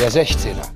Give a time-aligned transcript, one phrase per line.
[0.00, 0.66] Der 16er,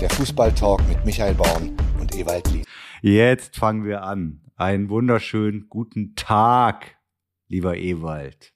[0.00, 2.64] der Fußballtalk mit Michael Baum und Ewald Lien.
[3.00, 4.40] Jetzt fangen wir an.
[4.56, 6.96] Einen wunderschönen guten Tag,
[7.46, 8.52] lieber Ewald.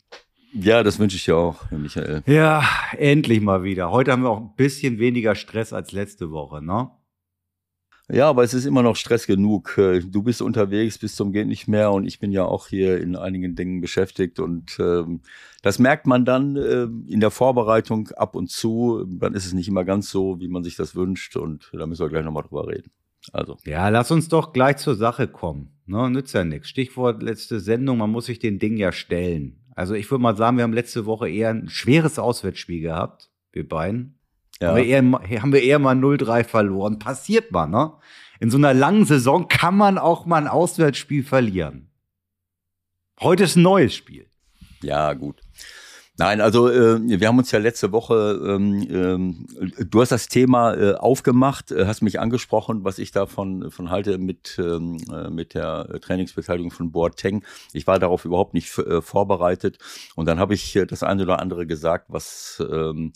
[0.52, 2.24] Ja, das wünsche ich dir auch, Michael.
[2.26, 2.64] Ja,
[2.98, 3.92] endlich mal wieder.
[3.92, 6.90] Heute haben wir auch ein bisschen weniger Stress als letzte Woche, ne?
[8.08, 9.76] Ja, aber es ist immer noch Stress genug.
[9.78, 13.00] Äh, du bist unterwegs bis zum geht nicht mehr und ich bin ja auch hier
[13.00, 15.22] in einigen Dingen beschäftigt und ähm,
[15.62, 19.04] das merkt man dann äh, in der Vorbereitung ab und zu.
[19.08, 22.04] Dann ist es nicht immer ganz so, wie man sich das wünscht und da müssen
[22.04, 22.92] wir gleich nochmal drüber reden.
[23.32, 23.56] Also.
[23.64, 25.72] Ja, lass uns doch gleich zur Sache kommen.
[25.86, 26.68] Ne, nützt ja nichts.
[26.68, 29.64] Stichwort letzte Sendung, man muss sich den Ding ja stellen.
[29.74, 33.68] Also ich würde mal sagen, wir haben letzte Woche eher ein schweres Auswärtsspiel gehabt, wir
[33.68, 34.15] beiden.
[34.60, 34.68] Ja.
[34.68, 36.98] Haben, wir eher, haben wir eher mal 0-3 verloren.
[36.98, 37.92] Passiert mal, ne?
[38.40, 41.90] In so einer langen Saison kann man auch mal ein Auswärtsspiel verlieren.
[43.20, 44.28] Heute ist ein neues Spiel.
[44.82, 45.40] Ja, gut.
[46.18, 49.46] Nein, also äh, wir haben uns ja letzte Woche, ähm, ähm,
[49.90, 54.16] du hast das Thema äh, aufgemacht, äh, hast mich angesprochen, was ich davon von halte
[54.16, 57.44] mit, ähm, äh, mit der Trainingsbeteiligung von Boateng.
[57.74, 59.78] Ich war darauf überhaupt nicht äh, vorbereitet
[60.14, 63.12] und dann habe ich äh, das eine oder andere gesagt, was ähm,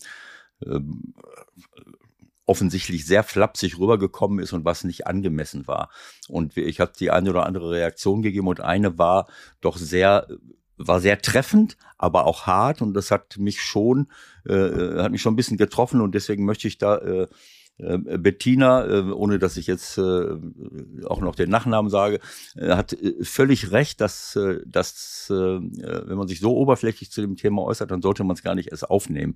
[2.45, 5.89] offensichtlich sehr flapsig rübergekommen ist und was nicht angemessen war.
[6.27, 9.27] Und ich habe die eine oder andere Reaktion gegeben und eine war
[9.61, 10.27] doch sehr
[10.83, 14.07] war sehr treffend, aber auch hart und das hat mich schon
[14.47, 17.27] äh, äh hat mich schon ein bisschen getroffen und deswegen möchte ich da äh,
[17.81, 20.37] Bettina, äh, ohne dass ich jetzt äh,
[21.05, 22.19] auch noch den Nachnamen sage,
[22.59, 28.01] hat völlig recht, dass, dass wenn man sich so oberflächlich zu dem Thema äußert, dann
[28.01, 29.35] sollte man es gar nicht erst aufnehmen.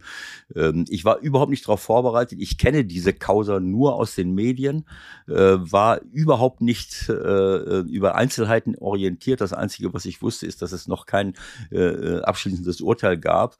[0.55, 2.39] Ähm, ich war überhaupt nicht darauf vorbereitet.
[2.39, 4.85] Ich kenne diese Causa nur aus den Medien,
[5.27, 9.41] war überhaupt nicht über Einzelheiten orientiert.
[9.41, 11.33] Das Einzige, was ich wusste, ist, dass es noch kein
[11.71, 13.57] abschließendes Urteil gab.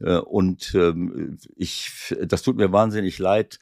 [0.00, 3.58] Und ähm, ich, das tut mir wahnsinnig leid,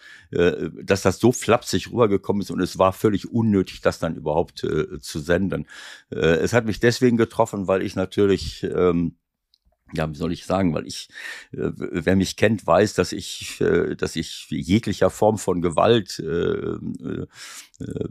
[0.70, 4.98] dass das so flapsig rübergekommen ist und es war völlig unnötig, das dann überhaupt äh,
[5.00, 5.66] zu senden.
[6.10, 9.16] Äh, es hat mich deswegen getroffen, weil ich natürlich ähm,
[9.94, 11.08] ja, wie soll ich sagen, weil ich,
[11.52, 16.24] äh, wer mich kennt, weiß, dass ich, äh, dass ich jeglicher Form von Gewalt äh,
[16.24, 17.26] äh,
[17.80, 18.08] äh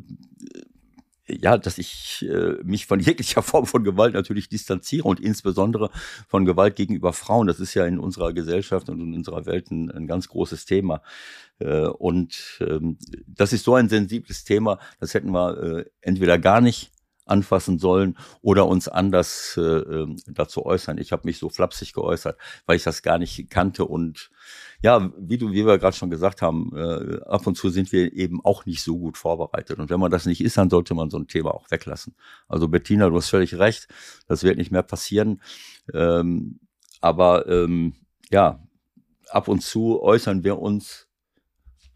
[1.27, 5.89] ja, dass ich äh, mich von jeglicher Form von Gewalt natürlich distanziere und insbesondere
[6.27, 7.47] von Gewalt gegenüber Frauen.
[7.47, 11.01] Das ist ja in unserer Gesellschaft und in unserer Welt ein, ein ganz großes Thema.
[11.59, 12.97] Äh, und ähm,
[13.27, 16.91] das ist so ein sensibles Thema, das hätten wir äh, entweder gar nicht
[17.25, 20.97] anfassen sollen oder uns anders äh, ähm, dazu äußern.
[20.97, 24.29] Ich habe mich so flapsig geäußert, weil ich das gar nicht kannte und
[24.81, 28.13] ja, wie du, wie wir gerade schon gesagt haben, äh, ab und zu sind wir
[28.13, 29.79] eben auch nicht so gut vorbereitet.
[29.79, 32.15] Und wenn man das nicht ist, dann sollte man so ein Thema auch weglassen.
[32.47, 33.87] Also Bettina, du hast völlig recht,
[34.27, 35.41] das wird nicht mehr passieren.
[35.93, 36.59] Ähm,
[37.01, 37.93] aber ähm,
[38.29, 38.59] ja,
[39.29, 41.07] ab und zu äußern wir uns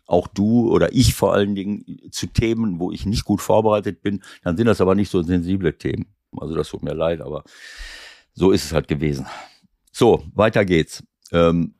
[0.09, 4.23] auch du oder ich vor allen Dingen zu Themen, wo ich nicht gut vorbereitet bin,
[4.43, 6.07] dann sind das aber nicht so sensible Themen.
[6.37, 7.43] Also das tut mir leid, aber
[8.33, 9.27] so ist es halt gewesen.
[9.91, 11.03] So, weiter geht's.
[11.31, 11.75] Ähm,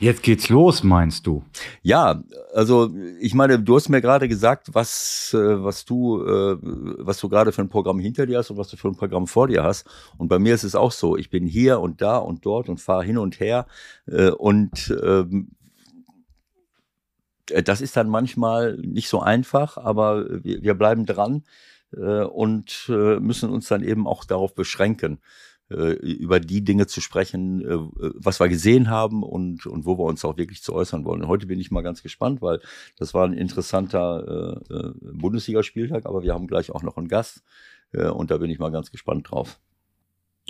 [0.00, 1.42] Jetzt geht's los, meinst du?
[1.82, 2.22] Ja,
[2.54, 7.28] also ich meine, du hast mir gerade gesagt, was äh, was du äh, was du
[7.28, 9.64] gerade für ein Programm hinter dir hast und was du für ein Programm vor dir
[9.64, 9.88] hast.
[10.16, 11.16] Und bei mir ist es auch so.
[11.16, 13.66] Ich bin hier und da und dort und fahre hin und her
[14.06, 15.57] äh, und ähm, äh,
[17.64, 21.44] das ist dann manchmal nicht so einfach, aber wir, wir bleiben dran
[21.96, 25.20] äh, und äh, müssen uns dann eben auch darauf beschränken,
[25.70, 27.76] äh, über die Dinge zu sprechen, äh,
[28.14, 31.22] was wir gesehen haben und, und wo wir uns auch wirklich zu äußern wollen.
[31.22, 32.60] Und heute bin ich mal ganz gespannt, weil
[32.96, 37.42] das war ein interessanter äh, Bundesligaspieltag, aber wir haben gleich auch noch einen Gast
[37.92, 39.58] und da bin ich mal ganz gespannt drauf.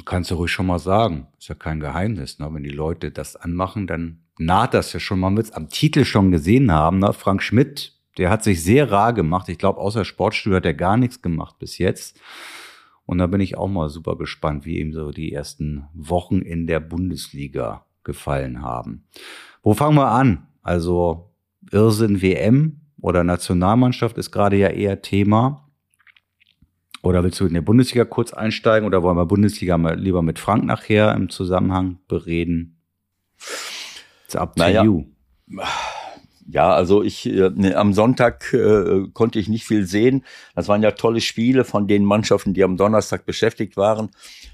[0.05, 1.27] Kannst du ruhig schon mal sagen.
[1.39, 2.39] Ist ja kein Geheimnis.
[2.39, 2.49] Ne?
[2.53, 5.21] Wenn die Leute das anmachen, dann naht das ja schon.
[5.21, 6.99] Man wird es am Titel schon gesehen haben.
[6.99, 7.13] Ne?
[7.13, 9.49] Frank Schmidt, der hat sich sehr rar gemacht.
[9.49, 12.21] Ich glaube, außer Sportstudio hat er gar nichts gemacht bis jetzt.
[13.07, 16.67] Und da bin ich auch mal super gespannt, wie ihm so die ersten Wochen in
[16.67, 19.05] der Bundesliga gefallen haben.
[19.63, 20.47] Wo fangen wir an?
[20.63, 21.31] Also
[21.71, 25.68] Irrsinn WM oder Nationalmannschaft ist gerade ja eher Thema.
[27.09, 30.39] Oder willst du in der Bundesliga kurz einsteigen oder wollen wir Bundesliga mal lieber mit
[30.39, 32.77] Frank nachher im Zusammenhang bereden?
[34.27, 34.85] It's up to naja.
[34.85, 35.07] you.
[36.51, 40.23] Ja, also ich äh, ne, am Sonntag äh, konnte ich nicht viel sehen.
[40.55, 44.11] Das waren ja tolle Spiele von den Mannschaften, die am Donnerstag beschäftigt waren.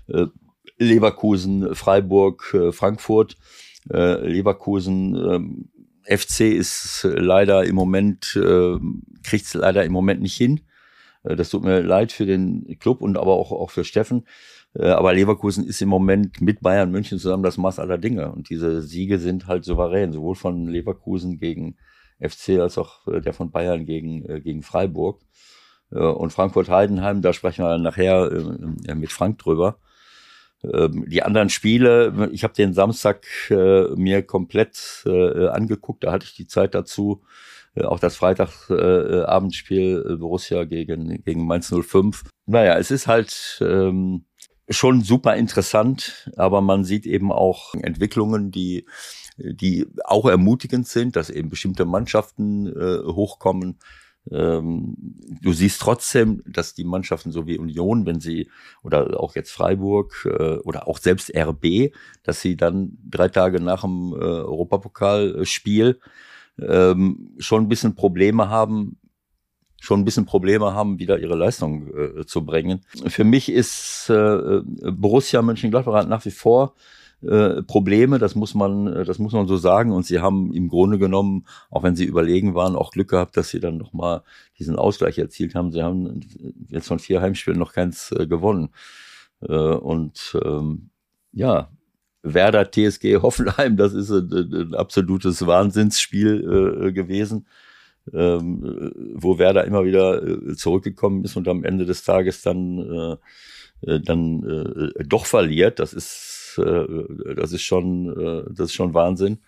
[0.06, 0.26] Äh,
[0.78, 3.36] Leverkusen, Freiburg, äh, Frankfurt.
[3.92, 5.68] Äh, Leverkusen ähm,
[6.04, 8.78] FC ist leider im Moment äh,
[9.24, 10.60] kriegt es leider im Moment nicht hin.
[11.24, 14.26] Äh, das tut mir leid für den Club und aber auch, auch für Steffen.
[14.74, 18.30] Äh, aber Leverkusen ist im Moment mit Bayern München zusammen das Maß aller Dinge.
[18.30, 21.76] Und diese Siege sind halt souverän, sowohl von Leverkusen gegen,
[22.20, 25.20] FC als auch äh, der von Bayern gegen, gegen Freiburg.
[25.90, 28.28] Und Frankfurt-Heidenheim, da sprechen wir nachher
[28.96, 29.78] mit Frank drüber.
[30.64, 36.46] Ähm, die anderen Spiele, ich habe den Samstag mir komplett angeguckt, da hatte ich die
[36.46, 37.22] Zeit dazu.
[37.74, 42.24] Äh, auch das Freitagabendspiel äh, Borussia gegen, gegen Mainz 05.
[42.46, 44.24] Naja, es ist halt ähm,
[44.68, 48.86] schon super interessant, aber man sieht eben auch Entwicklungen, die
[49.36, 53.78] die auch ermutigend sind, dass eben bestimmte Mannschaften äh, hochkommen.
[54.30, 54.94] Ähm,
[55.42, 58.48] du siehst trotzdem, dass die Mannschaften so wie Union, wenn sie
[58.82, 61.92] oder auch jetzt Freiburg äh, oder auch selbst RB,
[62.22, 66.00] dass sie dann drei Tage nach dem äh, Europapokalspiel
[66.60, 68.98] ähm, schon ein bisschen Probleme haben,
[69.80, 72.84] schon ein bisschen Probleme haben, wieder ihre Leistung äh, zu bringen.
[73.06, 76.74] Für mich ist äh, Borussia Mönchengladbach nach wie vor
[77.26, 79.92] äh, Probleme, das muss man, äh, das muss man so sagen.
[79.92, 83.48] Und sie haben im Grunde genommen, auch wenn sie überlegen waren, auch Glück gehabt, dass
[83.48, 84.22] sie dann nochmal
[84.58, 85.72] diesen Ausgleich erzielt haben.
[85.72, 86.20] Sie haben
[86.68, 88.70] jetzt von vier Heimspielen noch keins äh, gewonnen.
[89.40, 90.90] Äh, und ähm,
[91.32, 91.70] ja,
[92.24, 97.46] Werder TSG Hoffenheim, das ist ein, ein absolutes Wahnsinnsspiel äh, gewesen.
[98.12, 103.16] Ähm, wo Werder immer wieder äh, zurückgekommen ist und am Ende des Tages dann
[103.86, 105.78] äh, dann äh, doch verliert.
[105.78, 109.38] Das ist äh, das ist schon, äh, das ist schon Wahnsinn.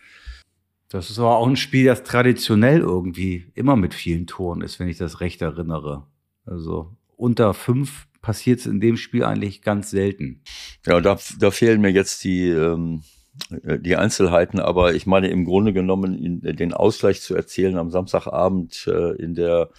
[0.88, 4.88] Das ist aber auch ein Spiel, das traditionell irgendwie immer mit vielen Toren ist, wenn
[4.88, 6.06] ich das recht erinnere.
[6.44, 10.42] Also unter fünf passiert es in dem Spiel eigentlich ganz selten.
[10.84, 13.04] Ja, da, da fehlen mir jetzt die, ähm,
[13.52, 19.12] die Einzelheiten, aber ich meine im Grunde genommen den Ausgleich zu erzählen am Samstagabend äh,
[19.22, 19.70] in der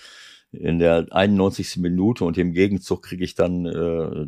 [0.53, 1.75] in der 91.
[1.75, 4.27] Minute und im Gegenzug kriege ich dann äh,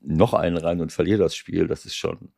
[0.00, 2.32] noch einen rein und verliere das Spiel, das ist schon.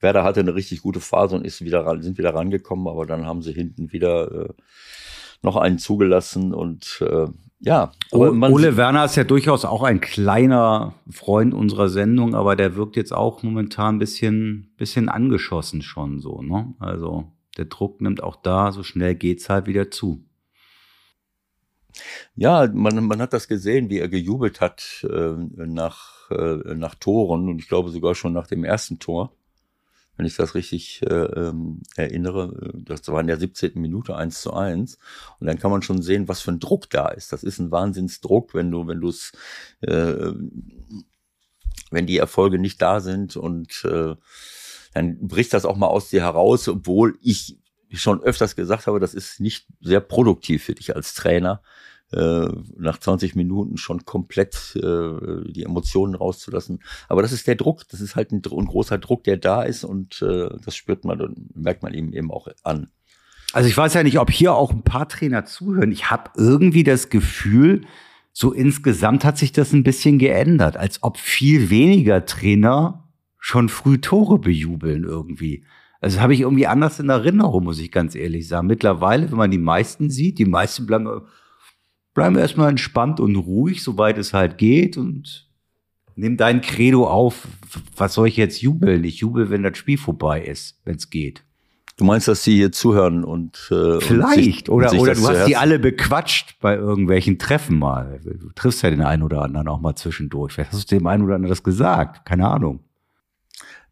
[0.00, 3.42] Werder hatte eine richtig gute Phase und ist wieder sind wieder rangekommen, aber dann haben
[3.42, 4.48] sie hinten wieder äh,
[5.42, 7.26] noch einen zugelassen und äh,
[7.60, 7.92] ja.
[8.12, 13.12] Ole Werner ist ja durchaus auch ein kleiner Freund unserer Sendung, aber der wirkt jetzt
[13.12, 16.74] auch momentan ein bisschen, bisschen angeschossen schon so, ne?
[16.78, 20.24] Also der Druck nimmt auch da, so schnell geht's halt wieder zu.
[22.36, 25.32] Ja, man, man hat das gesehen, wie er gejubelt hat äh,
[25.66, 29.32] nach, äh, nach Toren und ich glaube sogar schon nach dem ersten Tor,
[30.18, 32.72] wenn ich das richtig äh, ähm, erinnere.
[32.74, 33.80] Das war in der 17.
[33.80, 34.98] Minute 1 zu 1.
[35.38, 37.32] Und dann kann man schon sehen, was für ein Druck da ist.
[37.32, 39.30] Das ist ein Wahnsinnsdruck, wenn du, wenn du es,
[39.80, 40.32] äh,
[41.92, 44.16] wenn die Erfolge nicht da sind und äh,
[44.92, 47.56] dann bricht das auch mal aus dir heraus, obwohl ich
[47.92, 51.62] schon öfters gesagt habe, das ist nicht sehr produktiv für dich als Trainer,
[52.12, 56.80] äh, nach 20 Minuten schon komplett äh, die Emotionen rauszulassen.
[57.08, 59.84] Aber das ist der Druck, das ist halt ein, ein großer Druck, der da ist
[59.84, 62.90] und äh, das spürt man und merkt man ihm eben auch an.
[63.52, 65.90] Also ich weiß ja nicht, ob hier auch ein paar Trainer zuhören.
[65.90, 67.82] Ich habe irgendwie das Gefühl,
[68.32, 73.08] so insgesamt hat sich das ein bisschen geändert, als ob viel weniger Trainer
[73.38, 75.64] schon früh Tore bejubeln irgendwie.
[76.00, 78.66] Also habe ich irgendwie anders in Erinnerung, muss ich ganz ehrlich sagen.
[78.66, 81.22] Mittlerweile, wenn man die meisten sieht, die meisten bleiben,
[82.18, 85.48] bleiben erstmal entspannt und ruhig, soweit es halt geht und
[86.16, 87.46] nimm dein Credo auf.
[87.96, 89.04] Was soll ich jetzt jubeln?
[89.04, 91.44] Ich jubel, wenn das Spiel vorbei ist, wenn es geht.
[91.96, 95.46] Du meinst, dass sie hier zuhören und äh, vielleicht und sich, oder oder du hast
[95.46, 98.18] die alle bequatscht bei irgendwelchen Treffen mal.
[98.24, 100.54] Du triffst ja den einen oder anderen auch mal zwischendurch.
[100.54, 102.24] Vielleicht hast du dem einen oder anderen das gesagt.
[102.24, 102.80] Keine Ahnung.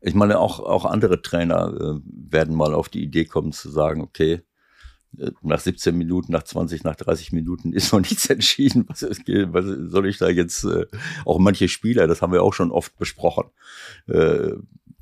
[0.00, 4.02] Ich meine, auch, auch andere Trainer äh, werden mal auf die Idee kommen zu sagen,
[4.02, 4.42] okay,
[5.42, 8.84] nach 17 Minuten, nach 20, nach 30 Minuten ist noch nichts entschieden.
[8.88, 10.86] Was, was soll ich da jetzt, äh,
[11.24, 13.50] auch manche Spieler, das haben wir auch schon oft besprochen,
[14.06, 14.52] äh,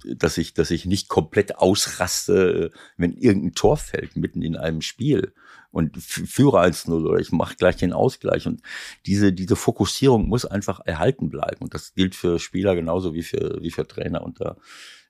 [0.04, 5.32] dass ich, dass ich nicht komplett ausraste, wenn irgendein Tor fällt mitten in einem Spiel
[5.70, 8.46] und führe als Null oder ich mache gleich den Ausgleich.
[8.46, 8.62] Und
[9.06, 11.62] diese, diese Fokussierung muss einfach erhalten bleiben.
[11.62, 14.22] Und das gilt für Spieler genauso wie für, wie für Trainer.
[14.22, 14.56] Und da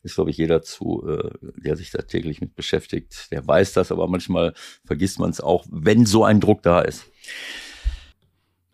[0.05, 3.91] ist, glaube ich, jeder zu, äh, der sich da täglich mit beschäftigt, der weiß das,
[3.91, 7.07] aber manchmal vergisst man es auch, wenn so ein Druck da ist.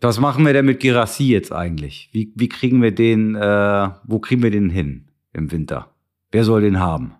[0.01, 2.09] Was machen wir denn mit Girassi jetzt eigentlich?
[2.11, 5.95] Wie, wie kriegen wir den, äh, wo kriegen wir den hin im Winter?
[6.31, 7.15] Wer soll den haben?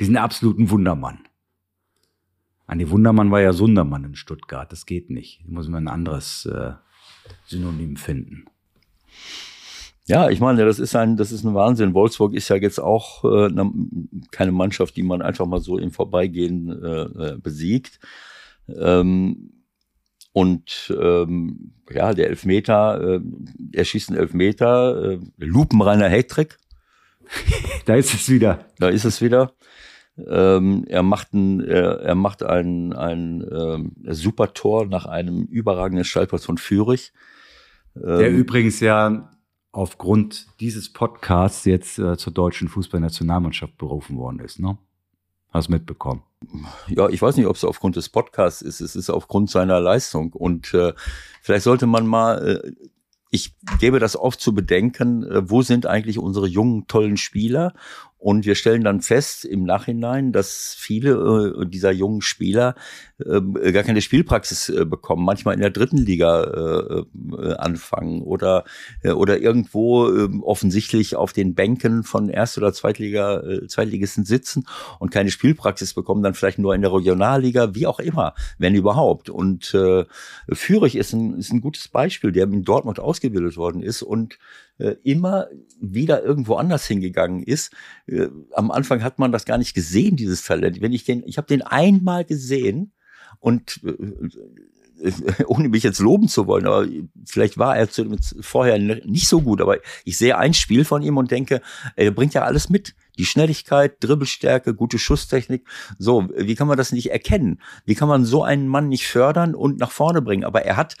[0.00, 1.20] Diesen absoluten Wundermann.
[2.66, 4.70] Andi Wundermann war ja Sundermann in Stuttgart.
[4.72, 5.42] Das geht nicht.
[5.44, 6.72] Da muss man ein anderes äh,
[7.44, 8.46] Synonym finden.
[10.10, 11.94] Ja, ich meine, das ist ein, das ist ein Wahnsinn.
[11.94, 13.70] Wolfsburg ist ja jetzt auch äh, ne,
[14.32, 18.00] keine Mannschaft, die man einfach mal so im Vorbeigehen äh, äh, besiegt.
[18.68, 19.52] Ähm,
[20.32, 23.20] und ähm, ja, der Elfmeter, äh,
[23.72, 26.58] er schießt einen Elfmeter, äh, lupenreiner Hattrick.
[27.84, 28.66] da ist es wieder.
[28.80, 29.52] Da ist es wieder.
[30.28, 36.04] Ähm, er macht ein, er, er macht ein, ein ähm, super Tor nach einem überragenden
[36.04, 37.12] Schallpass von Fürich.
[37.94, 39.30] Der ähm, übrigens ja
[39.72, 44.78] aufgrund dieses Podcasts jetzt äh, zur deutschen Fußballnationalmannschaft berufen worden ist, ne?
[45.52, 46.22] Hast mitbekommen?
[46.86, 48.80] Ja, ich weiß nicht, ob es aufgrund des Podcasts ist.
[48.80, 50.32] Es ist aufgrund seiner Leistung.
[50.32, 50.92] Und äh,
[51.42, 52.72] vielleicht sollte man mal, äh,
[53.30, 57.74] ich gebe das oft zu bedenken, äh, wo sind eigentlich unsere jungen, tollen Spieler?
[58.20, 62.74] Und wir stellen dann fest im Nachhinein, dass viele äh, dieser jungen Spieler
[63.18, 67.02] äh, gar keine Spielpraxis äh, bekommen, manchmal in der dritten Liga äh,
[67.34, 68.64] äh, anfangen oder,
[69.02, 74.66] äh, oder irgendwo äh, offensichtlich auf den Bänken von Erst- oder Zweitliga, äh, Zweitligisten sitzen
[74.98, 79.30] und keine Spielpraxis bekommen, dann vielleicht nur in der Regionalliga, wie auch immer, wenn überhaupt.
[79.30, 80.04] Und äh,
[80.52, 84.36] Fürich ist ein, ist ein gutes Beispiel, der in Dortmund ausgebildet worden ist und äh,
[85.02, 85.48] immer
[85.80, 87.72] wieder irgendwo anders hingegangen ist.
[88.06, 90.80] Äh, am Anfang hat man das gar nicht gesehen, dieses Talent.
[90.80, 92.92] Wenn ich den, ich habe den einmal gesehen
[93.38, 94.34] und äh,
[95.46, 96.86] ohne mich jetzt loben zu wollen, aber
[97.24, 97.88] vielleicht war er
[98.40, 101.62] vorher nicht so gut, aber ich sehe ein Spiel von ihm und denke,
[101.96, 102.94] er bringt ja alles mit.
[103.18, 105.66] Die Schnelligkeit, Dribbelstärke, gute Schusstechnik.
[105.98, 107.60] So, wie kann man das nicht erkennen?
[107.84, 110.44] Wie kann man so einen Mann nicht fördern und nach vorne bringen?
[110.44, 110.96] Aber er hat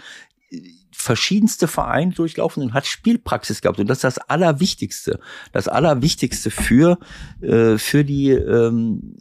[0.92, 3.78] verschiedenste Vereine durchlaufen und hat Spielpraxis gehabt.
[3.78, 5.20] Und das ist das Allerwichtigste.
[5.52, 6.98] Das Allerwichtigste für,
[7.40, 9.16] äh, für die, ähm,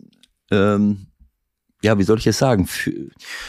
[0.51, 1.07] ähm,
[1.81, 2.91] ja, wie soll ich es sagen, für,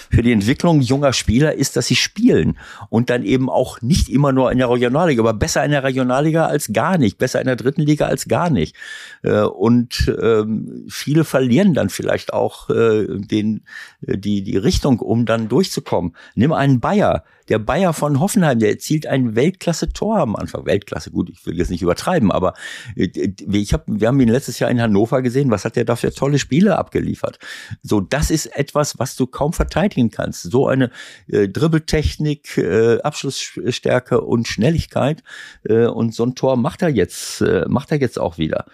[0.08, 2.58] für die Entwicklung junger Spieler ist, dass sie spielen
[2.88, 6.46] und dann eben auch nicht immer nur in der Regionalliga, aber besser in der Regionalliga
[6.46, 8.76] als gar nicht, besser in der dritten Liga als gar nicht.
[9.22, 13.64] Äh, und ähm, viele verlieren dann vielleicht auch äh, den,
[14.00, 16.14] die, die Richtung, um dann durchzukommen.
[16.37, 20.64] Nimm einen Bayer, der Bayer von Hoffenheim, der erzielt ein Weltklasse-Tor am Anfang.
[20.66, 22.54] Weltklasse, gut, ich will jetzt nicht übertreiben, aber
[22.95, 23.09] äh,
[23.50, 25.50] ich hab, wir haben ihn letztes Jahr in Hannover gesehen.
[25.50, 27.38] Was hat der da für tolle Spiele abgeliefert?
[27.83, 30.42] So, das ist etwas, was du kaum verteidigen kannst.
[30.42, 30.90] So eine
[31.26, 35.23] äh, Dribbeltechnik, äh, Abschlussstärke und Schnelligkeit.
[35.64, 38.66] Äh, und so ein Tor macht er jetzt, äh, macht er jetzt auch wieder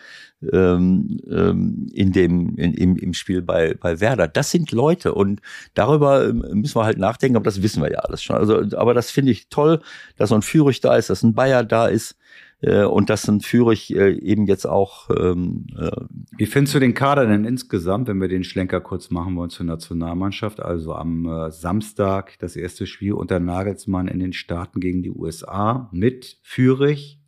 [0.52, 4.28] ähm, ähm, in dem in, im, im Spiel bei bei Werder.
[4.28, 5.40] Das sind Leute und
[5.74, 8.36] darüber ähm, müssen wir halt nachdenken, aber das wissen wir ja alles schon.
[8.36, 9.80] Also, aber das finde ich toll,
[10.16, 12.16] dass so ein Führig da ist, dass ein Bayer da ist
[12.60, 15.10] äh, und dass ein Führig äh, eben jetzt auch.
[15.10, 15.90] Ähm, äh,
[16.36, 19.66] Wie findest du den Kader denn insgesamt, wenn wir den Schlenker kurz machen wollen zur
[19.66, 20.60] Nationalmannschaft?
[20.60, 26.38] Also am Samstag das erste Spiel unter Nagelsmann in den Staaten gegen die USA mit
[26.42, 27.20] Führig,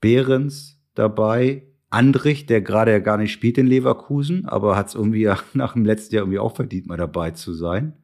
[0.00, 5.28] Behrens dabei, Andrich, der gerade ja gar nicht spielt in Leverkusen, aber hat es irgendwie
[5.54, 7.94] nach dem letzten Jahr irgendwie auch verdient, mal dabei zu sein.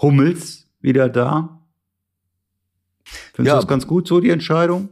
[0.00, 1.60] Hummels wieder da.
[3.34, 4.88] Findest ja, du das ganz gut, so die Entscheidung?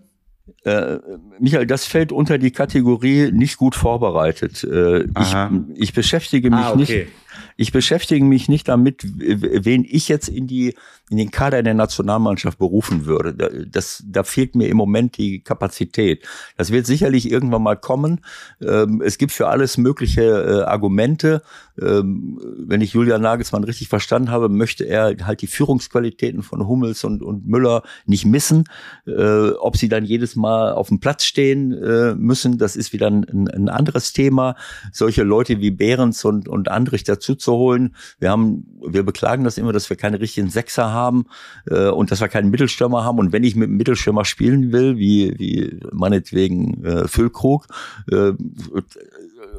[0.64, 0.99] Äh,
[1.40, 4.62] Michael, das fällt unter die Kategorie nicht gut vorbereitet.
[4.62, 5.35] Äh, ich,
[5.75, 6.78] ich, beschäftige mich ah, okay.
[6.78, 7.12] nicht.
[7.57, 10.75] Ich beschäftige mich nicht damit, wen ich jetzt in die
[11.11, 13.67] in den Kader der Nationalmannschaft berufen würde.
[13.71, 16.26] Das, da fehlt mir im Moment die Kapazität.
[16.57, 18.21] Das wird sicherlich irgendwann mal kommen.
[18.62, 21.43] Ähm, es gibt für alles mögliche äh, Argumente.
[21.81, 27.05] Ähm, wenn ich Julian Nagelsmann richtig verstanden habe, möchte er halt die Führungsqualitäten von Hummels
[27.05, 28.64] und, und Müller nicht missen.
[29.07, 33.09] Äh, ob sie dann jedes Mal auf dem Platz stehen äh, müssen, das ist wieder
[33.09, 34.57] ein, ein anderes Thema.
[34.91, 37.97] Solche Leute wie Behrens und, und Andrich dazu zu holen.
[38.19, 41.26] Wir haben, wir beklagen das immer, dass wir keine richtigen Sechser haben
[41.69, 43.19] äh, und dass wir keinen Mittelstürmer haben.
[43.19, 47.66] Und wenn ich mit einem Mittelstürmer spielen will, wie, wie meinetwegen äh, Füllkrug,
[48.11, 48.33] äh,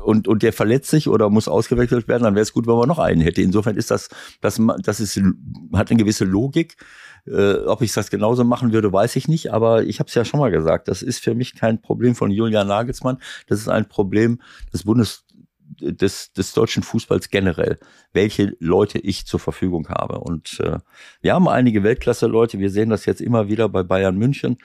[0.03, 2.87] und, und der verletzt sich oder muss ausgewechselt werden, dann wäre es gut, wenn man
[2.87, 3.41] noch einen hätte.
[3.41, 4.09] Insofern ist das,
[4.41, 5.19] das, das ist,
[5.73, 6.77] hat eine gewisse Logik.
[7.27, 9.51] Äh, ob ich das genauso machen würde, weiß ich nicht.
[9.51, 12.29] Aber ich habe es ja schon mal gesagt, das ist für mich kein Problem von
[12.29, 13.17] Julian Nagelsmann.
[13.47, 14.39] Das ist ein Problem
[14.71, 15.24] des Bundes
[15.79, 17.79] des, des deutschen Fußballs generell,
[18.13, 20.19] welche Leute ich zur Verfügung habe.
[20.19, 20.79] Und äh,
[21.21, 24.57] wir haben einige Weltklasse-Leute, wir sehen das jetzt immer wieder bei Bayern München,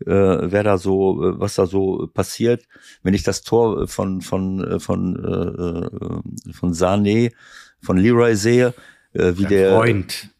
[0.00, 2.64] äh, wer da so, äh, was da so passiert.
[3.02, 7.32] Wenn ich das Tor von, von, äh, von, äh, von Sané,
[7.80, 8.74] von Leroy sehe,
[9.12, 9.70] äh, wie der.
[9.70, 10.30] der Freund.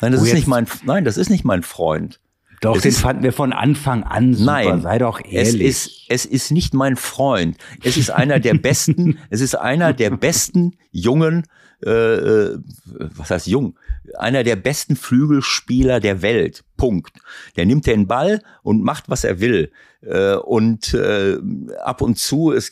[0.00, 2.20] Nein, das ist nicht mein, nein, das ist nicht mein Freund.
[2.60, 4.52] Doch, es den ist, fanden wir von Anfang an super.
[4.52, 5.66] Nein, sei doch ehrlich.
[5.66, 7.56] Es ist, es ist nicht mein Freund.
[7.82, 11.46] Es ist einer der besten, es ist einer der besten jungen,
[11.84, 12.58] äh, äh,
[12.98, 13.78] was heißt jung?
[14.18, 16.64] Einer der besten Flügelspieler der Welt.
[16.76, 17.18] Punkt.
[17.56, 19.72] Der nimmt den Ball und macht, was er will.
[20.02, 21.38] Äh, und äh,
[21.82, 22.70] ab und zu, es,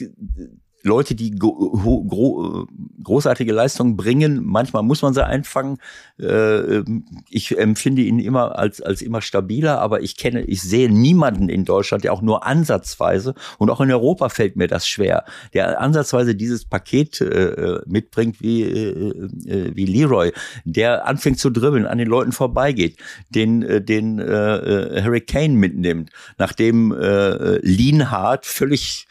[0.83, 2.67] Leute, die gro gro
[3.03, 4.45] großartige Leistungen bringen.
[4.45, 5.79] Manchmal muss man sie einfangen.
[6.21, 6.83] Äh,
[7.31, 11.65] ich empfinde ihn immer als, als immer stabiler, aber ich kenne, ich sehe niemanden in
[11.65, 16.35] Deutschland, der auch nur ansatzweise, und auch in Europa fällt mir das schwer, der ansatzweise
[16.35, 20.33] dieses Paket äh, mitbringt wie, äh, äh wie Leroy,
[20.65, 22.99] der anfängt zu dribbeln, an den Leuten vorbeigeht,
[23.31, 29.07] den, äh, den äh, Harry Kane mitnimmt, nachdem äh, Lienhardt völlig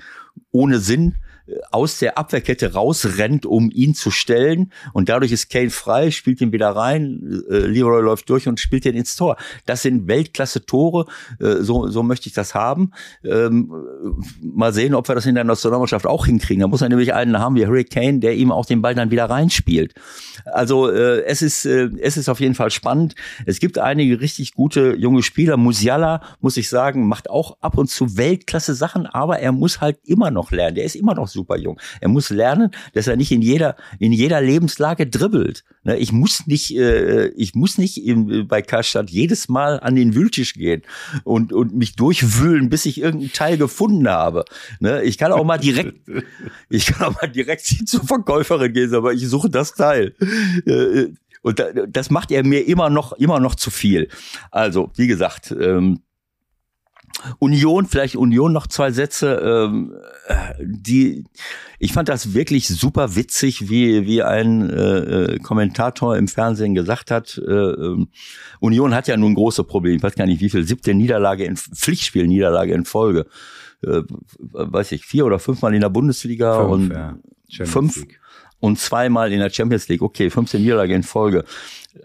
[0.51, 1.15] ohne Sinn
[1.71, 4.71] aus der Abwehrkette rausrennt, um ihn zu stellen.
[4.93, 8.85] Und dadurch ist Kane frei, spielt ihn wieder rein, äh, Leroy läuft durch und spielt
[8.85, 9.37] ihn ins Tor.
[9.65, 11.05] Das sind Weltklasse-Tore,
[11.39, 12.91] äh, so, so möchte ich das haben.
[13.23, 13.71] Ähm,
[14.41, 16.61] mal sehen, ob wir das in der Nationalmannschaft auch hinkriegen.
[16.61, 19.11] Da muss er nämlich einen haben wie Harry Kane, der ihm auch den Ball dann
[19.11, 19.93] wieder reinspielt.
[20.45, 23.15] Also äh, es, ist, äh, es ist auf jeden Fall spannend.
[23.45, 25.57] Es gibt einige richtig gute junge Spieler.
[25.57, 29.99] Musiala, muss ich sagen, macht auch ab und zu Weltklasse Sachen, aber er muss halt
[30.05, 30.75] immer noch lernen.
[30.75, 31.79] Der ist immer noch super jung.
[32.01, 35.63] Er muss lernen, dass er nicht in jeder, in jeder Lebenslage dribbelt.
[35.83, 38.01] Ne, ich muss nicht, äh, ich muss nicht
[38.47, 40.81] bei Karstadt jedes Mal an den Wühltisch gehen
[41.23, 44.43] und, und mich durchwühlen, bis ich irgendeinen Teil gefunden habe.
[44.79, 45.95] Ne, ich kann auch mal direkt,
[46.69, 50.15] ich kann auch mal direkt zur Verkäuferin gehen, aber ich suche das Teil.
[50.65, 51.13] Äh,
[51.43, 54.09] und das macht er mir immer noch, immer noch zu viel.
[54.51, 56.01] Also, wie gesagt, ähm,
[57.39, 59.67] Union, vielleicht Union noch zwei Sätze.
[59.69, 59.93] Ähm,
[60.59, 61.25] die,
[61.79, 67.11] ich fand das wirklich super witzig, wie wie ein äh, äh, Kommentator im Fernsehen gesagt
[67.11, 67.41] hat.
[67.45, 68.09] Äh, ähm,
[68.59, 69.97] Union hat ja nun große Probleme.
[69.97, 73.25] Ich weiß gar nicht, wie viel siebte Niederlage in Pflichtspielniederlage in Folge.
[73.83, 74.01] Äh,
[74.39, 77.65] weiß ich, vier oder fünfmal in der Bundesliga fünf, und ja.
[77.65, 78.03] fünf
[78.59, 80.01] und zweimal in der Champions League.
[80.01, 81.43] Okay, 15 Niederlage in Folge.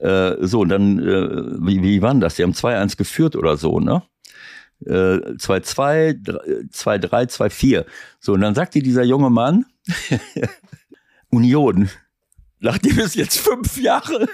[0.01, 2.37] Äh, so, und dann, äh, wie, wie waren das?
[2.37, 4.03] Die haben 2-1 geführt oder so, ne?
[4.87, 7.85] 2-2, 2-3, 2-4.
[8.21, 9.67] So, und dann sagte dieser junge Mann,
[11.31, 11.89] Union,
[12.61, 14.29] nachdem es jetzt fünf Jahre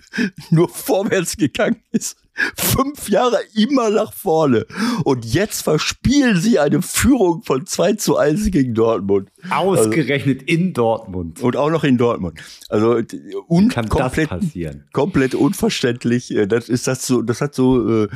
[0.50, 2.16] nur vorwärts gegangen ist,
[2.56, 4.66] fünf Jahre immer nach vorne.
[5.04, 9.30] Und jetzt verspielen sie eine Führung von 2 zu 1 gegen Dortmund.
[9.50, 11.42] Ausgerechnet also, in Dortmund.
[11.42, 12.40] Und auch noch in Dortmund.
[12.68, 13.00] Also
[13.48, 14.84] un Kann komplett, passieren?
[14.92, 16.34] komplett unverständlich.
[16.48, 18.08] Das ist das so, das hat so äh,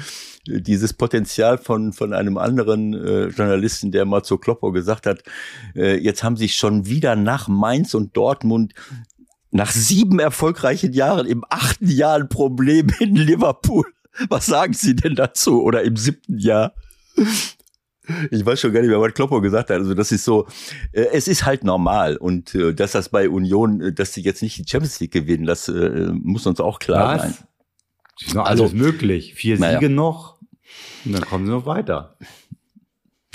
[0.47, 5.23] dieses Potenzial von, von einem anderen äh, Journalisten, der mal zu Kloppo gesagt hat,
[5.75, 8.75] äh, jetzt haben sie schon wieder nach Mainz und Dortmund
[9.51, 13.87] nach sieben erfolgreichen Jahren im achten Jahr ein Problem in Liverpool.
[14.29, 15.63] Was sagen Sie denn dazu?
[15.63, 16.75] Oder im siebten Jahr?
[18.31, 19.79] Ich weiß schon gar nicht mehr, was Kloppo gesagt hat.
[19.79, 20.47] Also das ist so,
[20.93, 22.17] äh, es ist halt normal.
[22.17, 25.45] Und äh, dass das bei Union, äh, dass sie jetzt nicht die Champions League gewinnen,
[25.45, 27.23] das äh, muss uns auch klar was?
[27.23, 27.35] sein.
[28.21, 29.35] Ist noch alles also, möglich.
[29.35, 29.79] Vier naja.
[29.79, 30.36] Siege noch
[31.05, 32.17] und dann kommen sie noch weiter.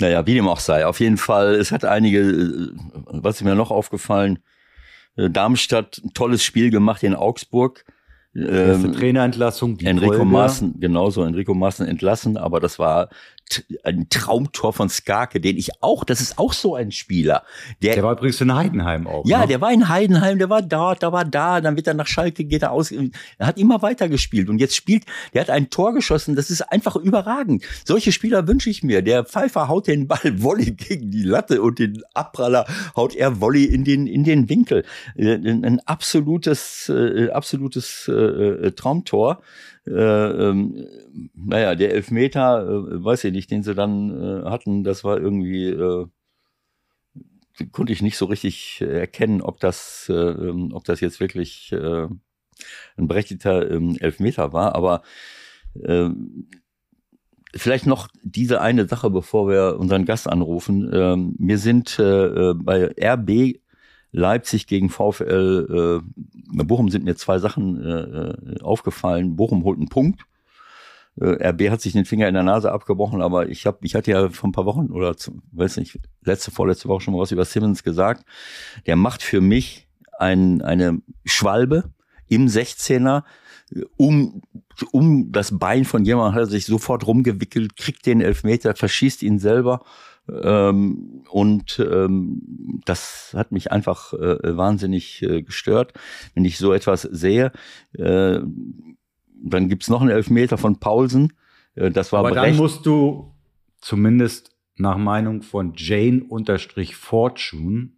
[0.00, 0.86] Naja, wie dem auch sei.
[0.86, 2.72] Auf jeden Fall, es hat einige,
[3.06, 4.40] was ist mir noch aufgefallen,
[5.16, 7.84] äh, Darmstadt ein tolles Spiel gemacht in Augsburg.
[8.34, 10.24] Ähm, Trainerentlassung, die Enrico Folge.
[10.24, 13.10] Maaßen, genauso, Enrico Maaßen entlassen, aber das war
[13.84, 17.42] ein Traumtor von Skarke, den ich auch, das ist auch so ein Spieler.
[17.82, 19.24] Der, der war übrigens in Heidenheim auch.
[19.26, 19.46] Ja, ne?
[19.48, 22.44] der war in Heidenheim, der war dort, da war da, dann wird er nach Schalke,
[22.44, 25.94] geht er aus, er hat immer weiter gespielt und jetzt spielt, der hat ein Tor
[25.94, 27.64] geschossen, das ist einfach überragend.
[27.84, 29.02] Solche Spieler wünsche ich mir.
[29.02, 33.64] Der Pfeifer haut den Ball Volley gegen die Latte und den Abpraller haut er Volley
[33.64, 34.84] in den, in den Winkel.
[35.16, 39.42] Äh, ein absolutes, äh, absolutes äh, äh Traumtor
[39.86, 40.86] äh, ähm,
[41.34, 45.68] naja, der Elfmeter, äh, weiß ich nicht, den sie dann äh, hatten, das war irgendwie,
[45.68, 46.06] äh,
[47.72, 52.06] konnte ich nicht so richtig erkennen, ob das, äh, ähm, ob das jetzt wirklich äh,
[52.96, 55.02] ein berechtigter äh, Elfmeter war, aber
[55.82, 56.10] äh,
[57.54, 60.90] Vielleicht noch diese eine Sache, bevor wir unseren Gast anrufen.
[60.90, 63.60] Ähm, mir sind äh, bei RB
[64.12, 69.36] Leipzig gegen VfL äh, Bochum sind mir zwei Sachen äh, aufgefallen.
[69.36, 70.22] Bochum holt einen Punkt.
[71.20, 74.10] Äh, RB hat sich den Finger in der Nase abgebrochen, aber ich habe, ich hatte
[74.10, 75.14] ja vor ein paar Wochen oder
[75.52, 78.24] weiß nicht, letzte, vorletzte Woche schon mal was über Simmons gesagt.
[78.86, 81.90] Der macht für mich ein, eine Schwalbe
[82.28, 83.24] im 16er,
[83.96, 84.42] um,
[84.90, 89.38] um das Bein von jemandem hat er sich sofort rumgewickelt, kriegt den Elfmeter, verschießt ihn
[89.38, 89.82] selber
[90.28, 95.94] ähm, und ähm, das hat mich einfach äh, wahnsinnig äh, gestört.
[96.34, 97.52] Wenn ich so etwas sehe,
[97.94, 98.40] äh,
[99.44, 101.32] dann gibt's noch einen Elfmeter von Paulsen.
[101.74, 103.34] Äh, das war Aber dann musst du
[103.80, 107.90] zumindest nach Meinung von Jane unterstrich Fortune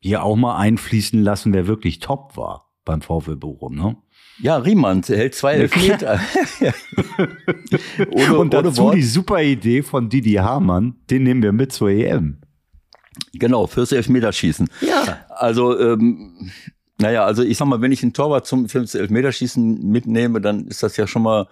[0.00, 3.96] hier auch mal einfließen lassen, wer wirklich top war beim VfL Bochum, ne?
[4.38, 6.20] Ja, Riemann hält zwei Elfmeter.
[8.10, 8.96] ohne, Und dazu Wort.
[8.96, 12.38] die super Idee von Didi Hamann, den nehmen wir mit zur EM.
[13.32, 14.68] Genau, fürs Elfmeterschießen.
[14.82, 15.20] Ja.
[15.30, 16.50] Also, ähm,
[16.98, 20.82] naja, also ich sag mal, wenn ich einen Torwart zum fürs Elfmeterschießen mitnehme, dann ist
[20.82, 21.46] das ja schon mal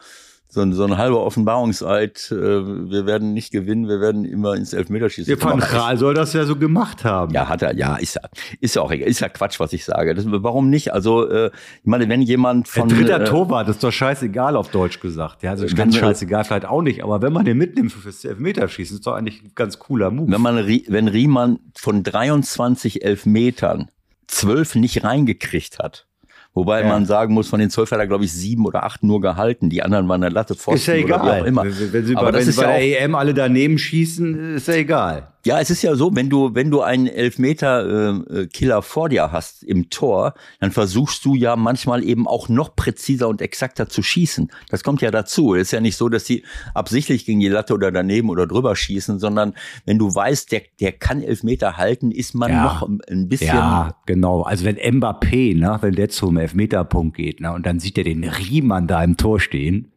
[0.55, 2.31] so ein, so ein halber Offenbarungseid.
[2.31, 5.61] Äh, wir werden nicht gewinnen, wir werden immer ins Elfmeterschießen Der Van.
[5.61, 7.35] Aber Gaal soll das ja so gemacht haben.
[7.35, 8.23] Ja, hat er, ja, ist ja,
[8.61, 10.15] ist ja auch egal, ist ja Quatsch, was ich sage.
[10.15, 10.95] Das, warum nicht?
[10.95, 11.51] Also, äh,
[11.83, 12.89] ich meine, wenn jemand Der von.
[12.89, 15.43] dritter äh, Torwart ist doch scheißegal auf Deutsch gesagt.
[15.43, 19.07] Ja, also ganz scheißegal vielleicht auch nicht, aber wenn man den mitnimmt fürs Elfmeterschießen, ist
[19.07, 20.31] doch eigentlich ein ganz cooler Move.
[20.31, 23.91] Wenn man, wenn Riemann von 23 Elfmetern
[24.29, 26.07] zwölf nicht reingekriegt hat,
[26.55, 26.89] wobei Ja.
[26.89, 29.69] man sagen muss, von den zwölf hat er, glaube ich, sieben oder acht nur gehalten.
[29.71, 31.41] Die anderen waren eine Latte Pfosten ist ja oder wie egal.
[31.43, 31.65] auch immer.
[31.65, 34.75] Wenn, wenn sie Aber bei, wenn sie bei der EM alle daneben schießen, ist ja
[34.75, 35.29] egal.
[35.45, 39.91] Ja, es ist ja so, wenn du, wenn du einen Elfmeter-Killer vor dir hast im
[39.91, 44.51] Tor, dann versuchst du ja manchmal eben auch noch präziser und exakter zu schießen.
[44.71, 45.55] Das kommt ja dazu.
[45.55, 48.75] Es ist ja nicht so, dass die absichtlich gegen die Latte oder daneben oder drüber
[48.75, 49.55] schießen, sondern
[49.85, 52.63] wenn du weißt, der, der kann Elfmeter halten, ist man Ja.
[52.65, 54.43] noch ein bisschen Ja, genau.
[54.43, 58.25] Also wenn Mbappé, ne, wenn der zum Elfmeterpunkt geht, ne, und dann sieht er den
[58.25, 59.91] Riemann da im Tor stehen,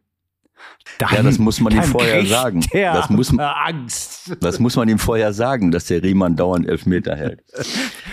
[0.98, 2.64] dann, Ja, das muss man ihm vorher sagen.
[2.72, 4.36] Das muss man- Angst.
[4.40, 7.42] Das muss man ihm vorher sagen, dass der Riemann dauernd Elfmeter hält.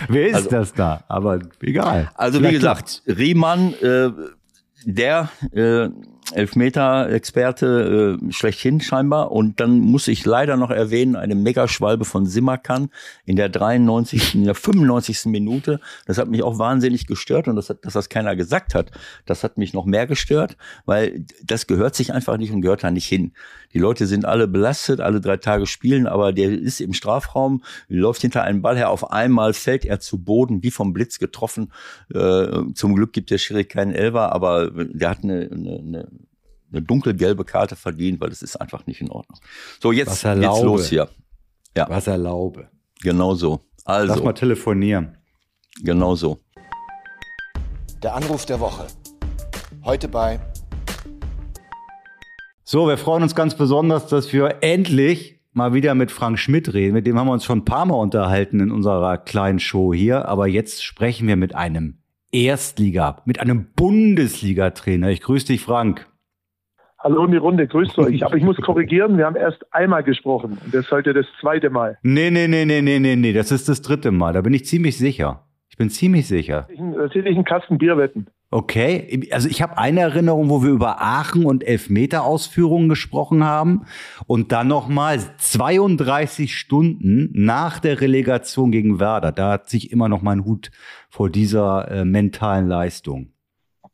[0.08, 1.04] Wer ist Also- das da?
[1.08, 2.10] Aber egal.
[2.14, 4.10] Also wie Vielleicht gesagt, Riemann, äh,
[4.84, 5.88] der äh,
[6.32, 9.32] Elfmeter-Experte äh, schlechthin scheinbar.
[9.32, 12.90] Und dann muss ich leider noch erwähnen, eine Megaschwalbe von Simmerkan
[13.24, 15.26] in der 93., in der 95.
[15.26, 15.80] Minute.
[16.06, 18.90] Das hat mich auch wahnsinnig gestört und das hat, dass das keiner gesagt hat,
[19.24, 22.90] das hat mich noch mehr gestört, weil das gehört sich einfach nicht und gehört da
[22.90, 23.32] nicht hin.
[23.72, 28.22] Die Leute sind alle belastet, alle drei Tage spielen, aber der ist im Strafraum, läuft
[28.22, 31.72] hinter einem Ball her, auf einmal fällt er zu Boden, wie vom Blitz getroffen.
[32.12, 36.08] Äh, zum Glück gibt der Schiri keinen Elfer, aber der hat eine, eine, eine,
[36.72, 39.38] eine dunkelgelbe Karte verdient, weil das ist einfach nicht in Ordnung.
[39.80, 40.66] So, jetzt Was geht's erlaube.
[40.66, 41.08] los hier.
[41.74, 42.68] Was erlaube.
[43.02, 43.60] Genau so.
[43.86, 45.16] Lass Also, mal telefonieren.
[45.82, 46.38] genau so.
[48.02, 48.86] Der Anruf der Woche.
[49.84, 50.40] Heute bei
[52.64, 56.94] So, wir freuen uns ganz besonders, dass wir endlich mal wieder mit Frank Schmidt reden.
[56.94, 60.26] Mit dem haben wir uns schon ein paar Mal unterhalten in unserer kleinen Show hier.
[60.28, 61.98] Aber jetzt sprechen wir mit einem
[62.32, 65.08] Erstliga, mit einem Bundesliga-Trainer.
[65.10, 66.06] Ich grüße dich, Frank.
[67.06, 68.24] Hallo in die Runde, grüßt euch.
[68.24, 71.70] Aber ich muss korrigieren, wir haben erst einmal gesprochen und das ist heute das zweite
[71.70, 71.98] Mal.
[72.02, 74.32] Nee, nee, nee, nee, nee, nee, nee, das ist das dritte Mal.
[74.32, 75.44] Da bin ich ziemlich sicher.
[75.68, 76.66] Ich bin ziemlich sicher.
[76.68, 78.26] Ich, da will ich einen Kasten Bier wetten.
[78.50, 83.82] Okay, also ich habe eine Erinnerung, wo wir über Aachen und Elfmeter-Ausführungen gesprochen haben
[84.26, 89.30] und dann nochmal 32 Stunden nach der Relegation gegen Werder.
[89.30, 90.72] Da hat sich immer noch mein Hut
[91.08, 93.35] vor dieser äh, mentalen Leistung.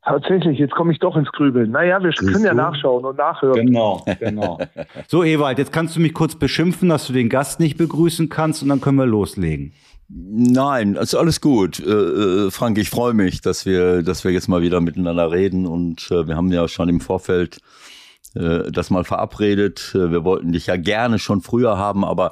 [0.05, 1.71] Tatsächlich, jetzt komme ich doch ins Grübeln.
[1.71, 2.57] Naja, wir können ja du?
[2.57, 3.67] nachschauen und nachhören.
[3.67, 4.59] Genau, genau.
[5.07, 8.61] So, Ewald, jetzt kannst du mich kurz beschimpfen, dass du den Gast nicht begrüßen kannst
[8.63, 9.73] und dann können wir loslegen.
[10.09, 11.79] Nein, ist alles gut.
[11.79, 15.65] Äh, äh, Frank, ich freue mich, dass wir, dass wir jetzt mal wieder miteinander reden
[15.65, 17.59] und äh, wir haben ja schon im Vorfeld
[18.35, 19.93] äh, das mal verabredet.
[19.95, 22.31] Äh, wir wollten dich ja gerne schon früher haben, aber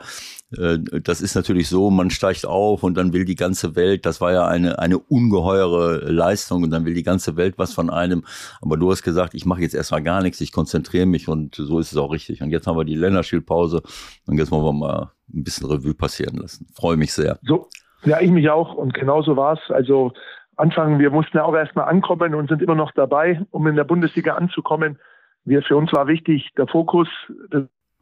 [0.51, 4.33] das ist natürlich so, man steigt auf und dann will die ganze Welt, das war
[4.33, 8.25] ja eine, eine ungeheure Leistung und dann will die ganze Welt was von einem.
[8.61, 11.79] Aber du hast gesagt, ich mache jetzt erstmal gar nichts, ich konzentriere mich und so
[11.79, 12.41] ist es auch richtig.
[12.41, 13.81] Und jetzt haben wir die Länderspielpause
[14.27, 16.67] und jetzt wollen wir mal ein bisschen Revue passieren lassen.
[16.75, 17.39] Freue mich sehr.
[17.43, 17.69] So,
[18.03, 19.71] ja, ich mich auch und genau so war es.
[19.71, 20.11] Also
[20.57, 23.85] Anfang, wir mussten ja auch erstmal ankommen und sind immer noch dabei, um in der
[23.85, 24.99] Bundesliga anzukommen.
[25.45, 27.07] Wir, für uns war wichtig, der Fokus,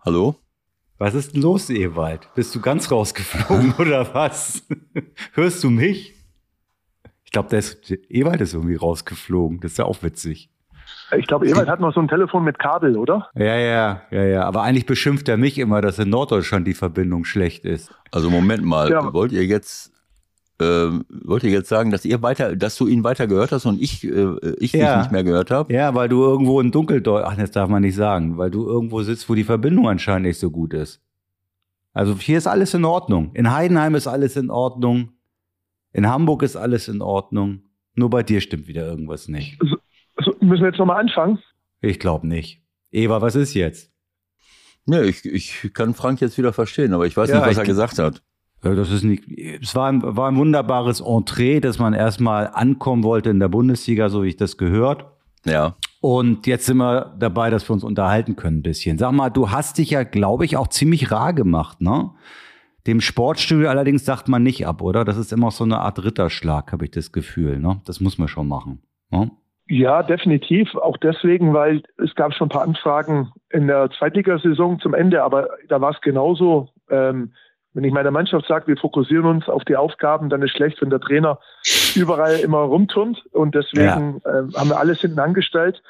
[0.04, 0.36] Hallo?
[1.00, 2.28] Was ist denn los, Ewald?
[2.36, 4.68] Bist du ganz rausgeflogen oder was?
[5.34, 6.14] Hörst du mich?
[7.24, 9.60] Ich glaube, der ist, Ewald ist irgendwie rausgeflogen.
[9.62, 10.50] Das ist ja auch witzig.
[11.18, 13.30] ich glaube, Ewald hat noch so ein Telefon mit Kabel, oder?
[13.36, 14.44] Ja, ja, ja, ja.
[14.44, 17.92] Aber eigentlich beschimpft er mich immer, dass in Norddeutschland die Verbindung schlecht ist.
[18.12, 19.14] Also Moment mal, Ja.
[19.14, 19.94] wollt ihr jetzt
[20.62, 23.82] ähm, wollt ihr jetzt sagen, dass ihr weiter, dass du ihn weiter gehört hast und
[23.82, 24.96] ich äh, ich Ja.
[24.96, 25.74] dich nicht mehr gehört habe?
[25.74, 29.02] Ja, weil du irgendwo in Dunkeldeutsch, ach, das darf man nicht sagen, weil du irgendwo
[29.04, 31.02] sitzt, wo die Verbindung anscheinend nicht so gut ist.
[31.94, 33.32] Also hier ist alles in Ordnung.
[33.34, 35.14] In Heidenheim ist alles in Ordnung.
[35.92, 37.64] In Hamburg ist alles in Ordnung.
[37.96, 39.58] Nur bei dir stimmt wieder irgendwas nicht.
[40.24, 41.40] So, müssen wir jetzt nochmal anfangen?
[41.82, 42.62] Ich glaube nicht.
[42.92, 43.92] Eva, was ist jetzt?
[44.86, 47.64] Nee, ich, ich kann Frank jetzt wieder verstehen, aber ich weiß Ja, nicht, was er
[47.66, 48.22] gesagt hat.
[48.64, 49.24] Ja, Das ist nicht,
[49.62, 54.10] es war ein, war ein wunderbares Entree, dass man erstmal ankommen wollte in der Bundesliga,
[54.10, 55.06] so wie ich das gehört.
[55.46, 55.76] Ja.
[56.02, 58.98] Und jetzt sind wir dabei, dass wir uns unterhalten können ein bisschen.
[58.98, 62.12] Sag mal, du hast dich ja, glaube ich, auch ziemlich rar gemacht, ne?
[62.88, 65.04] Dem Sportstudio allerdings sagt man nicht ab, oder?
[65.04, 67.82] Das ist immer so eine Art Ritterschlag, habe ich das Gefühl, ne?
[67.86, 68.82] Das muss man schon machen.
[69.12, 69.32] Ne?
[69.68, 70.74] Ja, definitiv.
[70.76, 75.50] Auch deswegen, weil es gab schon ein paar Anfragen in der Zweitligasaison zum Ende, aber
[75.68, 76.70] da war es genauso.
[76.90, 77.34] Ähm,
[77.80, 80.90] Wenn ich meiner Mannschaft sage, wir fokussieren uns auf die Aufgaben, dann ist schlecht, wenn
[80.90, 81.40] der Trainer
[81.96, 83.26] überall immer rumturnt.
[83.32, 84.32] Und deswegen ja.
[84.32, 85.82] äh, haben wir alles hinten angestellt.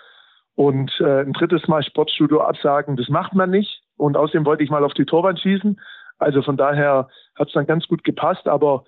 [0.54, 3.82] Und äh, ein drittes Mal Sportstudio absagen, das macht man nicht.
[3.97, 5.82] Und außerdem wollte ich mal auf die Torwand schießen.
[6.19, 8.47] Also von daher hat es dann ganz gut gepasst.
[8.47, 8.84] Aber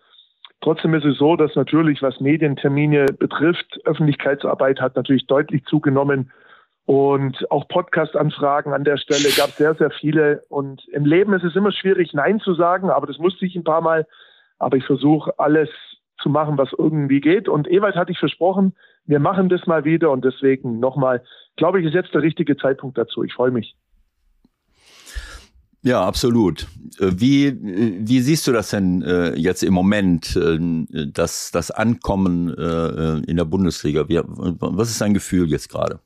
[0.61, 6.31] trotzdem ist es so, dass natürlich, was Medientermine betrifft, Öffentlichkeitsarbeit hat natürlich deutlich zugenommen.
[6.91, 10.43] Und auch Podcast-Anfragen an der Stelle gab es sehr, sehr viele.
[10.49, 13.63] Und im Leben ist es immer schwierig, Nein zu sagen, aber das musste ich ein
[13.63, 14.06] paar Mal.
[14.60, 15.69] Aber ich versuche alles
[16.21, 17.47] zu machen, was irgendwie geht.
[17.47, 18.75] Und Ewald hatte ich versprochen,
[19.06, 20.12] wir machen das mal wieder.
[20.12, 21.23] Und deswegen nochmal,
[21.56, 23.23] glaube ich, ist jetzt der richtige Zeitpunkt dazu.
[23.23, 23.73] Ich freue mich.
[25.82, 26.67] Ja, absolut.
[26.99, 27.58] Äh, wie,
[28.06, 30.60] wie siehst du das denn äh, jetzt im Moment, äh,
[31.08, 34.04] das, das Ankommen äh, in der Bundesliga?
[34.10, 36.01] Was ist dein Gefühl jetzt gerade?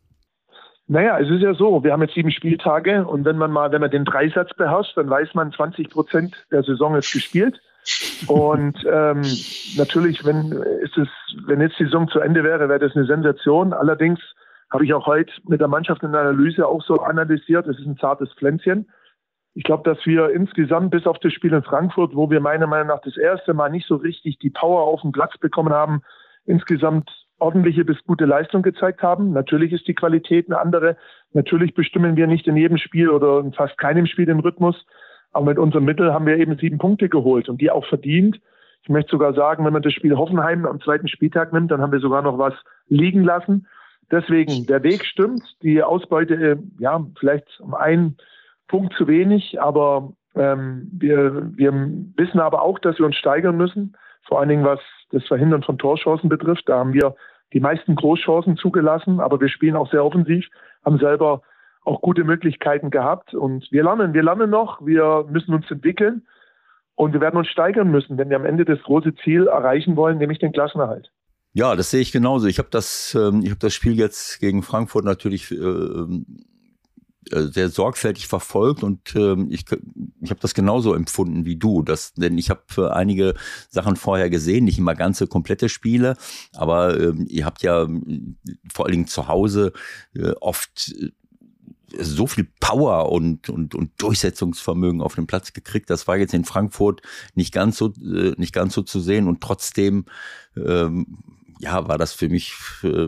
[0.88, 3.82] Naja, es ist ja so, wir haben jetzt sieben Spieltage und wenn man mal, wenn
[3.82, 7.60] man den Dreisatz beherrscht, dann weiß man, 20 Prozent der Saison ist gespielt.
[8.28, 9.21] Und ähm,
[9.78, 11.08] natürlich, wenn ist es,
[11.45, 13.74] wenn jetzt die Saison zu Ende wäre, wäre das eine Sensation.
[13.74, 14.19] Allerdings
[14.71, 17.86] habe ich auch heute mit der Mannschaft in der Analyse auch so analysiert, es ist
[17.86, 18.89] ein zartes Pflänzchen.
[19.54, 22.88] Ich glaube, dass wir insgesamt bis auf das Spiel in Frankfurt, wo wir meiner Meinung
[22.88, 26.02] nach das erste Mal nicht so richtig die Power auf den Platz bekommen haben,
[26.45, 29.32] insgesamt ordentliche bis gute Leistung gezeigt haben.
[29.32, 30.98] Natürlich ist die Qualität eine andere.
[31.34, 34.86] Natürlich bestimmen wir nicht in jedem Spiel oder in fast keinem Spiel den Rhythmus.
[35.32, 38.39] Aber mit unserem Mittel haben wir eben sieben Punkte geholt und die auch verdient.
[38.84, 41.91] Ich möchte sogar sagen, wenn man das Spiel Hoffenheim am zweiten Spieltag nimmt, dann haben
[41.91, 42.54] wir sogar noch was
[42.88, 43.67] liegen lassen.
[44.12, 45.41] Deswegen, der Weg stimmt.
[45.62, 48.17] Die Ausbeute, ja, vielleicht um einen
[48.67, 51.74] Punkt zu wenig, aber ähm, wir, wir
[52.15, 53.98] wissen aber auch, dass wir uns steigern müssen.
[54.28, 54.80] Vor allen Dingen, was
[55.12, 56.63] das Verhindern von Torchancen betrifft.
[56.68, 57.15] Da haben wir
[57.54, 60.46] die meisten Großchancen zugelassen, aber wir spielen auch sehr offensiv,
[60.84, 61.41] haben selber
[61.84, 66.26] auch gute Möglichkeiten gehabt und wir lernen, wir lernen noch, wir müssen uns entwickeln
[66.96, 70.18] und wir werden uns steigern müssen, wenn wir am Ende das große Ziel erreichen wollen,
[70.18, 71.12] nämlich den Klassenerhalt.
[71.54, 72.48] Ja, das sehe ich genauso.
[72.48, 75.56] Ich habe das, ähm, ich habe das Spiel jetzt gegen Frankfurt natürlich äh,
[77.32, 79.66] sehr sorgfältig verfolgt und ähm, ich,
[80.22, 81.82] ich habe das genauso empfunden wie du.
[81.82, 83.34] Das, denn ich habe einige
[83.70, 86.18] Sachen vorher gesehen, nicht immer ganze komplette Spiele,
[86.54, 88.02] aber ähm, ihr habt ja äh,
[88.72, 89.74] vor allen Dingen zu Hause
[90.16, 91.12] äh, oft äh,
[91.98, 95.90] so viel Power und, und, und Durchsetzungsvermögen auf den Platz gekriegt.
[95.90, 97.02] Das war jetzt in Frankfurt
[97.36, 100.06] nicht ganz so, äh, nicht ganz so zu sehen und trotzdem
[100.58, 101.18] ähm,
[101.60, 103.08] ja, war das für mich äh,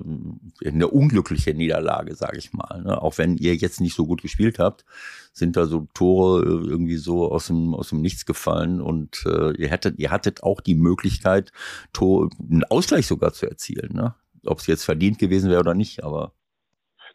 [0.66, 2.82] eine unglückliche Niederlage, sage ich mal.
[2.84, 3.02] Ne?
[3.02, 4.86] Auch wenn ihr jetzt nicht so gut gespielt habt,
[5.34, 9.52] sind da so Tore äh, irgendwie so aus dem aus dem Nichts gefallen und äh,
[9.58, 11.52] ihr hättet ihr hattet auch die Möglichkeit,
[11.94, 13.94] Tor, einen Ausgleich sogar zu erzielen.
[13.94, 14.16] Ne?
[14.46, 16.32] Ob es jetzt verdient gewesen wäre oder nicht, aber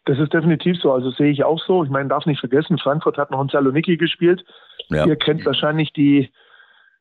[0.05, 0.91] das ist definitiv so.
[0.91, 1.83] Also sehe ich auch so.
[1.83, 4.43] Ich meine, darf nicht vergessen, Frankfurt hat noch in Saloniki gespielt.
[4.89, 5.05] Ja.
[5.05, 6.29] Ihr kennt wahrscheinlich die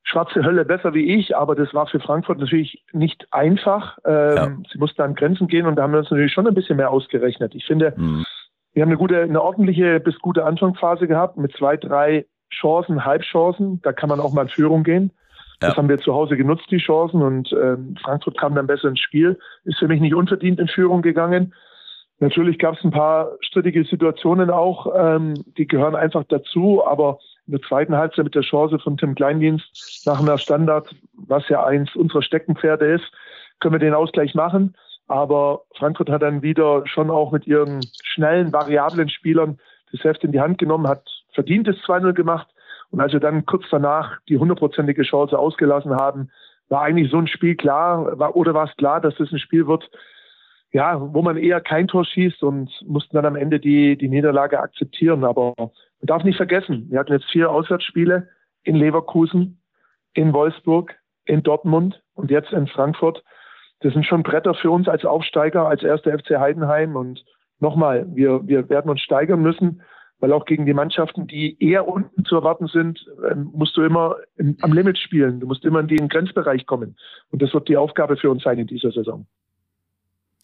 [0.05, 3.99] schwarze Hölle besser wie ich, aber das war für Frankfurt natürlich nicht einfach.
[4.05, 4.57] Ähm, ja.
[4.71, 6.91] Sie mussten an Grenzen gehen und da haben wir uns natürlich schon ein bisschen mehr
[6.91, 7.55] ausgerechnet.
[7.55, 8.25] Ich finde, mhm.
[8.73, 13.81] wir haben eine gute, eine ordentliche bis gute Anfangsphase gehabt mit zwei, drei Chancen, Halbchancen.
[13.83, 15.13] Da kann man auch mal in Führung gehen.
[15.61, 15.69] Ja.
[15.69, 19.01] Das haben wir zu Hause genutzt, die Chancen, und ähm, Frankfurt kam dann besser ins
[19.01, 19.39] Spiel.
[19.65, 21.55] Ist für mich nicht unverdient in Führung gegangen.
[22.19, 27.53] Natürlich gab es ein paar strittige Situationen auch, ähm, die gehören einfach dazu, aber in
[27.53, 31.95] der zweiten Halbzeit mit der Chance von Tim Kleindienst nach einer Standard, was ja eins
[31.97, 33.05] unserer Steckenpferde ist,
[33.61, 34.75] können wir den Ausgleich machen.
[35.09, 39.59] Aber Frankfurt hat dann wieder schon auch mit ihren schnellen, variablen Spielern
[39.91, 42.49] das Heft in die Hand genommen, hat verdientes 2-0 gemacht.
[42.91, 46.31] Und als wir dann kurz danach die hundertprozentige Chance ausgelassen haben,
[46.69, 49.67] war eigentlich so ein Spiel klar, war, oder war es klar, dass das ein Spiel
[49.67, 49.91] wird,
[50.73, 54.59] ja, wo man eher kein Tor schießt und mussten dann am Ende die, die Niederlage
[54.59, 55.25] akzeptieren.
[55.25, 55.55] Aber
[56.03, 58.29] man darf nicht vergessen, wir hatten jetzt vier Auswärtsspiele
[58.65, 59.63] in Leverkusen,
[60.15, 63.23] in Wolfsburg, in Dortmund und jetzt in Frankfurt.
[63.81, 66.97] Das sind schon Bretter für uns als Aufsteiger, als erster FC Heidenheim.
[66.97, 67.25] Und
[67.61, 69.83] nochmal, wir, wir werden uns steigern müssen,
[70.19, 74.17] weil auch gegen die Mannschaften, die eher unten zu erwarten sind, ähm, musst du immer
[74.37, 75.39] im, am Limit spielen.
[75.39, 76.97] Du musst immer in den Grenzbereich kommen.
[77.31, 79.27] Und das wird die Aufgabe für uns sein in dieser Saison.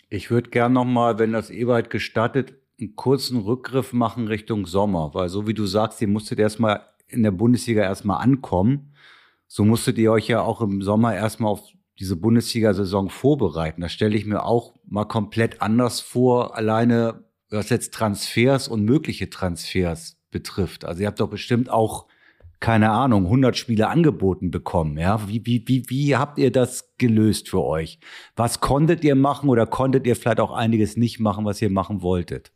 [0.08, 5.28] Ich würde gern nochmal, wenn das Ewald gestattet, einen kurzen Rückgriff machen Richtung Sommer, weil
[5.28, 8.92] so wie du sagst, ihr musstet erstmal in der Bundesliga erstmal ankommen.
[9.46, 11.62] So musstet ihr euch ja auch im Sommer erstmal auf
[11.98, 13.80] diese Bundesliga-Saison vorbereiten.
[13.80, 19.30] Das stelle ich mir auch mal komplett anders vor, alleine was jetzt Transfers und mögliche
[19.30, 20.84] Transfers betrifft.
[20.84, 22.06] Also ihr habt doch bestimmt auch
[22.60, 24.98] keine Ahnung, 100 Spiele angeboten bekommen.
[24.98, 28.00] Ja, wie, wie, wie, wie habt ihr das gelöst für euch?
[28.34, 32.02] Was konntet ihr machen oder konntet ihr vielleicht auch einiges nicht machen, was ihr machen
[32.02, 32.52] wolltet?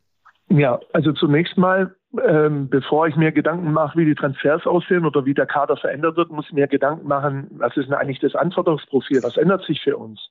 [0.49, 5.25] Ja, also zunächst mal ähm, bevor ich mir Gedanken mache, wie die Transfers aussehen oder
[5.25, 8.35] wie der Kader verändert wird, muss ich mir Gedanken machen, was ist denn eigentlich das
[8.35, 10.29] Anforderungsprofil, was ändert sich für uns?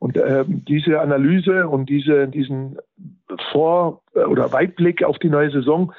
[0.00, 2.78] Und ähm, diese Analyse und diese, diesen
[3.52, 5.92] Vor- oder Weitblick auf die neue Saison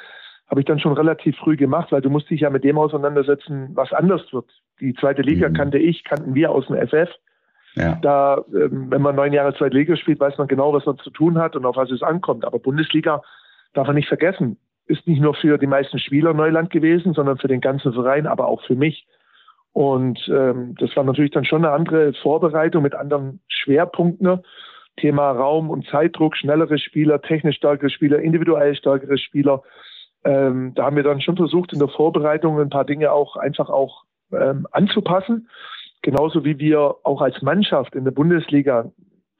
[0.50, 3.70] habe ich dann schon relativ früh gemacht, weil du musst dich ja mit dem auseinandersetzen,
[3.74, 4.50] was anders wird.
[4.82, 5.54] Die zweite Liga mhm.
[5.54, 7.10] kannte ich, kannten wir aus dem FF.
[7.76, 7.98] Ja.
[8.02, 11.10] Da, ähm, wenn man neun Jahre zweite Liga spielt, weiß man genau, was man zu
[11.12, 12.44] tun hat und auf was es ankommt.
[12.44, 13.22] Aber Bundesliga
[13.74, 14.58] darf man nicht vergessen
[14.92, 18.48] ist nicht nur für die meisten Spieler Neuland gewesen, sondern für den ganzen Verein, aber
[18.48, 19.08] auch für mich.
[19.74, 24.42] Und ähm, das war natürlich dann schon eine andere Vorbereitung mit anderen Schwerpunkten.
[24.98, 29.64] Thema Raum und Zeitdruck, schnellere Spieler, technisch stärkere Spieler, individuell stärkere Spieler.
[30.26, 33.70] Ähm, da haben wir dann schon versucht, in der Vorbereitung ein paar Dinge auch einfach
[33.70, 34.04] auch
[34.34, 35.48] ähm, anzupassen.
[36.02, 38.92] Genauso wie wir auch als Mannschaft in der Bundesliga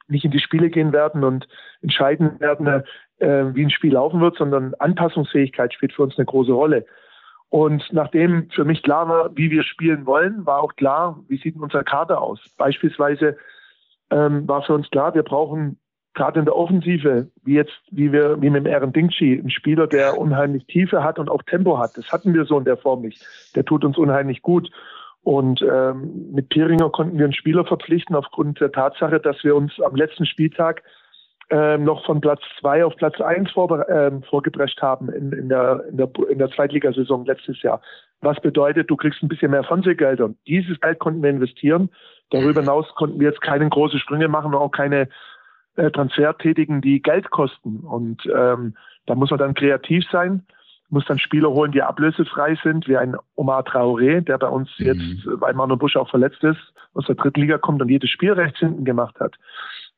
[0.08, 1.46] nicht in die Spiele gehen werden und
[1.82, 2.84] entscheiden werden,
[3.22, 6.84] wie ein Spiel laufen wird, sondern Anpassungsfähigkeit spielt für uns eine große Rolle.
[7.48, 11.54] Und nachdem für mich klar war, wie wir spielen wollen, war auch klar, wie sieht
[11.56, 12.40] unser Kader aus.
[12.56, 13.36] Beispielsweise
[14.10, 15.78] ähm, war für uns klar, wir brauchen
[16.14, 19.86] gerade in der Offensive, wie jetzt, wie wir, wie mit dem Aaron Dingchi, einen Spieler,
[19.86, 21.96] der unheimlich Tiefe hat und auch Tempo hat.
[21.96, 23.22] Das hatten wir so in der Form nicht.
[23.54, 24.70] Der tut uns unheimlich gut.
[25.22, 29.78] Und ähm, mit Piringer konnten wir einen Spieler verpflichten aufgrund der Tatsache, dass wir uns
[29.80, 30.82] am letzten Spieltag
[31.50, 35.84] ähm, noch von Platz zwei auf Platz eins vor, ähm, vorgeprescht haben in, in, der,
[35.88, 37.80] in, der, in der Zweitligasaison letztes Jahr.
[38.20, 40.26] Was bedeutet, du kriegst ein bisschen mehr Fernsehgelder.
[40.26, 41.90] Und dieses Geld konnten wir investieren.
[42.30, 45.08] Darüber hinaus konnten wir jetzt keine großen Sprünge machen und auch keine
[45.76, 47.80] äh, Transfer tätigen, die Geld kosten.
[47.80, 48.76] Und ähm,
[49.06, 50.46] da muss man dann kreativ sein,
[50.88, 54.86] muss dann Spieler holen, die ablösefrei sind, wie ein Omar Traoré, der bei uns mhm.
[54.86, 56.60] jetzt, weil Manu Busch auch verletzt ist,
[56.94, 59.34] aus der Drittliga kommt und jedes Spielrecht hinten gemacht hat.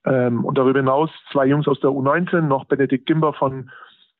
[0.04, 3.70] Ähm, und darüber hinaus zwei Jungs aus der U19, noch Benedikt Gimber von,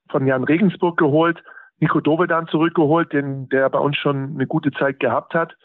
[0.08, 1.42] von Jan Regensburg geholt,
[1.80, 5.56] Nico Dovedan zurückgeholt, den, der bei uns schon eine gute Zeit gehabt hat,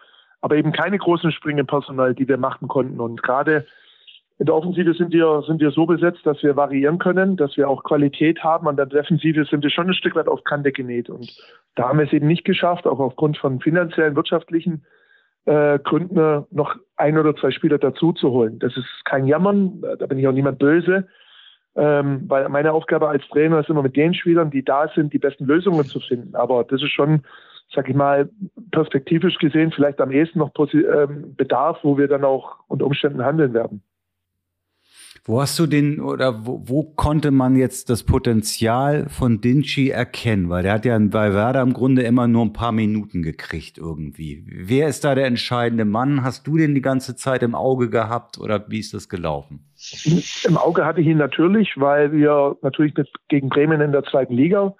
[0.42, 3.00] aber eben keine großen Sprünge Personal, die wir machen konnten.
[3.00, 3.66] Und gerade
[4.40, 7.70] in der Offensive sind wir, sind wir so besetzt, dass wir variieren können, dass wir
[7.70, 8.68] auch Qualität haben.
[8.68, 11.10] An der Defensive sind wir schon ein Stück weit auf Kante genäht.
[11.10, 11.30] Und
[11.76, 14.86] da haben wir es eben nicht geschafft, auch aufgrund von finanziellen, wirtschaftlichen
[15.46, 18.60] äh, Gründen noch ein oder zwei Spieler dazu zu holen.
[18.60, 21.08] Das ist kein Jammern, da bin ich auch niemand böse,
[21.76, 25.20] ähm, weil meine Aufgabe als Trainer ist immer mit den Spielern, die da sind, die
[25.20, 26.36] besten Lösungen zu finden.
[26.36, 27.22] Aber das ist schon,
[27.74, 28.30] sag ich mal,
[28.72, 33.54] perspektivisch gesehen vielleicht am ehesten noch ähm, Bedarf, wo wir dann auch unter Umständen handeln
[33.54, 33.82] werden.
[35.26, 40.50] Wo hast du den oder wo, wo konnte man jetzt das Potenzial von Dinci erkennen?
[40.50, 44.44] Weil der hat ja bei Werder im Grunde immer nur ein paar Minuten gekriegt irgendwie.
[44.48, 46.24] Wer ist da der entscheidende Mann?
[46.24, 49.66] Hast du den die ganze Zeit im Auge gehabt oder wie ist das gelaufen?
[50.46, 54.34] Im Auge hatte ich ihn natürlich, weil wir natürlich mit, gegen Bremen in der zweiten
[54.34, 54.74] Liga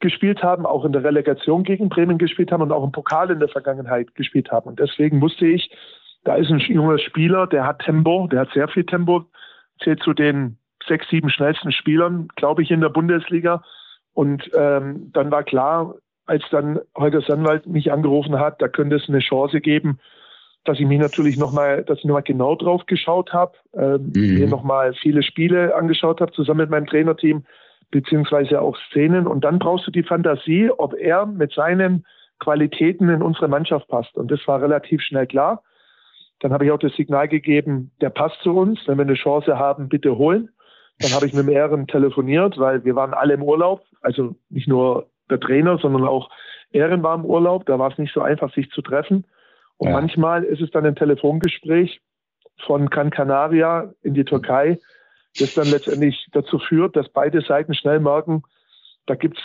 [0.00, 3.40] gespielt haben, auch in der Relegation gegen Bremen gespielt haben und auch im Pokal in
[3.40, 4.68] der Vergangenheit gespielt haben.
[4.68, 5.70] Und deswegen wusste ich,
[6.24, 9.24] da ist ein junger Spieler, der hat Tempo, der hat sehr viel Tempo
[9.82, 13.62] zählt zu den sechs, sieben schnellsten Spielern, glaube ich, in der Bundesliga.
[14.14, 15.94] Und ähm, dann war klar,
[16.26, 19.98] als dann Holger Sandwald mich angerufen hat, da könnte es eine Chance geben,
[20.64, 24.34] dass ich mich natürlich nochmal, dass ich nochmal genau drauf geschaut habe, ähm, mhm.
[24.34, 27.44] mir nochmal viele Spiele angeschaut habe, zusammen mit meinem Trainerteam,
[27.90, 29.26] beziehungsweise auch Szenen.
[29.26, 32.04] Und dann brauchst du die Fantasie, ob er mit seinen
[32.38, 34.14] Qualitäten in unsere Mannschaft passt.
[34.16, 35.62] Und das war relativ schnell klar.
[36.40, 38.80] Dann habe ich auch das Signal gegeben, der passt zu uns.
[38.86, 40.50] Wenn wir eine Chance haben, bitte holen.
[41.00, 43.82] Dann habe ich mit dem Ehren telefoniert, weil wir waren alle im Urlaub.
[44.00, 46.30] Also nicht nur der Trainer, sondern auch
[46.72, 47.66] Ehren war im Urlaub.
[47.66, 49.24] Da war es nicht so einfach, sich zu treffen.
[49.76, 49.94] Und ja.
[49.94, 52.00] manchmal ist es dann ein Telefongespräch
[52.66, 54.78] von Gran Canaria in die Türkei,
[55.38, 58.42] das dann letztendlich dazu führt, dass beide Seiten schnell merken,
[59.06, 59.44] da gibt es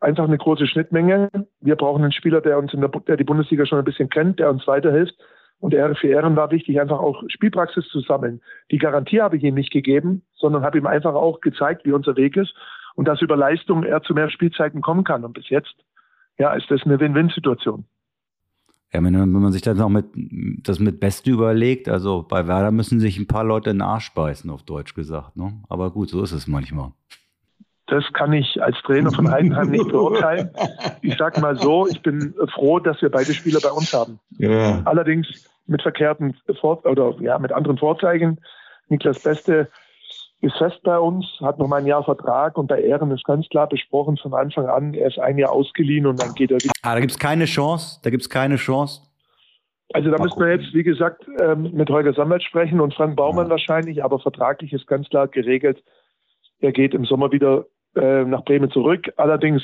[0.00, 1.30] einfach eine große Schnittmenge.
[1.60, 4.38] Wir brauchen einen Spieler, der uns in der, der die Bundesliga schon ein bisschen kennt,
[4.38, 5.14] der uns weiterhilft.
[5.62, 8.40] Und für Ehren war wichtig, einfach auch Spielpraxis zu sammeln.
[8.72, 12.16] Die Garantie habe ich ihm nicht gegeben, sondern habe ihm einfach auch gezeigt, wie unser
[12.16, 12.52] Weg ist
[12.96, 15.24] und dass über Leistung er zu mehr Spielzeiten kommen kann.
[15.24, 15.72] Und bis jetzt,
[16.36, 17.84] ja, ist das eine Win-Win-Situation.
[18.92, 22.72] Ja, wenn, wenn, man sich das noch mit, das mit Beste überlegt, also bei Werder
[22.72, 25.36] müssen sich ein paar Leute in den Arsch beißen, auf Deutsch gesagt.
[25.36, 25.62] Ne?
[25.68, 26.90] Aber gut, so ist es manchmal.
[27.86, 30.50] Das kann ich als Trainer von Heidenheim nicht beurteilen.
[31.02, 34.18] Ich sage mal so, ich bin froh, dass wir beide Spieler bei uns haben.
[34.38, 34.82] Ja.
[34.84, 38.40] Allerdings mit verkehrten Vor oder ja, mit anderen Vorzeichen.
[38.88, 39.68] Niklas Beste
[40.40, 43.48] ist fest bei uns, hat noch mal ein Jahr Vertrag und bei Ehren ist ganz
[43.48, 46.72] klar besprochen von Anfang an, er ist ein Jahr ausgeliehen und dann geht er wieder.
[46.82, 49.02] Ah, da gibt es keine Chance, da gibt es keine Chance.
[49.94, 53.46] Also da müssen wir jetzt, wie gesagt, ähm, mit Holger Sammelt sprechen und Frank Baumann
[53.46, 53.50] ja.
[53.50, 55.82] wahrscheinlich, aber vertraglich ist ganz klar geregelt,
[56.60, 59.12] er geht im Sommer wieder äh, nach Bremen zurück.
[59.16, 59.62] Allerdings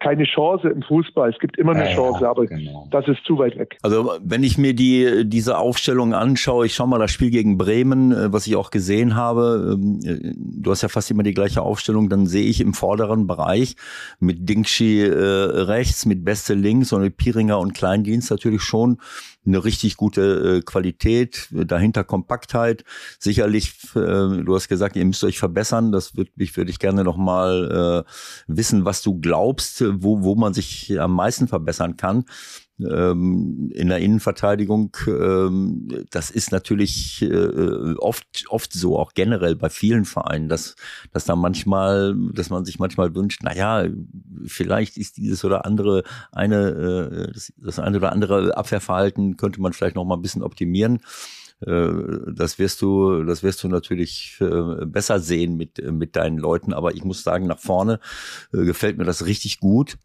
[0.00, 1.30] keine Chance im Fußball.
[1.30, 2.86] Es gibt immer eine ja, Chance, aber genau.
[2.90, 3.78] das ist zu weit weg.
[3.82, 8.12] Also wenn ich mir die diese Aufstellung anschaue, ich schaue mal das Spiel gegen Bremen,
[8.12, 9.76] äh, was ich auch gesehen habe.
[9.76, 12.08] Ähm, äh, du hast ja fast immer die gleiche Aufstellung.
[12.08, 13.74] Dann sehe ich im vorderen Bereich
[14.20, 18.98] mit Dingschi äh, rechts, mit Beste links und mit Piringer und Kleindienst natürlich schon
[19.48, 22.84] eine richtig gute äh, Qualität, dahinter Kompaktheit.
[23.18, 25.90] Sicherlich, äh, du hast gesagt, ihr müsst euch verbessern.
[25.90, 28.10] Das würde ich, würde ich gerne noch mal äh,
[28.46, 32.24] wissen, was du glaubst, wo, wo man sich am meisten verbessern kann
[32.80, 39.68] ähm, in der Innenverteidigung, ähm, das ist natürlich äh, oft oft so, auch generell bei
[39.70, 40.76] vielen Vereinen, dass
[41.12, 43.86] dass da manchmal, dass man sich manchmal wünscht, na ja,
[44.46, 49.72] vielleicht ist dieses oder andere eine äh, das, das eine oder andere Abwehrverhalten könnte man
[49.72, 51.00] vielleicht noch mal ein bisschen optimieren
[51.66, 51.88] äh,
[52.32, 56.72] das wirst du, das wirst du natürlich äh, besser sehen mit, mit deinen Leuten.
[56.72, 58.00] Aber ich muss sagen, nach vorne
[58.52, 59.98] äh, gefällt mir das richtig gut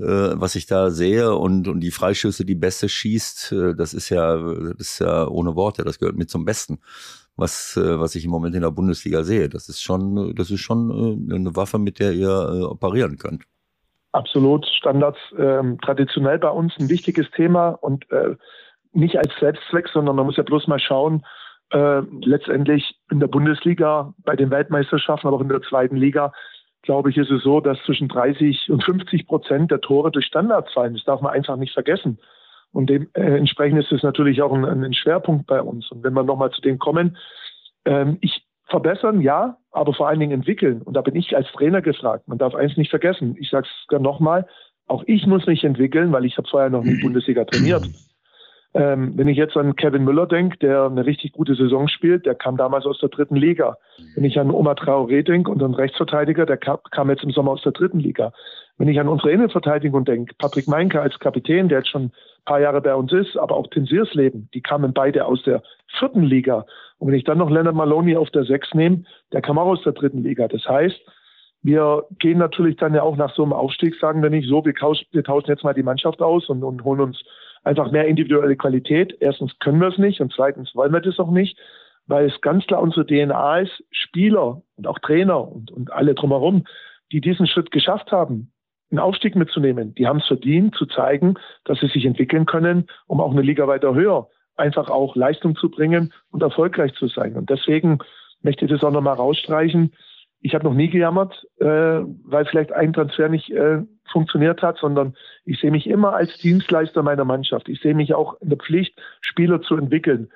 [0.00, 4.36] was ich da sehe und, und die Freischüsse, die Beste schießt, äh, das ist ja,
[4.36, 6.78] das ist ja ohne Worte, das gehört mit zum Besten,
[7.36, 9.48] was, äh, was ich im Moment in der Bundesliga sehe.
[9.48, 10.90] Das ist schon, das ist schon
[11.30, 13.44] äh, eine Waffe, mit der ihr äh, operieren könnt.
[14.12, 18.36] Absolut, Standards ähm, traditionell bei uns ein wichtiges Thema und äh,
[18.92, 21.24] nicht als Selbstzweck, sondern man muss ja bloß mal schauen,
[21.70, 26.32] äh, letztendlich in der Bundesliga, bei den Weltmeisterschaften, aber auch in der zweiten Liga,
[26.86, 30.72] glaube ich, ist es so, dass zwischen 30 und 50 Prozent der Tore durch Standards
[30.72, 30.94] fallen.
[30.94, 32.18] Das darf man einfach nicht vergessen.
[32.72, 35.90] Und dementsprechend ist es natürlich auch ein, ein, Schwerpunkt bei uns.
[35.90, 37.16] Und wenn wir nochmal zu dem kommen,
[37.84, 40.82] ähm, ich verbessern, ja, aber vor allen Dingen entwickeln.
[40.82, 42.26] Und da bin ich als Trainer gefragt.
[42.28, 43.36] Man darf eins nicht vergessen.
[43.38, 44.46] Ich sage es nochmal,
[44.86, 47.86] auch ich muss mich entwickeln, weil ich habe vorher noch nie Bundesliga trainiert.
[48.76, 52.34] Ähm, wenn ich jetzt an Kevin Müller denke, der eine richtig gute Saison spielt, der
[52.34, 53.78] kam damals aus der dritten Liga.
[54.14, 57.62] Wenn ich an Oma Traoré denke, unseren Rechtsverteidiger, der kam, kam, jetzt im Sommer aus
[57.62, 58.34] der dritten Liga.
[58.76, 62.12] Wenn ich an unsere Innenverteidigung denke, Patrick Meinke als Kapitän, der jetzt schon ein
[62.44, 65.62] paar Jahre bei uns ist, aber auch Tim Searsleben, die kamen beide aus der
[65.98, 66.66] vierten Liga.
[66.98, 69.82] Und wenn ich dann noch Leonard Maloney auf der sechs nehme, der kam auch aus
[69.84, 70.48] der dritten Liga.
[70.48, 71.00] Das heißt,
[71.62, 74.74] wir gehen natürlich dann ja auch nach so einem Aufstieg, sagen wir nicht so, wir,
[74.74, 77.24] tauschen jetzt mal die Mannschaft aus und, und holen uns
[77.66, 79.16] einfach mehr individuelle Qualität.
[79.20, 81.58] Erstens können wir es nicht und zweitens wollen wir das auch nicht,
[82.06, 86.64] weil es ganz klar unsere DNA ist, Spieler und auch Trainer und, und alle drumherum,
[87.12, 88.52] die diesen Schritt geschafft haben,
[88.90, 93.20] einen Aufstieg mitzunehmen, die haben es verdient, zu zeigen, dass sie sich entwickeln können, um
[93.20, 97.36] auch eine Liga weiter höher einfach auch Leistung zu bringen und erfolgreich zu sein.
[97.36, 97.98] Und deswegen
[98.42, 99.92] möchte ich das auch nochmal rausstreichen
[100.46, 103.82] ich habe noch nie gejammert, äh, weil vielleicht ein Transfer nicht äh,
[104.12, 107.68] funktioniert hat, sondern ich sehe mich immer als Dienstleister meiner Mannschaft.
[107.68, 110.28] Ich sehe mich auch in der Pflicht, Spieler zu entwickeln.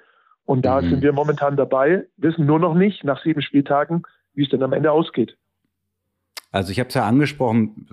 [0.44, 0.90] Und da mhm.
[0.90, 4.02] sind wir momentan dabei, wissen nur noch nicht nach sieben Spieltagen,
[4.34, 5.36] wie es denn am Ende ausgeht.
[6.50, 7.86] Also ich habe es ja angesprochen,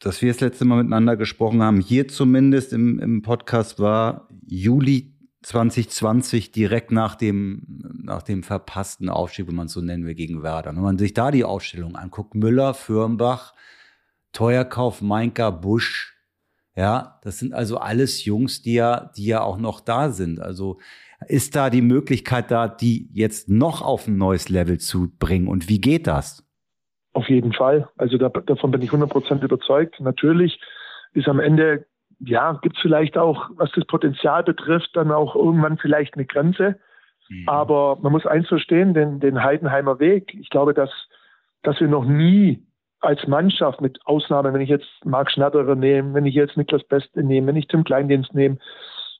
[0.00, 1.80] dass wir das letzte Mal miteinander gesprochen haben.
[1.80, 5.12] Hier zumindest im, im Podcast war Juli
[5.42, 7.62] 2020 direkt nach dem,
[8.02, 10.74] nach dem verpassten Aufstieg, wenn man es so nennen will, gegen Werder.
[10.74, 13.54] Wenn man sich da die Aufstellung anguckt, Müller, Fürnbach,
[14.32, 16.16] Teuerkauf, Meinka, Busch,
[16.76, 20.40] ja, das sind also alles Jungs, die ja, die ja auch noch da sind.
[20.40, 20.78] Also
[21.26, 25.48] ist da die Möglichkeit da, die jetzt noch auf ein neues Level zu bringen?
[25.48, 26.46] Und wie geht das?
[27.12, 27.88] Auf jeden Fall.
[27.96, 30.00] Also da, davon bin ich 100% überzeugt.
[30.00, 30.60] Natürlich
[31.12, 31.86] ist am Ende
[32.20, 36.78] ja, gibt es vielleicht auch, was das Potenzial betrifft, dann auch irgendwann vielleicht eine Grenze.
[37.28, 37.48] Mhm.
[37.48, 40.34] Aber man muss eins verstehen, den, den Heidenheimer Weg.
[40.34, 40.90] Ich glaube, dass,
[41.62, 42.62] dass wir noch nie
[43.00, 47.22] als Mannschaft, mit Ausnahme, wenn ich jetzt Marc Schnatterer nehme, wenn ich jetzt Niklas Beste
[47.22, 48.58] nehme, wenn ich Tim Kleindienst nehme,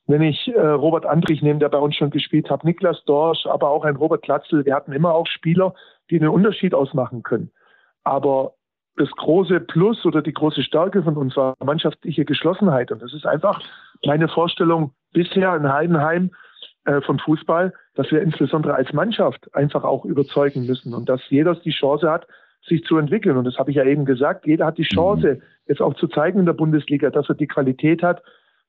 [0.06, 3.70] wenn ich äh, Robert Andrich nehme, der bei uns schon gespielt hat, Niklas Dorsch, aber
[3.70, 5.74] auch ein Robert Klatzel, wir hatten immer auch Spieler,
[6.10, 7.50] die einen Unterschied ausmachen können.
[8.04, 8.54] Aber
[9.00, 12.92] das große Plus oder die große Stärke von unserer mannschaftliche Geschlossenheit.
[12.92, 13.60] Und das ist einfach
[14.04, 16.30] meine Vorstellung bisher in Heidenheim
[16.84, 21.54] äh, von Fußball, dass wir insbesondere als Mannschaft einfach auch überzeugen müssen und dass jeder
[21.54, 22.26] die Chance hat,
[22.66, 23.36] sich zu entwickeln.
[23.36, 24.46] Und das habe ich ja eben gesagt.
[24.46, 25.42] Jeder hat die Chance, mhm.
[25.66, 28.22] jetzt auch zu zeigen in der Bundesliga, dass er die Qualität hat,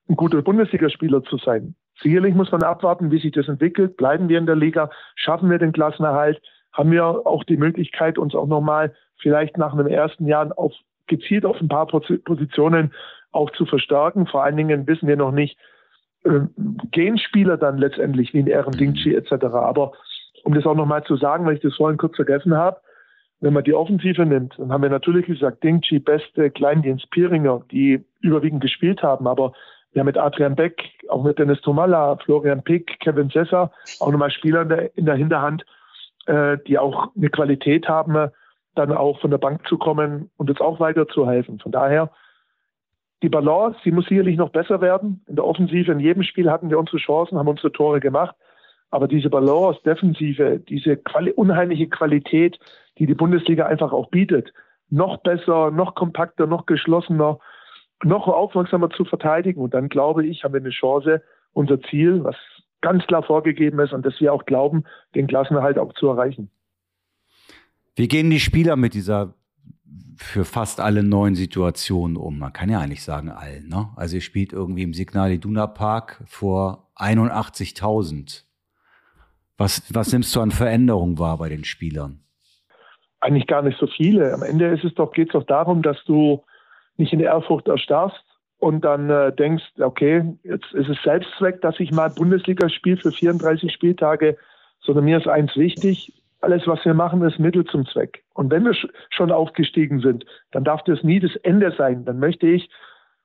[0.08, 1.74] ein guter Bundesligaspieler zu sein.
[2.02, 3.96] Sicherlich muss man abwarten, wie sich das entwickelt.
[3.96, 4.90] Bleiben wir in der Liga?
[5.14, 6.40] Schaffen wir den Klassenerhalt?
[6.72, 10.72] Haben wir auch die Möglichkeit, uns auch nochmal vielleicht nach einem ersten Jahr auf,
[11.06, 12.92] gezielt auf ein paar Positionen
[13.30, 14.26] auch zu verstärken.
[14.26, 15.56] Vor allen Dingen wissen wir noch nicht,
[16.24, 16.40] äh,
[16.90, 19.32] gehen Spieler dann letztendlich wie in Ehren Dingchi etc.
[19.44, 19.92] Aber
[20.44, 22.80] um das auch nochmal zu sagen, weil ich das vorhin kurz vergessen habe,
[23.40, 28.04] wenn man die Offensive nimmt, dann haben wir natürlich gesagt, Dingchi, Beste, Kleindienst, Piringer, die
[28.20, 29.52] überwiegend gespielt haben, aber
[29.92, 33.70] wir haben mit Adrian Beck, auch mit Dennis Tomalla, Florian Pick, Kevin Sessa,
[34.00, 35.64] auch nochmal Spieler in der, in der Hinterhand,
[36.26, 38.30] äh, die auch eine Qualität haben,
[38.74, 41.58] dann auch von der Bank zu kommen und uns auch weiterzuhelfen.
[41.58, 42.10] Von daher
[43.22, 45.24] die Balance, die muss sicherlich noch besser werden.
[45.28, 48.34] In der Offensive, in jedem Spiel hatten wir unsere Chancen, haben unsere Tore gemacht.
[48.90, 52.58] Aber diese Balance, Defensive, diese Quali unheimliche Qualität,
[52.98, 54.52] die die Bundesliga einfach auch bietet,
[54.90, 57.38] noch besser, noch kompakter, noch geschlossener,
[58.02, 59.62] noch aufmerksamer zu verteidigen.
[59.62, 62.36] Und dann glaube ich, haben wir eine Chance, unser Ziel, was
[62.80, 66.50] ganz klar vorgegeben ist und dass wir auch glauben, den Klassenerhalt auch zu erreichen.
[67.94, 69.34] Wie gehen die Spieler mit dieser
[70.16, 72.38] für fast alle neuen Situationen um?
[72.38, 73.68] Man kann ja eigentlich sagen allen.
[73.68, 73.90] Ne?
[73.96, 78.44] Also ihr spielt irgendwie im Signal Iduna Park vor 81.000.
[79.58, 82.20] Was, was nimmst du an Veränderungen wahr bei den Spielern?
[83.20, 84.32] Eigentlich gar nicht so viele.
[84.32, 86.42] Am Ende ist es doch, geht es doch darum, dass du
[86.96, 88.24] nicht in der Ehrfurcht erstarrst
[88.58, 93.12] und dann äh, denkst, okay, jetzt ist es Selbstzweck, dass ich mal Bundesliga spiele für
[93.12, 94.36] 34 Spieltage,
[94.80, 98.24] sondern mir ist eins wichtig, alles, was wir machen, ist Mittel zum Zweck.
[98.34, 98.74] Und wenn wir
[99.10, 102.04] schon aufgestiegen sind, dann darf das nie das Ende sein.
[102.04, 102.68] Dann möchte ich,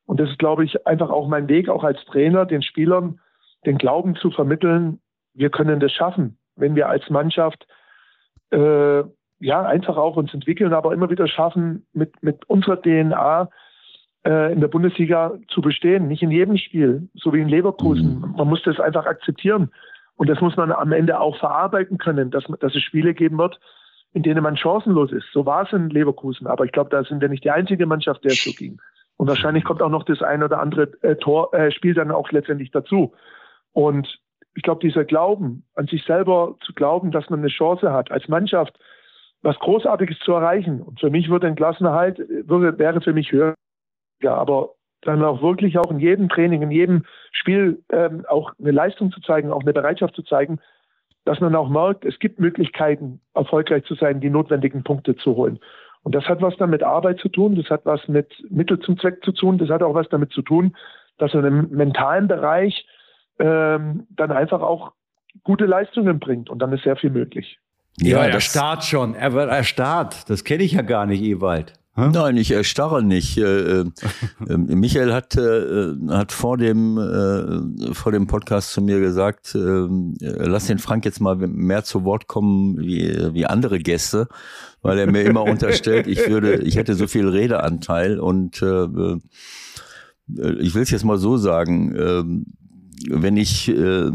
[0.06, 3.20] und das ist, glaube ich, einfach auch mein Weg, auch als Trainer, den Spielern
[3.66, 5.00] den Glauben zu vermitteln,
[5.34, 7.68] wir können das schaffen, wenn wir als Mannschaft
[8.52, 9.04] äh,
[9.40, 13.50] ja einfach auch uns entwickeln, aber immer wieder schaffen, mit, mit unserer DNA
[14.26, 16.08] äh, in der Bundesliga zu bestehen.
[16.08, 18.20] Nicht in jedem Spiel, so wie in Leverkusen.
[18.20, 18.36] Mhm.
[18.38, 19.72] Man muss das einfach akzeptieren.
[20.18, 23.60] Und das muss man am Ende auch verarbeiten können, dass, dass es Spiele geben wird,
[24.14, 25.28] in denen man chancenlos ist.
[25.32, 26.48] So war es in Leverkusen.
[26.48, 28.82] Aber ich glaube, da sind wir nicht die einzige Mannschaft, der so ging.
[29.18, 32.32] Und wahrscheinlich kommt auch noch das ein oder andere äh, Tor, äh, Spiel dann auch
[32.32, 33.14] letztendlich dazu.
[33.74, 34.20] Und
[34.56, 38.28] ich glaube, dieser Glauben, an sich selber zu glauben, dass man eine Chance hat, als
[38.28, 38.78] Mannschaft
[39.44, 40.82] was Großartiges zu erreichen.
[40.82, 43.54] Und für mich würde ein Klassenerhalt, würde, wäre für mich höher.
[44.22, 44.72] Ja, aber
[45.02, 49.22] dann auch wirklich auch in jedem Training, in jedem Spiel ähm, auch eine Leistung zu
[49.22, 50.60] zeigen, auch eine Bereitschaft zu zeigen,
[51.26, 55.60] dass man auch merkt, es gibt Möglichkeiten, erfolgreich zu sein, die notwendigen Punkte zu holen.
[56.04, 58.98] Und das hat was dann mit Arbeit zu tun, das hat was mit Mittel zum
[58.98, 60.76] Zweck zu tun, das hat auch was damit zu tun,
[61.18, 62.86] dass man im mentalen Bereich
[63.40, 64.94] ähm, dann einfach auch
[65.44, 67.60] gute Leistungen bringt und dann ist sehr viel möglich.
[68.00, 70.30] Ja, ja er starrt schon, er wird erstarrt.
[70.30, 71.74] Das kenne ich ja gar nicht, Ewald.
[71.98, 72.12] Hm?
[72.12, 73.40] Nein, ich erstarre nicht.
[73.40, 73.86] Äh, äh,
[74.48, 79.88] ähm, Michael hat, äh, hat vor, dem, äh, vor dem Podcast zu mir gesagt, äh,
[80.20, 84.28] lass den Frank jetzt mal mehr zu Wort kommen wie, wie andere Gäste,
[84.84, 89.20] weil er mir immer unterstellt, ich würde, ich hätte so viel Redeanteil und äh, äh
[90.60, 92.24] ich will es jetzt mal so sagen, äh,
[93.10, 94.12] wenn ich äh,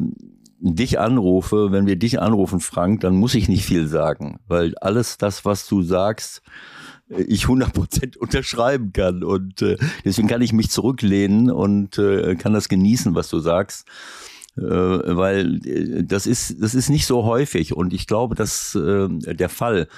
[0.60, 5.18] dich anrufe, wenn wir dich anrufen, Frank, dann muss ich nicht viel sagen, weil alles
[5.18, 6.42] das, was du sagst,
[7.18, 9.22] ich 100% unterschreiben kann.
[9.24, 13.86] Und äh, deswegen kann ich mich zurücklehnen und äh, kann das genießen, was du sagst.
[14.56, 17.74] Äh, weil äh, das ist, das ist nicht so häufig.
[17.74, 19.88] Und ich glaube, dass äh, der Fall,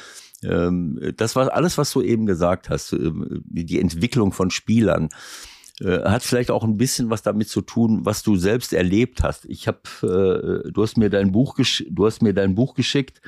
[0.43, 3.11] ähm, das war alles, was du eben gesagt hast, äh,
[3.45, 5.09] die Entwicklung von Spielern,
[5.81, 9.45] äh, hat vielleicht auch ein bisschen was damit zu tun, was du selbst erlebt hast.
[9.47, 9.81] Ich habe,
[10.65, 11.59] äh, du hast mir dein Buch,
[11.91, 13.21] du hast mir dein Buch geschickt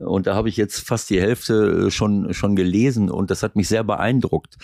[0.00, 3.56] und da habe ich jetzt fast die Hälfte äh, schon schon gelesen und das hat
[3.56, 4.56] mich sehr beeindruckt.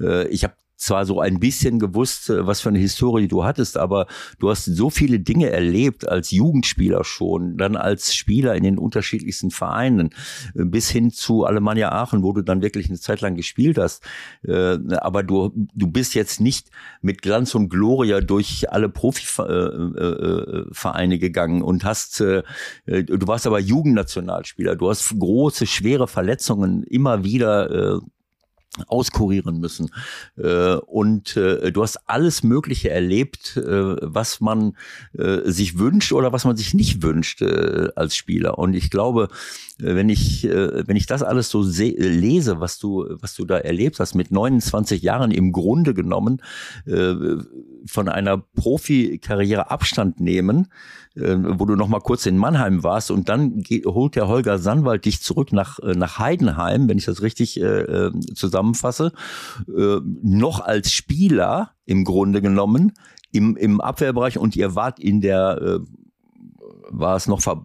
[0.00, 3.78] Äh, ich habe zwar so ein bisschen gewusst, äh, was für eine Historie du hattest,
[3.78, 4.06] aber
[4.38, 9.50] du hast so viele Dinge erlebt als Jugendspieler schon, dann als Spieler in den unterschiedlichsten
[9.50, 10.10] Vereinen,
[10.54, 14.04] äh, bis hin zu Alemannia Aachen, wo du dann wirklich eine Zeit lang gespielt hast.
[14.42, 16.70] Äh, aber du, du bist jetzt nicht
[17.00, 22.42] mit Glanz und Gloria durch alle Profivereine gegangen und hast, du
[22.86, 28.00] warst aber Jugendnationalspieler, du hast große, schwere Verletzungen immer wieder
[28.86, 29.90] auskurieren müssen.
[30.36, 34.76] Äh, und äh, du hast alles Mögliche erlebt, äh, was man
[35.12, 38.58] sich wünscht oder was man sich nicht wünscht als Spieler.
[38.58, 39.28] Und ich glaube,
[39.78, 44.14] wenn ich, wenn ich das alles so lese, was du, was du da erlebt hast,
[44.14, 46.40] mit 29 Jahren im Grunde genommen
[47.86, 50.68] von einer Profikarriere Abstand nehmen,
[51.14, 55.04] äh, wo du noch mal kurz in Mannheim warst und dann holt der Holger Sandwald
[55.04, 59.12] dich zurück nach, äh, nach Heidenheim, wenn ich das richtig äh, äh, zusammenfasse,
[59.68, 62.92] äh, noch als Spieler im Grunde genommen
[63.32, 65.80] im, im Abwehrbereich und ihr wart in der, äh,
[66.90, 67.64] war es noch ver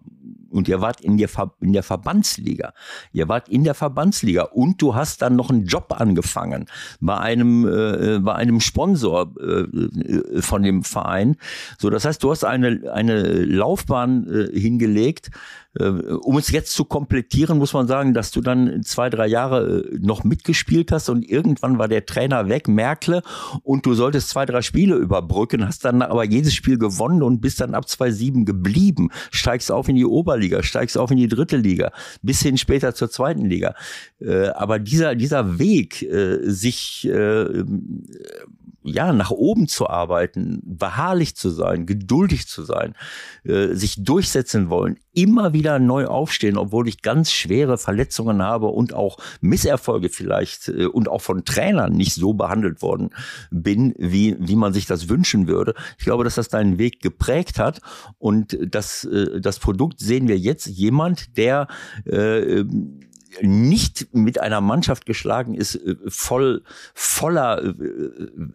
[0.50, 2.72] und ihr wart in der, Ver in der Verbandsliga.
[3.12, 6.66] Ihr wart in der Verbandsliga und du hast dann noch einen Job angefangen
[7.00, 11.36] bei einem, äh, bei einem Sponsor äh, äh von dem Verein.
[11.78, 16.84] So, das heißt, du hast eine, eine Laufbahn äh, hingelegt, äh, um es jetzt zu
[16.84, 21.28] komplettieren, muss man sagen, dass du dann zwei, drei Jahre äh, noch mitgespielt hast und
[21.28, 23.22] irgendwann war der Trainer weg, Merkle,
[23.62, 27.60] und du solltest zwei, drei Spiele überbrücken, hast dann aber jedes Spiel gewonnen und bist
[27.60, 31.92] dann ab 2-7 geblieben, steigst auf in die Oberliga, steigst auf in die dritte Liga,
[32.22, 33.74] bis hin später zur zweiten Liga.
[34.20, 36.06] Äh, aber dieser, dieser Weg,
[36.42, 37.08] sich
[38.82, 42.94] ja, nach oben zu arbeiten, beharrlich zu sein, geduldig zu sein,
[43.44, 48.94] äh, sich durchsetzen wollen, immer wieder neu aufstehen, obwohl ich ganz schwere Verletzungen habe und
[48.94, 53.10] auch Misserfolge vielleicht äh, und auch von Trainern nicht so behandelt worden
[53.50, 55.74] bin, wie, wie man sich das wünschen würde.
[55.98, 57.80] Ich glaube, dass das deinen Weg geprägt hat
[58.18, 61.66] und das, äh, das Produkt sehen wir jetzt jemand, der
[62.04, 62.64] äh,
[63.42, 66.62] nicht mit einer Mannschaft geschlagen ist, äh, voll,
[66.94, 67.72] voller äh,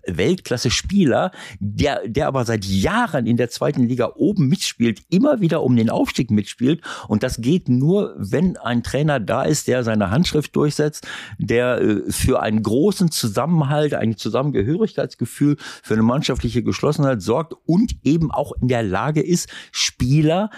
[0.07, 5.75] Weltklasse-Spieler, der, der aber seit Jahren in der zweiten Liga oben mitspielt, immer wieder um
[5.75, 6.81] den Aufstieg mitspielt.
[7.07, 11.07] Und das geht nur, wenn ein Trainer da ist, der seine Handschrift durchsetzt,
[11.37, 18.31] der äh, für einen großen Zusammenhalt, ein Zusammengehörigkeitsgefühl, für eine mannschaftliche Geschlossenheit sorgt und eben
[18.31, 20.49] auch in der Lage ist, Spieler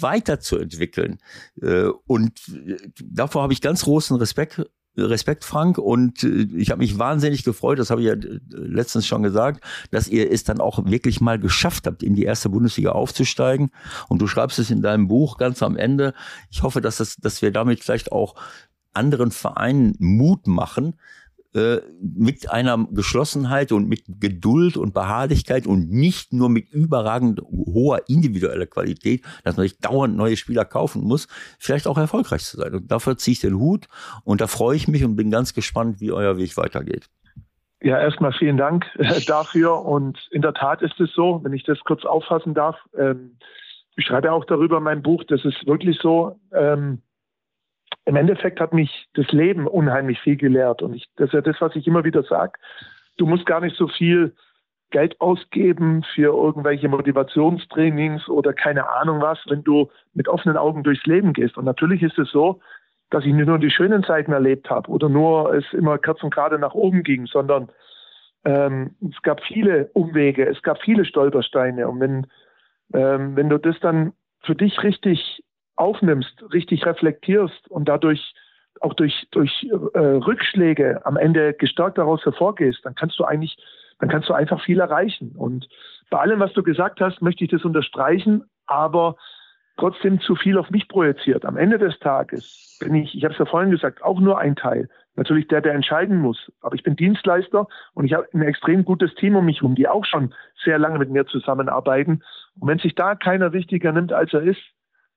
[0.00, 1.18] weiterzuentwickeln.
[1.60, 4.62] Äh, und äh, davor habe ich ganz großen Respekt
[4.96, 5.78] Respekt, Frank.
[5.78, 8.14] Und äh, ich habe mich wahnsinnig gefreut, das habe ich ja
[8.50, 12.48] letztens schon gesagt, dass ihr es dann auch wirklich mal geschafft habt, in die erste
[12.48, 13.70] Bundesliga aufzusteigen.
[14.08, 16.14] Und du schreibst es in deinem Buch ganz am Ende.
[16.50, 18.34] Ich hoffe, dass, das, dass wir damit vielleicht auch
[18.92, 20.94] anderen Vereinen Mut machen,
[21.54, 28.02] äh, mit einer Geschlossenheit und mit Geduld und Beharrlichkeit und nicht nur mit überragend hoher
[28.08, 31.28] individueller Qualität, dass man sich dauernd neue Spieler kaufen muss,
[31.60, 32.74] vielleicht auch erfolgreich zu sein.
[32.74, 33.86] Und dafür ziehe ich den Hut
[34.24, 37.08] und da freue ich mich und bin ganz gespannt, wie euer Weg weitergeht.
[37.80, 39.84] Ja, erstmal vielen Dank äh, dafür.
[39.84, 43.36] Und in der Tat ist es so, wenn ich das kurz auffassen darf, ähm,
[43.96, 47.02] ich schreibe auch darüber in meinem Buch, das ist wirklich so, ähm,
[48.06, 50.82] im Endeffekt hat mich das Leben unheimlich viel gelehrt.
[50.82, 52.52] Und ich, das ist ja das, was ich immer wieder sage.
[53.16, 54.34] Du musst gar nicht so viel
[54.90, 61.06] Geld ausgeben für irgendwelche Motivationstrainings oder keine Ahnung was, wenn du mit offenen Augen durchs
[61.06, 61.56] Leben gehst.
[61.56, 62.60] Und natürlich ist es so,
[63.10, 66.34] dass ich nicht nur die schönen Zeiten erlebt habe oder nur es immer kurz und
[66.34, 67.68] gerade nach oben ging, sondern
[68.44, 71.88] ähm, es gab viele Umwege, es gab viele Stolpersteine.
[71.88, 72.26] Und wenn,
[72.92, 75.43] ähm, wenn du das dann für dich richtig
[75.76, 78.34] aufnimmst, richtig reflektierst und dadurch
[78.80, 83.56] auch durch, durch äh, Rückschläge am Ende gestärkt daraus hervorgehst, dann kannst du eigentlich,
[83.98, 85.34] dann kannst du einfach viel erreichen.
[85.36, 85.68] Und
[86.10, 89.16] bei allem, was du gesagt hast, möchte ich das unterstreichen, aber
[89.76, 91.44] trotzdem zu viel auf mich projiziert.
[91.44, 94.56] Am Ende des Tages bin ich, ich habe es ja vorhin gesagt, auch nur ein
[94.56, 94.88] Teil.
[95.16, 96.50] Natürlich der, der entscheiden muss.
[96.60, 99.88] Aber ich bin Dienstleister und ich habe ein extrem gutes Team um mich herum, die
[99.88, 102.22] auch schon sehr lange mit mir zusammenarbeiten.
[102.58, 104.60] Und wenn sich da keiner wichtiger nimmt, als er ist,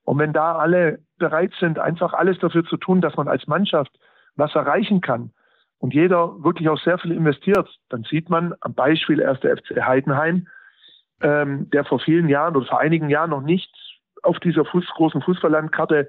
[0.08, 3.92] und wenn da alle bereit sind, einfach alles dafür zu tun, dass man als Mannschaft
[4.36, 5.32] was erreichen kann
[5.76, 9.84] und jeder wirklich auch sehr viel investiert, dann sieht man am Beispiel erst der FC
[9.84, 10.46] Heidenheim,
[11.20, 13.70] ähm, der vor vielen Jahren oder vor einigen Jahren noch nicht
[14.22, 16.08] auf dieser Fuß, großen Fußballlandkarte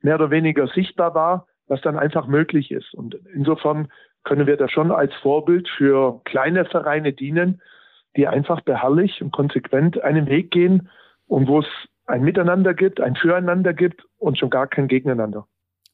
[0.00, 2.94] mehr oder weniger sichtbar war, was dann einfach möglich ist.
[2.94, 3.88] Und insofern
[4.22, 7.60] können wir da schon als Vorbild für kleine Vereine dienen,
[8.16, 10.88] die einfach beharrlich und konsequent einen Weg gehen
[11.26, 11.66] und wo es
[12.10, 15.46] ein Miteinander gibt, ein Füreinander gibt und schon gar kein Gegeneinander.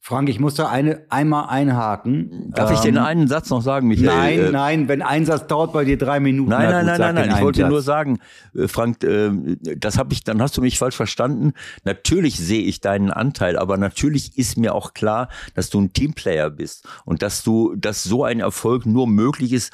[0.07, 2.53] Frank, ich muss da eine, einmal einhaken.
[2.55, 4.07] Darf ähm, ich den ähm, einen Satz noch sagen, Michael?
[4.07, 6.51] Nein, äh, nein, wenn ein Satz dauert bei dir drei Minuten.
[6.51, 7.37] Nein, nein, gut, nein, nein, nein.
[7.37, 7.71] Ich wollte Satz.
[7.71, 8.21] nur sagen,
[8.55, 9.31] äh, Frank, äh,
[9.77, 11.55] das habe ich, dann hast du mich falsch verstanden.
[11.83, 16.51] Natürlich sehe ich deinen Anteil, aber natürlich ist mir auch klar, dass du ein Teamplayer
[16.51, 19.73] bist und dass du, dass so ein Erfolg nur möglich ist,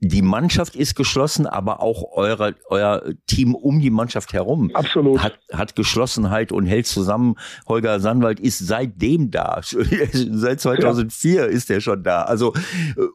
[0.00, 5.22] die Mannschaft ist geschlossen, aber auch eure, euer Team um die Mannschaft herum Absolut.
[5.22, 7.34] Hat, hat Geschlossenheit und hält zusammen.
[7.68, 9.60] Holger Sandwald ist seitdem da.
[10.12, 11.44] Seit 2004 ja.
[11.44, 12.22] ist er schon da.
[12.22, 12.54] Also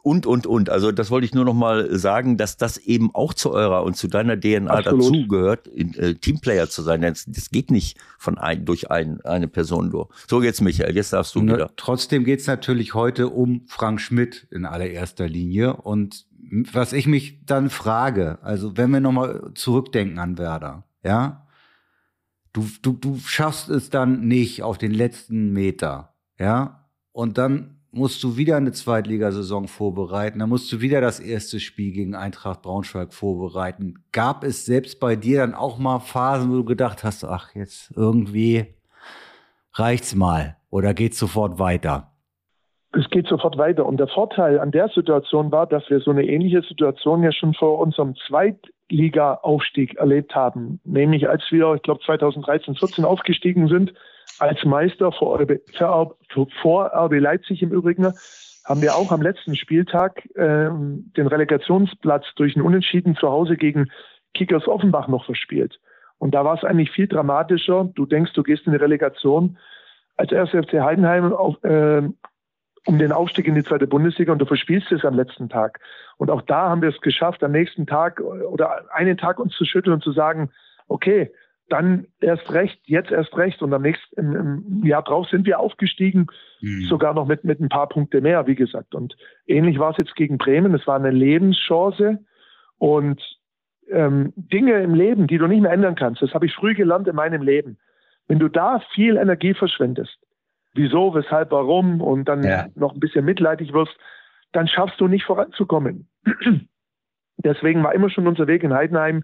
[0.03, 0.69] und, und, und.
[0.69, 3.97] Also das wollte ich nur noch mal sagen, dass das eben auch zu eurer und
[3.97, 5.01] zu deiner DNA Absolut.
[5.01, 7.01] dazu gehört, äh, Teamplayer zu sein.
[7.01, 10.09] Das, das geht nicht von ein, durch ein, eine Person durch.
[10.29, 11.71] So jetzt Michael, jetzt darfst du Na, wieder.
[11.77, 17.69] Trotzdem geht's natürlich heute um Frank Schmidt in allererster Linie und was ich mich dann
[17.69, 21.47] frage, also wenn wir nochmal zurückdenken an Werder, ja,
[22.53, 28.21] du, du, du schaffst es dann nicht auf den letzten Meter, ja, und dann musst
[28.23, 33.13] du wieder eine Zweitligasaison vorbereiten, dann musst du wieder das erste Spiel gegen Eintracht Braunschweig
[33.13, 34.03] vorbereiten.
[34.11, 37.93] Gab es selbst bei dir dann auch mal Phasen, wo du gedacht hast, ach, jetzt
[37.95, 38.75] irgendwie
[39.73, 42.14] reicht's mal oder geht's sofort weiter?
[42.97, 43.85] Es geht sofort weiter.
[43.85, 47.53] Und der Vorteil an der Situation war, dass wir so eine ähnliche Situation ja schon
[47.53, 50.79] vor unserem Zweitliga-Aufstieg erlebt haben.
[50.83, 53.93] Nämlich als wir, ich glaube, 2013, 14 aufgestiegen sind,
[54.39, 55.59] als Meister vor RB,
[56.61, 58.13] vor RB Leipzig im Übrigen,
[58.65, 63.91] haben wir auch am letzten Spieltag äh, den Relegationsplatz durch ein Unentschieden zu Hause gegen
[64.33, 65.79] Kickers Offenbach noch verspielt.
[66.17, 67.89] Und da war es eigentlich viel dramatischer.
[67.93, 69.57] Du denkst, du gehst in die Relegation.
[70.17, 72.01] Als erst FC Heidenheim auf, äh,
[72.85, 75.79] um den Aufstieg in die zweite Bundesliga und du verspielst es am letzten Tag.
[76.17, 79.65] Und auch da haben wir es geschafft, am nächsten Tag oder einen Tag uns zu
[79.65, 80.51] schütteln und zu sagen,
[80.87, 81.31] okay,
[81.67, 83.61] dann erst recht, jetzt erst recht.
[83.61, 86.27] Und am nächsten im, im Jahr drauf sind wir aufgestiegen,
[86.61, 86.85] mhm.
[86.87, 88.93] sogar noch mit, mit ein paar Punkte mehr, wie gesagt.
[88.93, 89.15] Und
[89.47, 90.75] ähnlich war es jetzt gegen Bremen.
[90.75, 92.19] Es war eine Lebenschance
[92.77, 93.21] und
[93.89, 96.21] ähm, Dinge im Leben, die du nicht mehr ändern kannst.
[96.21, 97.77] Das habe ich früh gelernt in meinem Leben.
[98.27, 100.17] Wenn du da viel Energie verschwendest,
[100.75, 102.67] wieso, weshalb, warum und dann ja.
[102.75, 103.95] noch ein bisschen mitleidig wirst,
[104.51, 106.07] dann schaffst du nicht voranzukommen.
[107.37, 109.23] Deswegen war immer schon unser Weg in Heidenheim,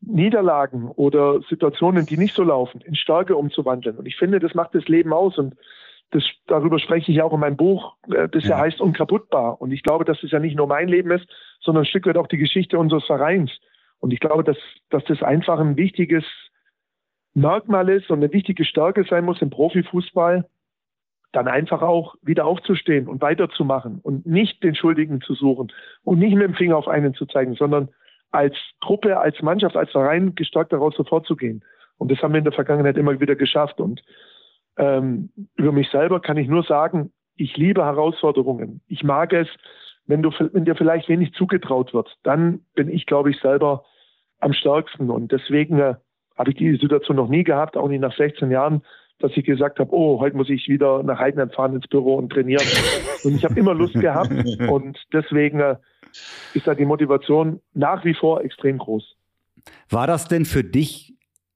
[0.00, 3.96] Niederlagen oder Situationen, die nicht so laufen, in Stärke umzuwandeln.
[3.96, 5.38] Und ich finde, das macht das Leben aus.
[5.38, 5.54] Und
[6.10, 9.60] das, darüber spreche ich auch in meinem Buch, äh, das ja, heißt Unkaputtbar.
[9.60, 11.26] Und ich glaube, dass es ja nicht nur mein Leben ist,
[11.60, 13.50] sondern ein Stück weit auch die Geschichte unseres Vereins.
[13.98, 14.58] Und ich glaube, dass,
[14.90, 16.24] dass das einfach ein wichtiges
[17.32, 20.46] Merkmal ist und eine wichtige Stärke sein muss im Profifußball,
[21.34, 25.72] dann einfach auch wieder aufzustehen und weiterzumachen und nicht den Schuldigen zu suchen
[26.02, 27.88] und nicht mit dem Finger auf einen zu zeigen, sondern
[28.30, 31.64] als Truppe, als Mannschaft, als Verein gestärkt daraus hervorzugehen.
[31.98, 33.80] Und das haben wir in der Vergangenheit immer wieder geschafft.
[33.80, 34.02] Und
[34.76, 38.80] ähm, über mich selber kann ich nur sagen, ich liebe Herausforderungen.
[38.88, 39.48] Ich mag es,
[40.06, 42.12] wenn, du, wenn dir vielleicht wenig zugetraut wird.
[42.22, 43.84] Dann bin ich, glaube ich, selber
[44.40, 45.10] am stärksten.
[45.10, 45.94] Und deswegen äh,
[46.36, 48.82] habe ich diese Situation noch nie gehabt, auch nicht nach 16 Jahren,
[49.24, 52.30] dass ich gesagt habe, oh, heute muss ich wieder nach Heidenheim fahren ins Büro und
[52.30, 52.66] trainieren.
[53.24, 54.30] Und ich habe immer Lust gehabt.
[54.68, 55.76] Und deswegen äh,
[56.52, 59.16] ist da die Motivation nach wie vor extrem groß.
[59.88, 61.14] War das denn für dich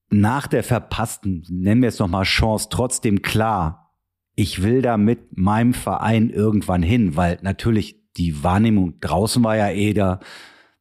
[0.08, 3.92] nach der verpassten, nennen wir es nochmal Chance, trotzdem klar,
[4.34, 9.68] ich will da mit meinem Verein irgendwann hin, weil natürlich die Wahrnehmung draußen war ja
[9.68, 10.20] eh da,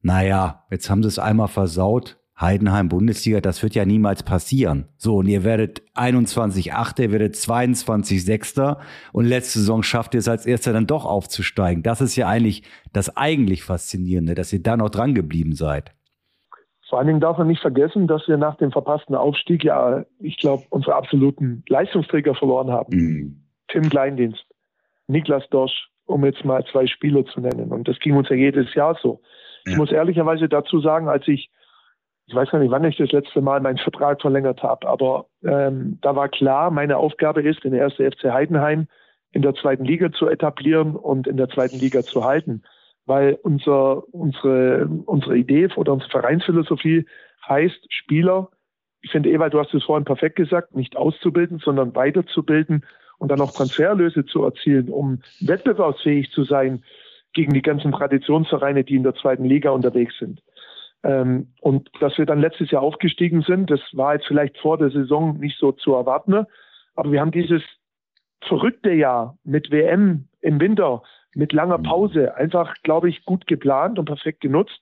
[0.02, 4.86] naja, jetzt haben sie es einmal versaut, Heidenheim Bundesliga, das wird ja niemals passieren.
[4.98, 8.80] So, und ihr werdet 21 Achter, ihr werdet 22 Sechster
[9.12, 11.82] und letzte Saison schafft ihr es als Erster dann doch aufzusteigen.
[11.82, 12.64] Das ist ja eigentlich
[12.94, 15.94] das eigentlich Faszinierende, dass ihr da noch dran geblieben seid.
[16.88, 20.38] Vor allen Dingen darf man nicht vergessen, dass wir nach dem verpassten Aufstieg ja, ich
[20.38, 22.96] glaube, unsere absoluten Leistungsträger verloren haben.
[22.96, 23.44] Mhm.
[23.68, 24.46] Tim Kleindienst,
[25.08, 27.74] Niklas Dorsch, um jetzt mal zwei Spieler zu nennen.
[27.74, 29.22] Und das ging uns ja jedes Jahr so.
[29.66, 29.74] Ja.
[29.74, 31.50] Ich muss ehrlicherweise dazu sagen, als ich
[32.28, 35.98] ich weiß gar nicht, wann ich das letzte Mal meinen Vertrag verlängert habe, aber ähm,
[36.02, 38.88] da war klar, meine Aufgabe ist, den erste FC Heidenheim
[39.32, 42.64] in der zweiten Liga zu etablieren und in der zweiten Liga zu halten.
[43.06, 47.06] Weil unser, unsere, unsere Idee oder unsere Vereinsphilosophie
[47.48, 48.50] heißt, Spieler,
[49.02, 52.84] ich finde, Ewald, du hast es vorhin perfekt gesagt, nicht auszubilden, sondern weiterzubilden
[53.20, 56.84] und dann auch Transferlöse zu erzielen, um wettbewerbsfähig zu sein
[57.34, 60.42] gegen die ganzen Traditionsvereine, die in der zweiten Liga unterwegs sind.
[61.04, 64.90] Ähm, und dass wir dann letztes Jahr aufgestiegen sind, das war jetzt vielleicht vor der
[64.90, 66.46] Saison nicht so zu erwarten.
[66.96, 67.62] Aber wir haben dieses
[68.42, 71.04] verrückte Jahr mit WM im Winter,
[71.36, 74.80] mit langer Pause, einfach, glaube ich, gut geplant und perfekt genutzt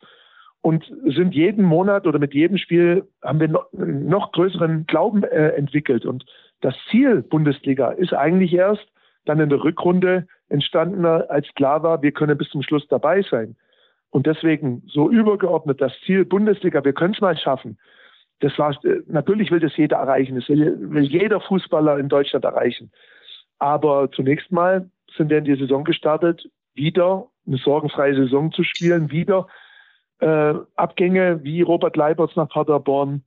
[0.61, 5.49] und sind jeden Monat oder mit jedem Spiel haben wir noch, noch größeren Glauben äh,
[5.49, 6.05] entwickelt.
[6.05, 6.26] Und
[6.61, 8.88] das Ziel Bundesliga ist eigentlich erst
[9.26, 13.55] dann in der Rückrunde entstanden, als klar war, wir können bis zum Schluss dabei sein.
[14.09, 17.77] Und deswegen so übergeordnet das Ziel Bundesliga, wir können es mal schaffen.
[18.39, 18.77] Das war,
[19.07, 20.35] natürlich will das jeder erreichen.
[20.35, 22.91] Das will, will jeder Fußballer in Deutschland erreichen.
[23.59, 29.11] Aber zunächst mal sind wir in die Saison gestartet, wieder eine sorgenfreie Saison zu spielen,
[29.11, 29.47] wieder
[30.19, 33.23] äh, Abgänge wie Robert Leiberts nach Paderborn,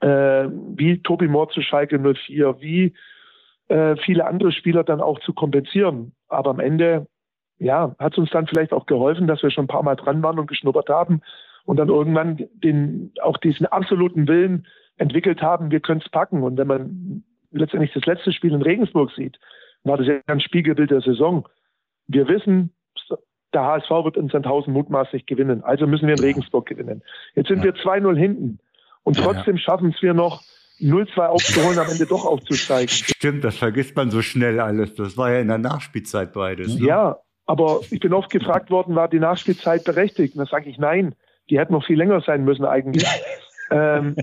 [0.00, 2.94] äh, wie Tobi Mohr zu Schalke 04, wie
[3.68, 6.12] äh, viele andere Spieler dann auch zu kompensieren.
[6.28, 7.06] Aber am Ende
[7.60, 10.38] ja, hat uns dann vielleicht auch geholfen, dass wir schon ein paar Mal dran waren
[10.38, 11.20] und geschnuppert haben
[11.64, 16.42] und dann irgendwann den, auch diesen absoluten Willen entwickelt haben, wir können es packen.
[16.42, 19.38] Und wenn man letztendlich das letzte Spiel in Regensburg sieht,
[19.84, 21.46] war das ja ein Spiegelbild der Saison.
[22.06, 22.72] Wir wissen,
[23.52, 27.02] der HSV wird in Sandhausen mutmaßlich gewinnen, also müssen wir in Regensburg gewinnen.
[27.34, 27.64] Jetzt sind ja.
[27.64, 28.58] wir 2-0 hinten
[29.02, 29.62] und trotzdem ja.
[29.62, 30.42] schaffen es wir noch,
[30.80, 32.88] 0-2 aufzuholen, am Ende doch aufzusteigen.
[32.88, 34.94] Stimmt, das vergisst man so schnell alles.
[34.94, 36.78] Das war ja in der Nachspielzeit beides.
[36.78, 36.86] Ne?
[36.86, 40.34] Ja, aber ich bin oft gefragt worden, war die Nachspielzeit berechtigt?
[40.34, 41.14] Und da sage ich nein,
[41.48, 43.06] die hätte noch viel länger sein müssen eigentlich.
[43.70, 44.16] ähm,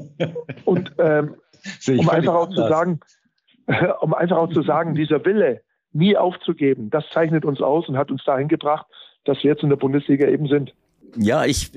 [0.66, 1.36] und ähm,
[1.88, 3.00] um einfach auch zu sagen,
[4.02, 5.62] um einfach auch zu sagen, dieser Wille,
[5.94, 8.86] nie aufzugeben, das zeichnet uns aus und hat uns dahin gebracht,
[9.26, 10.74] dass wir jetzt in der Bundesliga eben sind.
[11.16, 11.72] Ja, ich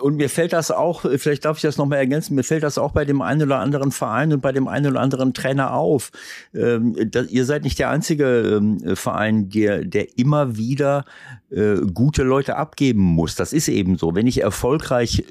[0.00, 2.92] und mir fällt das auch, vielleicht darf ich das nochmal ergänzen, mir fällt das auch
[2.92, 6.10] bei dem einen oder anderen Verein und bei dem einen oder anderen Trainer auf.
[6.54, 11.04] Ähm, das, ihr seid nicht der einzige ähm, Verein, der, der immer wieder
[11.50, 13.34] äh, gute Leute abgeben muss.
[13.34, 14.14] Das ist eben so.
[14.14, 15.24] Wenn ich erfolgreich,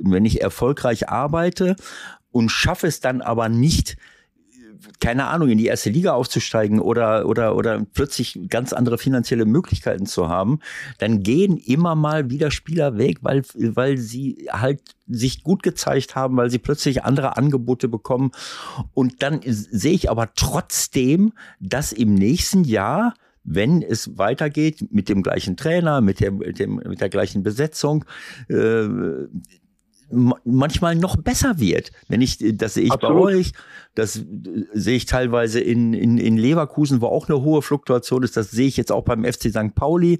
[0.00, 1.76] wenn ich erfolgreich arbeite
[2.30, 3.96] und schaffe es dann aber nicht,
[5.00, 10.06] keine Ahnung, in die erste Liga aufzusteigen oder, oder, oder plötzlich ganz andere finanzielle Möglichkeiten
[10.06, 10.60] zu haben,
[10.98, 16.36] dann gehen immer mal wieder Spieler weg, weil, weil sie halt sich gut gezeigt haben,
[16.36, 18.32] weil sie plötzlich andere Angebote bekommen.
[18.94, 23.14] Und dann sehe ich aber trotzdem, dass im nächsten Jahr
[23.50, 28.04] wenn es weitergeht mit dem gleichen Trainer, mit, der, mit, dem, mit der gleichen Besetzung,
[28.48, 28.86] äh,
[30.10, 31.92] manchmal noch besser wird.
[32.08, 33.16] Wenn ich, das sehe ich Absolut.
[33.16, 33.52] bei euch,
[33.98, 34.24] das äh,
[34.72, 38.36] sehe ich teilweise in, in, in Leverkusen, wo auch eine hohe Fluktuation ist.
[38.36, 39.74] Das sehe ich jetzt auch beim FC St.
[39.74, 40.18] Pauli,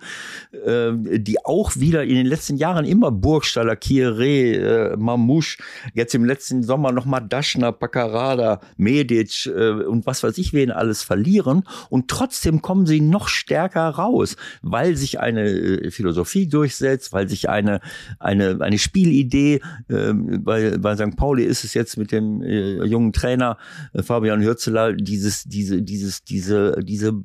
[0.53, 5.59] äh, die auch wieder in den letzten Jahren immer Burgstaller, Kieré, äh, Mamouche,
[5.95, 11.03] jetzt im letzten Sommer nochmal Daschner, Paccarada, Medic äh, und was weiß ich wen alles
[11.03, 11.63] verlieren.
[11.89, 17.49] Und trotzdem kommen sie noch stärker raus, weil sich eine äh, Philosophie durchsetzt, weil sich
[17.49, 17.81] eine,
[18.19, 21.17] eine, eine Spielidee, äh, bei, bei St.
[21.17, 23.57] Pauli ist es jetzt mit dem äh, jungen Trainer
[23.93, 27.23] äh, Fabian Hürzeler dieses, diese, dieses, diese, diese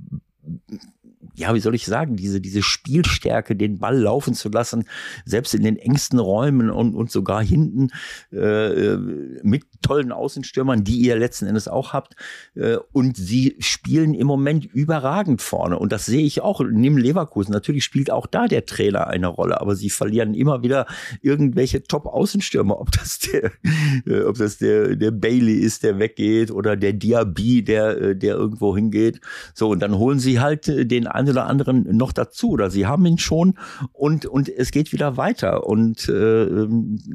[1.35, 4.85] ja, wie soll ich sagen, diese, diese Spielstärke, den Ball laufen zu lassen,
[5.25, 7.89] selbst in den engsten Räumen und, und sogar hinten
[8.31, 8.97] äh,
[9.41, 12.15] mit tollen Außenstürmern, die ihr letzten Endes auch habt.
[12.55, 15.79] Äh, und sie spielen im Moment überragend vorne.
[15.79, 17.51] Und das sehe ich auch neben Leverkusen.
[17.51, 20.85] Natürlich spielt auch da der Trainer eine Rolle, aber sie verlieren immer wieder
[21.21, 23.51] irgendwelche Top-Außenstürmer, ob das der,
[24.05, 28.35] äh, ob das der, der Bailey ist, der weggeht oder der Diaby, der, äh, der
[28.35, 29.19] irgendwo hingeht.
[29.55, 32.85] So, und dann holen sie halt äh, den einen oder anderen noch dazu oder sie
[32.85, 33.55] haben ihn schon
[33.91, 36.67] und, und es geht wieder weiter und, äh,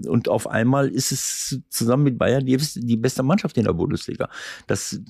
[0.08, 4.28] und auf einmal ist es zusammen mit Bayern die, die beste Mannschaft in der Bundesliga.
[4.66, 5.00] Das,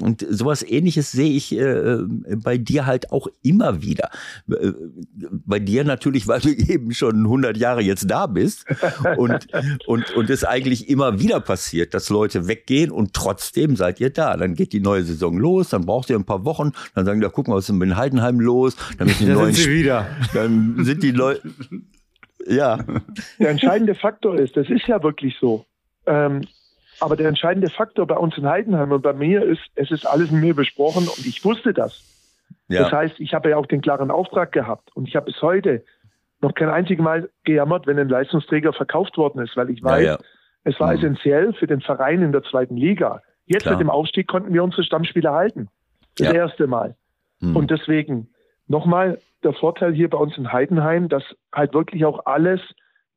[0.00, 1.98] und sowas ähnliches sehe ich äh,
[2.36, 4.10] bei dir halt auch immer wieder.
[4.50, 4.72] Äh,
[5.30, 8.64] bei dir natürlich, weil du eben schon 100 Jahre jetzt da bist
[9.16, 9.48] und,
[9.86, 14.36] und, und es eigentlich immer wieder passiert, dass Leute weggehen und trotzdem seid ihr da.
[14.36, 17.28] Dann geht die neue Saison los, dann braucht ihr ein paar Wochen, dann sagen, da
[17.28, 19.70] gucken wir, was ist mit Heiden Heidenheim los, dann müssen die da neuen sind sie
[19.70, 20.06] wieder.
[20.34, 21.42] Dann sind die Leute
[22.46, 22.78] ja.
[23.38, 25.64] Der entscheidende Faktor ist, das ist ja wirklich so.
[26.06, 26.42] Ähm,
[27.00, 30.30] aber der entscheidende Faktor bei uns in Heidenheim und bei mir ist, es ist alles
[30.30, 32.02] mit mir besprochen und ich wusste das.
[32.68, 32.84] Ja.
[32.84, 35.84] Das heißt, ich habe ja auch den klaren Auftrag gehabt und ich habe bis heute
[36.40, 40.12] noch kein einziges Mal gejammert, wenn ein Leistungsträger verkauft worden ist, weil ich weiß, ja,
[40.12, 40.18] ja.
[40.64, 40.98] es war mhm.
[40.98, 43.22] essentiell für den Verein in der zweiten Liga.
[43.46, 43.74] Jetzt Klar.
[43.74, 45.68] mit dem Aufstieg konnten wir unsere Stammspieler halten.
[46.18, 46.96] Das erste Mal.
[47.40, 47.56] Mhm.
[47.56, 48.28] Und deswegen
[48.66, 51.22] nochmal der Vorteil hier bei uns in Heidenheim, dass
[51.52, 52.60] halt wirklich auch alles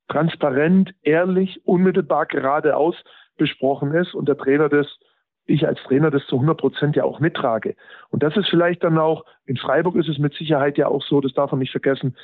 [0.08, 2.96] transparent, ehrlich, unmittelbar geradeaus
[3.38, 4.88] besprochen ist und der Trainer das,
[5.46, 7.76] ich als Trainer das zu 100 Prozent ja auch mittrage.
[8.10, 11.22] Und das ist vielleicht dann auch, in Freiburg ist es mit Sicherheit ja auch so,
[11.22, 12.16] das darf man nicht vergessen,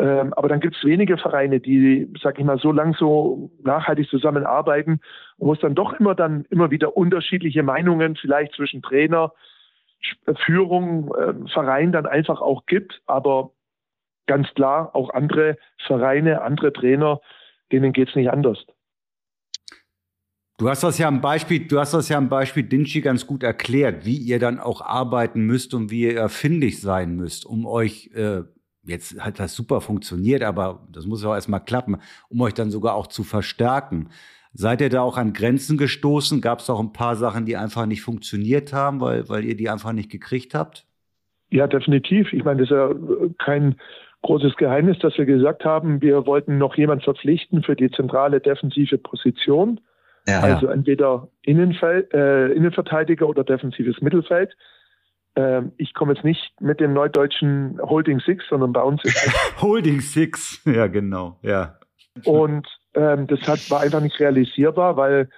[0.00, 4.08] ähm, aber dann gibt es wenige Vereine, die, sag ich mal, so lang so nachhaltig
[4.08, 5.00] zusammenarbeiten,
[5.38, 9.32] wo es dann doch immer dann immer wieder unterschiedliche Meinungen vielleicht zwischen Trainer,
[10.44, 13.02] Führung, äh, Verein dann einfach auch gibt.
[13.06, 13.52] Aber
[14.26, 17.20] ganz klar, auch andere Vereine, andere Trainer,
[17.72, 18.58] denen geht es nicht anders.
[20.58, 23.44] Du hast das ja am Beispiel, du hast das ja am Beispiel Dinci ganz gut
[23.44, 28.10] erklärt, wie ihr dann auch arbeiten müsst und wie ihr erfindig sein müsst, um euch,
[28.14, 28.42] äh,
[28.82, 32.72] jetzt hat das super funktioniert, aber das muss ja auch erstmal klappen, um euch dann
[32.72, 34.08] sogar auch zu verstärken.
[34.52, 36.40] Seid ihr da auch an Grenzen gestoßen?
[36.40, 39.68] Gab es auch ein paar Sachen, die einfach nicht funktioniert haben, weil, weil ihr die
[39.68, 40.86] einfach nicht gekriegt habt?
[41.50, 42.32] Ja, definitiv.
[42.32, 42.90] Ich meine, das ist ja
[43.38, 43.76] kein
[44.22, 48.98] großes Geheimnis, dass wir gesagt haben, wir wollten noch jemand verpflichten für die zentrale defensive
[48.98, 49.80] Position.
[50.26, 50.72] Ja, also ja.
[50.72, 54.54] entweder Innenfeld, äh, Innenverteidiger oder defensives Mittelfeld.
[55.36, 59.30] Ähm, ich komme jetzt nicht mit dem neudeutschen Holding Six, sondern bei uns ist
[59.62, 61.78] Holding Six, ja genau, ja.
[62.24, 62.66] Und
[62.98, 65.28] ähm, das hat, war einfach nicht realisierbar, weil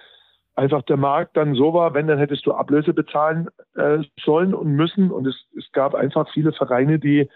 [0.55, 4.71] einfach der Markt dann so war, wenn, dann hättest du Ablöse bezahlen äh, sollen und
[4.71, 5.11] müssen.
[5.11, 7.29] Und es, es gab einfach viele Vereine, die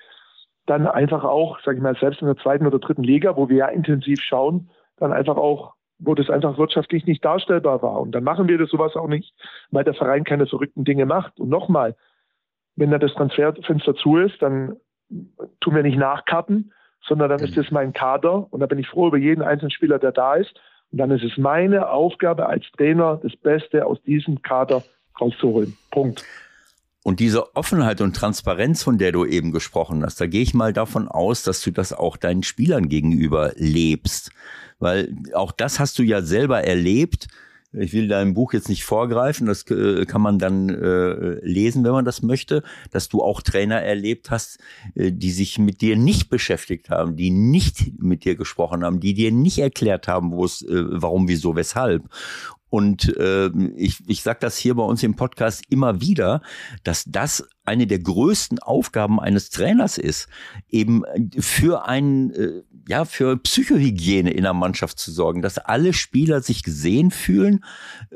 [0.66, 3.58] dann einfach auch, sag ich mal, selbst in der zweiten oder dritten Liga, wo wir
[3.58, 8.02] ja intensiv schauen, dann einfach auch, wo das einfach wirtschaftlich nicht darstellbar war.
[8.02, 9.34] Und dann machen wir das sowas auch nicht,
[9.70, 11.40] weil der Verein keine verrückten Dinge macht.
[11.40, 11.96] Und nochmal,
[12.76, 14.76] wenn da das Transferfenster zu ist, dann
[15.62, 16.74] tun wir nicht nachkarten,
[17.08, 20.00] sondern dann ist es mein Kader und da bin ich froh über jeden einzelnen Spieler,
[20.00, 20.54] der da ist.
[20.92, 24.84] Und dann ist es meine Aufgabe als Trainer, das Beste aus diesem Kader
[25.20, 25.78] rauszuholen.
[25.92, 26.24] Punkt.
[27.04, 30.74] Und diese Offenheit und Transparenz, von der du eben gesprochen hast, da gehe ich mal
[30.74, 34.32] davon aus, dass du das auch deinen Spielern gegenüber lebst.
[34.80, 37.28] Weil auch das hast du ja selber erlebt
[37.78, 41.92] ich will deinem Buch jetzt nicht vorgreifen, das äh, kann man dann äh, lesen, wenn
[41.92, 44.60] man das möchte, dass du auch Trainer erlebt hast,
[44.96, 49.14] äh, die sich mit dir nicht beschäftigt haben, die nicht mit dir gesprochen haben, die
[49.14, 52.04] dir nicht erklärt haben, wo es, warum, wieso, weshalb.
[52.70, 56.42] Und äh, ich, ich sage das hier bei uns im Podcast immer wieder,
[56.84, 60.28] dass das eine der größten Aufgaben eines Trainers ist,
[60.70, 61.04] eben
[61.40, 66.64] für einen, äh, ja, für Psychohygiene in der Mannschaft zu sorgen, dass alle Spieler sich
[66.64, 67.64] gesehen fühlen,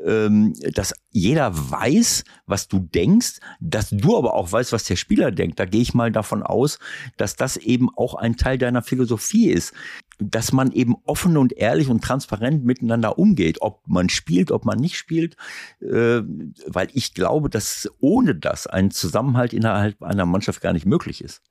[0.04, 5.32] ähm, dass jeder weiß, was du denkst, dass du aber auch weißt, was der Spieler
[5.32, 5.58] denkt.
[5.58, 6.78] Da gehe ich mal davon aus,
[7.16, 9.74] dass das eben auch ein Teil deiner Philosophie ist,
[10.20, 14.78] dass man eben offen und ehrlich und transparent miteinander umgeht, ob man spielt, ob man
[14.78, 15.36] nicht spielt,
[15.80, 16.22] äh,
[16.66, 18.90] weil ich glaube, dass ohne das ein
[19.40, 21.42] Zusammenhalt innerhalb einer Mannschaft gar nicht möglich ist.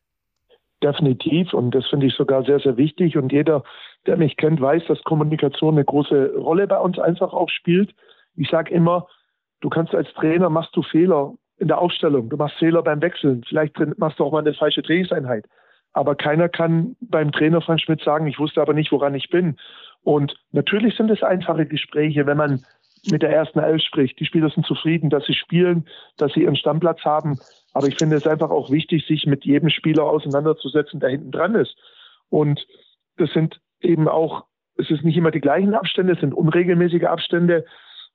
[0.82, 3.64] Definitiv und das finde ich sogar sehr, sehr wichtig und jeder,
[4.06, 7.94] der mich kennt, weiß, dass Kommunikation eine große Rolle bei uns einfach auch spielt.
[8.36, 9.08] Ich sage immer,
[9.60, 13.44] du kannst als Trainer, machst du Fehler in der Aufstellung, du machst Fehler beim Wechseln,
[13.48, 15.46] vielleicht machst du auch mal eine falsche Trainingseinheit.
[15.92, 19.58] Aber keiner kann beim Trainer Frank Schmidt sagen, ich wusste aber nicht, woran ich bin.
[20.04, 22.64] Und natürlich sind es einfache Gespräche, wenn man
[23.12, 24.20] mit der ersten Elf spricht.
[24.20, 25.86] Die Spieler sind zufrieden, dass sie spielen,
[26.18, 27.38] dass sie ihren Stammplatz haben.
[27.74, 31.56] Aber ich finde es einfach auch wichtig, sich mit jedem Spieler auseinanderzusetzen, der hinten dran
[31.56, 31.76] ist.
[32.30, 32.66] Und
[33.18, 34.46] das sind eben auch,
[34.76, 37.66] es ist nicht immer die gleichen Abstände, es sind unregelmäßige Abstände.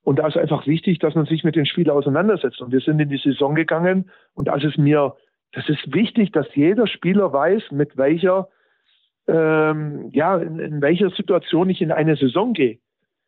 [0.02, 2.60] Und da ist einfach wichtig, dass man sich mit den Spielern auseinandersetzt.
[2.60, 5.14] Und wir sind in die Saison gegangen und als es mir
[5.54, 8.48] das ist wichtig, dass jeder Spieler weiß, mit welcher,
[9.28, 12.78] ähm, ja, in, in welcher Situation ich in eine Saison gehe.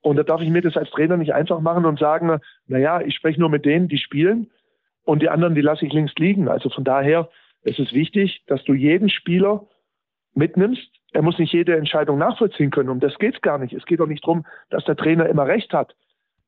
[0.02, 3.00] Und da darf ich mir das als Trainer nicht einfach machen und sagen, na ja,
[3.00, 4.50] ich spreche nur mit denen, die spielen
[5.06, 6.48] und die anderen, die lasse ich links liegen.
[6.48, 7.30] Also von daher
[7.62, 9.66] ist es wichtig, dass du jeden Spieler
[10.34, 10.90] mitnimmst.
[11.12, 12.90] Er muss nicht jede Entscheidung nachvollziehen können.
[12.90, 13.72] Um das geht es gar nicht.
[13.72, 15.94] Es geht auch nicht darum, dass der Trainer immer recht hat.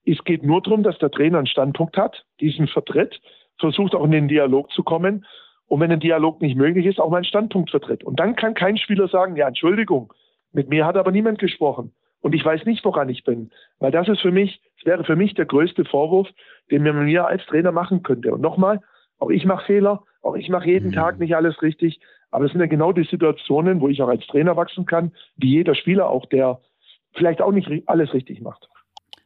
[0.04, 3.20] Es geht nur darum, dass der Trainer einen Standpunkt hat, diesen vertritt,
[3.58, 5.24] versucht auch in den Dialog zu kommen
[5.66, 8.02] und wenn ein Dialog nicht möglich ist, auch meinen Standpunkt vertritt.
[8.02, 10.12] Und dann kann kein Spieler sagen, ja, Entschuldigung,
[10.52, 13.50] mit mir hat aber niemand gesprochen und ich weiß nicht, woran ich bin.
[13.78, 16.28] Weil das ist für mich, das wäre für mich der größte Vorwurf,
[16.70, 18.32] den man mir als Trainer machen könnte.
[18.32, 18.80] Und nochmal,
[19.18, 20.94] auch ich mache Fehler, auch ich mache jeden mhm.
[20.94, 22.00] Tag nicht alles richtig,
[22.30, 25.50] aber es sind ja genau die Situationen, wo ich auch als Trainer wachsen kann, wie
[25.50, 26.60] jeder Spieler auch, der
[27.14, 28.68] vielleicht auch nicht alles richtig macht.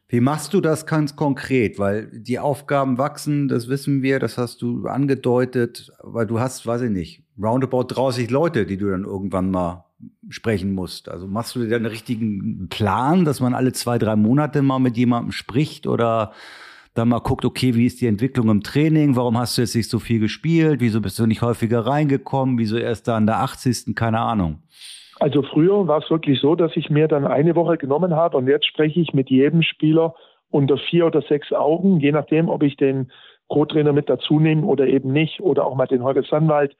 [0.07, 1.79] Wie machst du das ganz konkret?
[1.79, 6.83] Weil die Aufgaben wachsen, das wissen wir, das hast du angedeutet, weil du hast, weiß
[6.83, 9.85] ich nicht, roundabout 30 Leute, die du dann irgendwann mal
[10.29, 11.09] sprechen musst.
[11.09, 14.97] Also machst du dir einen richtigen Plan, dass man alle zwei, drei Monate mal mit
[14.97, 16.31] jemandem spricht oder
[16.93, 19.15] dann mal guckt, okay, wie ist die Entwicklung im Training?
[19.15, 20.79] Warum hast du jetzt nicht so viel gespielt?
[20.79, 22.57] Wieso bist du nicht häufiger reingekommen?
[22.57, 23.95] Wieso erst da an der 80.
[23.95, 24.59] Keine Ahnung.
[25.19, 28.47] Also früher war es wirklich so, dass ich mir dann eine Woche genommen habe und
[28.47, 30.15] jetzt spreche ich mit jedem Spieler
[30.49, 33.11] unter vier oder sechs Augen, je nachdem, ob ich den
[33.47, 36.75] Co-Trainer mit dazu nehme oder eben nicht oder auch mal den Holger Sandwald,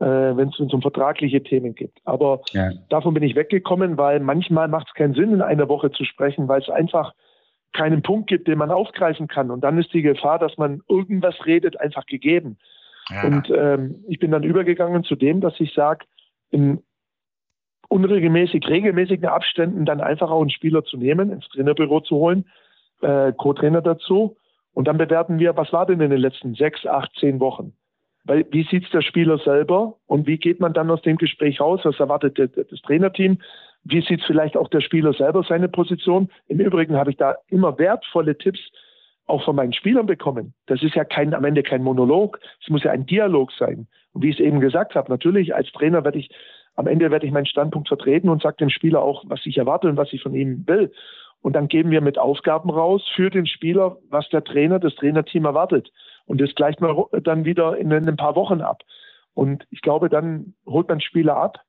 [0.00, 1.92] äh, wenn es um vertragliche Themen geht.
[2.04, 2.70] Aber ja.
[2.88, 6.48] davon bin ich weggekommen, weil manchmal macht es keinen Sinn, in einer Woche zu sprechen,
[6.48, 7.14] weil es einfach
[7.72, 9.50] keinen Punkt gibt, den man aufgreifen kann.
[9.50, 12.58] Und dann ist die Gefahr, dass man irgendwas redet, einfach gegeben.
[13.10, 13.24] Ja.
[13.24, 16.04] Und ähm, ich bin dann übergegangen zu dem, dass ich sage,
[16.50, 16.82] in
[17.88, 22.44] unregelmäßig, regelmäßigen Abständen dann einfach auch einen Spieler zu nehmen, ins Trainerbüro zu holen,
[23.00, 24.36] äh, Co-Trainer dazu.
[24.74, 27.72] Und dann bewerten wir, was war denn in den letzten sechs, acht, zehn Wochen?
[28.28, 31.80] Weil, wie sieht's der Spieler selber und wie geht man dann aus dem Gespräch raus?
[31.84, 33.38] Was erwartet das Trainerteam?
[33.84, 36.28] Wie sieht vielleicht auch der Spieler selber seine Position?
[36.46, 38.60] Im Übrigen habe ich da immer wertvolle Tipps
[39.26, 40.52] auch von meinen Spielern bekommen.
[40.66, 42.38] Das ist ja kein, am Ende kein Monolog.
[42.62, 43.86] Es muss ja ein Dialog sein.
[44.12, 46.28] Und wie ich es eben gesagt habe, natürlich als Trainer werde ich
[46.76, 49.88] am Ende werde ich meinen Standpunkt vertreten und sage dem Spieler auch, was ich erwarte
[49.88, 50.92] und was ich von ihm will.
[51.40, 55.46] Und dann geben wir mit Aufgaben raus für den Spieler, was der Trainer, das Trainerteam
[55.46, 55.90] erwartet.
[56.28, 58.82] Und das gleicht man dann wieder in, ein paar Wochen ab.
[59.34, 61.64] Und ich glaube, dann holt man Spieler ab.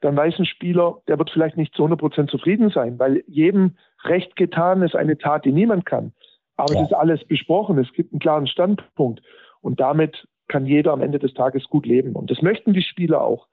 [0.00, 3.76] Dann weiß ein Spieler, der wird vielleicht nicht zu 100 Prozent zufrieden sein, weil jedem
[4.04, 6.12] Recht getan ist eine Tat, die niemand kann.
[6.56, 6.80] Aber ja.
[6.80, 7.78] es ist alles besprochen.
[7.78, 9.20] Es gibt einen klaren Standpunkt.
[9.60, 12.14] Und damit kann jeder am Ende des Tages gut leben.
[12.14, 13.48] Und das möchten die Spieler auch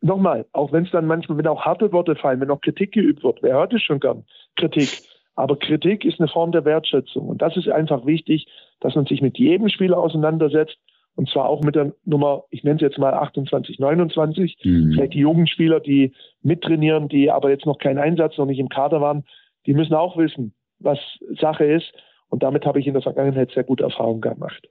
[0.00, 3.22] nochmal, auch wenn es dann manchmal, wenn auch harte Worte fallen, wenn auch Kritik geübt
[3.22, 4.24] wird, wer hört es schon gern?
[4.56, 4.88] Kritik.
[5.36, 7.28] Aber Kritik ist eine Form der Wertschätzung.
[7.28, 8.46] Und das ist einfach wichtig,
[8.80, 10.78] dass man sich mit jedem Spieler auseinandersetzt.
[11.14, 14.56] Und zwar auch mit der Nummer, ich nenne es jetzt mal 28, 29.
[14.64, 14.92] Mhm.
[14.92, 16.12] Vielleicht die Jugendspieler, die
[16.42, 19.24] mittrainieren, die aber jetzt noch keinen Einsatz, noch nicht im Kader waren,
[19.66, 20.98] die müssen auch wissen, was
[21.38, 21.92] Sache ist.
[22.28, 24.68] Und damit habe ich in der Vergangenheit sehr gute Erfahrungen gemacht.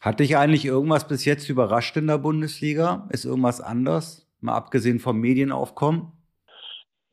[0.00, 3.08] Hat dich eigentlich irgendwas bis jetzt überrascht in der Bundesliga?
[3.10, 6.12] Ist irgendwas anders, mal abgesehen vom Medienaufkommen?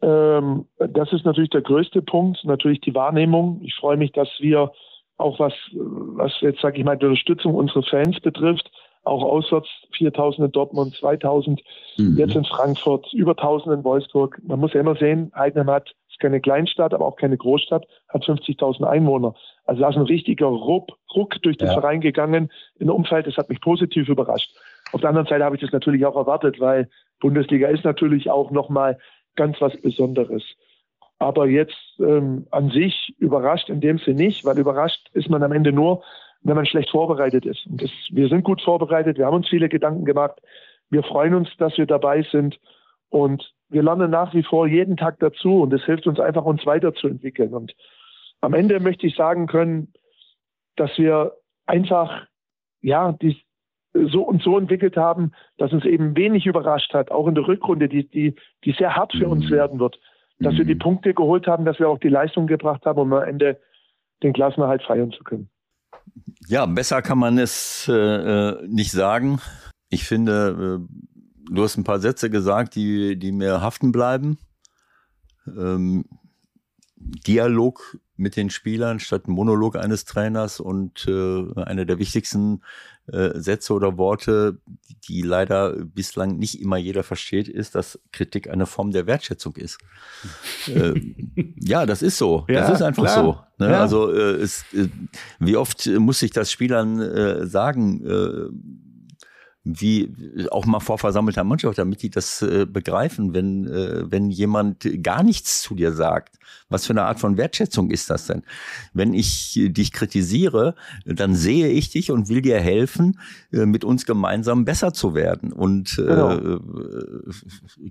[0.01, 3.61] Ähm, das ist natürlich der größte Punkt, natürlich die Wahrnehmung.
[3.63, 4.71] Ich freue mich, dass wir
[5.17, 8.71] auch was, was jetzt sage ich mal die Unterstützung unserer Fans betrifft,
[9.03, 11.61] auch auswärts 4000 in Dortmund, 2000
[11.97, 12.17] mhm.
[12.17, 14.39] jetzt in Frankfurt, über 1000 in Wolfsburg.
[14.43, 18.23] Man muss ja immer sehen, Heidenheim hat ist keine Kleinstadt, aber auch keine Großstadt, hat
[18.23, 19.33] 50.000 Einwohner.
[19.65, 21.73] Also da ist ein richtiger Ruck, Ruck durch den ja.
[21.73, 23.27] Verein gegangen im Umfeld.
[23.27, 24.51] Das hat mich positiv überrascht.
[24.91, 26.89] Auf der anderen Seite habe ich das natürlich auch erwartet, weil
[27.19, 28.97] Bundesliga ist natürlich auch nochmal
[29.35, 30.43] ganz was Besonderes.
[31.17, 35.51] Aber jetzt ähm, an sich überrascht in dem Sinne nicht, weil überrascht ist man am
[35.51, 36.03] Ende nur,
[36.41, 37.65] wenn man schlecht vorbereitet ist.
[37.67, 40.39] Und das, wir sind gut vorbereitet, wir haben uns viele Gedanken gemacht.
[40.89, 42.59] Wir freuen uns, dass wir dabei sind
[43.09, 46.65] und wir lernen nach wie vor jeden Tag dazu und es hilft uns einfach, uns
[46.65, 47.53] weiterzuentwickeln.
[47.53, 47.75] Und
[48.41, 49.93] am Ende möchte ich sagen können,
[50.75, 51.33] dass wir
[51.65, 52.25] einfach,
[52.81, 53.41] ja, die,
[54.07, 57.89] so und so entwickelt haben, dass uns eben wenig überrascht hat, auch in der Rückrunde,
[57.89, 59.51] die, die, die sehr hart für uns mhm.
[59.51, 59.99] werden wird,
[60.39, 60.79] dass wir die mhm.
[60.79, 63.59] Punkte geholt haben, dass wir auch die Leistung gebracht haben, um am Ende
[64.23, 65.49] den Klassenerhalt feiern zu können.
[66.47, 69.39] Ja, besser kann man es äh, äh, nicht sagen.
[69.89, 74.37] Ich finde, äh, du hast ein paar Sätze gesagt, die, die mir haften bleiben.
[75.47, 76.05] Ähm,
[76.95, 82.61] Dialog mit den Spielern statt Monolog eines Trainers und äh, einer der wichtigsten
[83.11, 84.59] äh, Sätze oder Worte,
[85.07, 89.79] die leider bislang nicht immer jeder versteht, ist, dass Kritik eine Form der Wertschätzung ist.
[90.67, 90.93] äh,
[91.59, 92.45] ja, das ist so.
[92.47, 93.23] Ja, das ist einfach klar.
[93.23, 93.65] so.
[93.65, 93.71] Ne?
[93.71, 93.81] Ja.
[93.81, 94.87] Also äh, es, äh,
[95.39, 98.01] wie oft muss ich das Spielern äh, sagen?
[99.65, 104.29] Äh, wie auch mal vor versammelter Mannschaft, damit die das äh, begreifen, wenn, äh, wenn
[104.29, 106.37] jemand gar nichts zu dir sagt.
[106.69, 108.43] Was für eine Art von Wertschätzung ist das denn?
[108.93, 113.19] Wenn ich dich kritisiere, dann sehe ich dich und will dir helfen,
[113.51, 115.51] äh, mit uns gemeinsam besser zu werden.
[115.51, 116.37] Und äh, genau.
[116.37, 116.59] äh,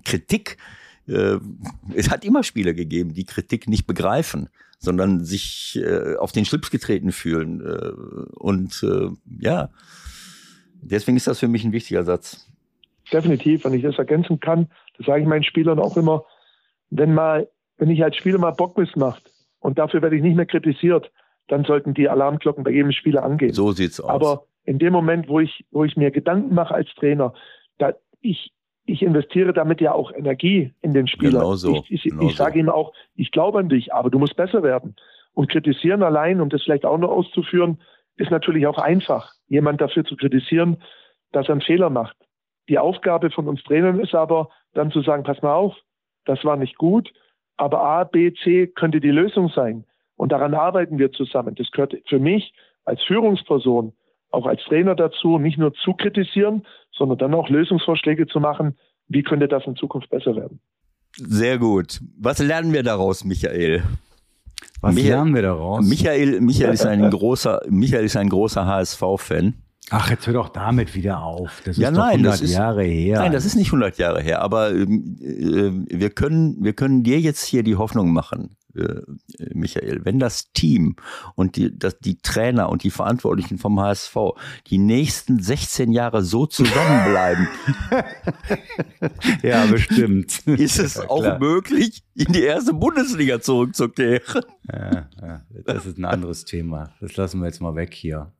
[0.03, 0.57] Kritik,
[1.07, 1.37] äh,
[1.93, 4.49] es hat immer Spiele gegeben, die Kritik nicht begreifen
[4.81, 7.59] sondern sich äh, auf den Schlips getreten fühlen.
[7.59, 7.89] Äh,
[8.35, 9.71] und äh, ja,
[10.81, 12.49] Deswegen ist das für mich ein wichtiger Satz.
[13.11, 14.67] Definitiv, wenn ich das ergänzen kann,
[14.97, 16.25] das sage ich meinen Spielern auch immer,
[16.89, 20.45] wenn mal, wenn ich als Spieler mal Bockmiss macht und dafür werde ich nicht mehr
[20.45, 21.11] kritisiert,
[21.47, 23.53] dann sollten die Alarmglocken bei jedem Spieler angehen.
[23.53, 24.09] So sieht's aus.
[24.09, 27.33] Aber in dem Moment, wo ich, wo ich mir Gedanken mache als Trainer,
[27.79, 28.53] da ich,
[28.85, 31.39] ich investiere damit ja auch Energie in den Spieler.
[31.39, 31.75] Genau so.
[31.75, 32.59] Ich, ich, genau ich sage so.
[32.59, 34.95] ihm auch, ich glaube an dich, aber du musst besser werden.
[35.33, 37.79] Und kritisieren allein, um das vielleicht auch noch auszuführen,
[38.19, 40.81] ist natürlich auch einfach, jemand dafür zu kritisieren,
[41.31, 42.15] dass er einen Fehler macht.
[42.67, 45.75] Die Aufgabe von uns Trainern ist aber dann zu sagen, pass mal auf,
[46.25, 47.11] das war nicht gut,
[47.57, 49.85] aber A, B, C könnte die Lösung sein.
[50.15, 51.55] Und daran arbeiten wir zusammen.
[51.55, 52.53] Das gehört für mich
[52.83, 53.93] als Führungsperson,
[54.31, 59.23] auch als Trainer dazu, nicht nur zu kritisieren, sondern dann auch Lösungsvorschläge zu machen, wie
[59.23, 60.59] könnte das in Zukunft besser werden.
[61.15, 61.99] Sehr gut.
[62.19, 63.83] Was lernen wir daraus, Michael?
[64.81, 65.85] Was Michael, lernen wir daraus?
[65.85, 69.53] Michael, Michael ist ein großer, Michael ist ein großer HSV-Fan.
[69.91, 71.61] Ach, jetzt hör doch damit wieder auf.
[71.65, 73.19] Das ist ja, nein, 100 ist, Jahre her.
[73.19, 74.41] Nein, das ist nicht 100 Jahre her.
[74.41, 79.01] Aber ähm, äh, wir können, wir können dir jetzt hier die Hoffnung machen, äh,
[79.53, 80.95] Michael, wenn das Team
[81.33, 84.15] und die, das, die Trainer und die Verantwortlichen vom HSV
[84.67, 87.47] die nächsten 16 Jahre so zusammenbleiben.
[89.41, 90.47] ja, bestimmt.
[90.47, 94.43] Ist es ja, auch möglich, in die erste Bundesliga zurückzukehren?
[94.71, 96.93] Ja, ja, das ist ein anderes Thema.
[97.01, 98.31] Das lassen wir jetzt mal weg hier.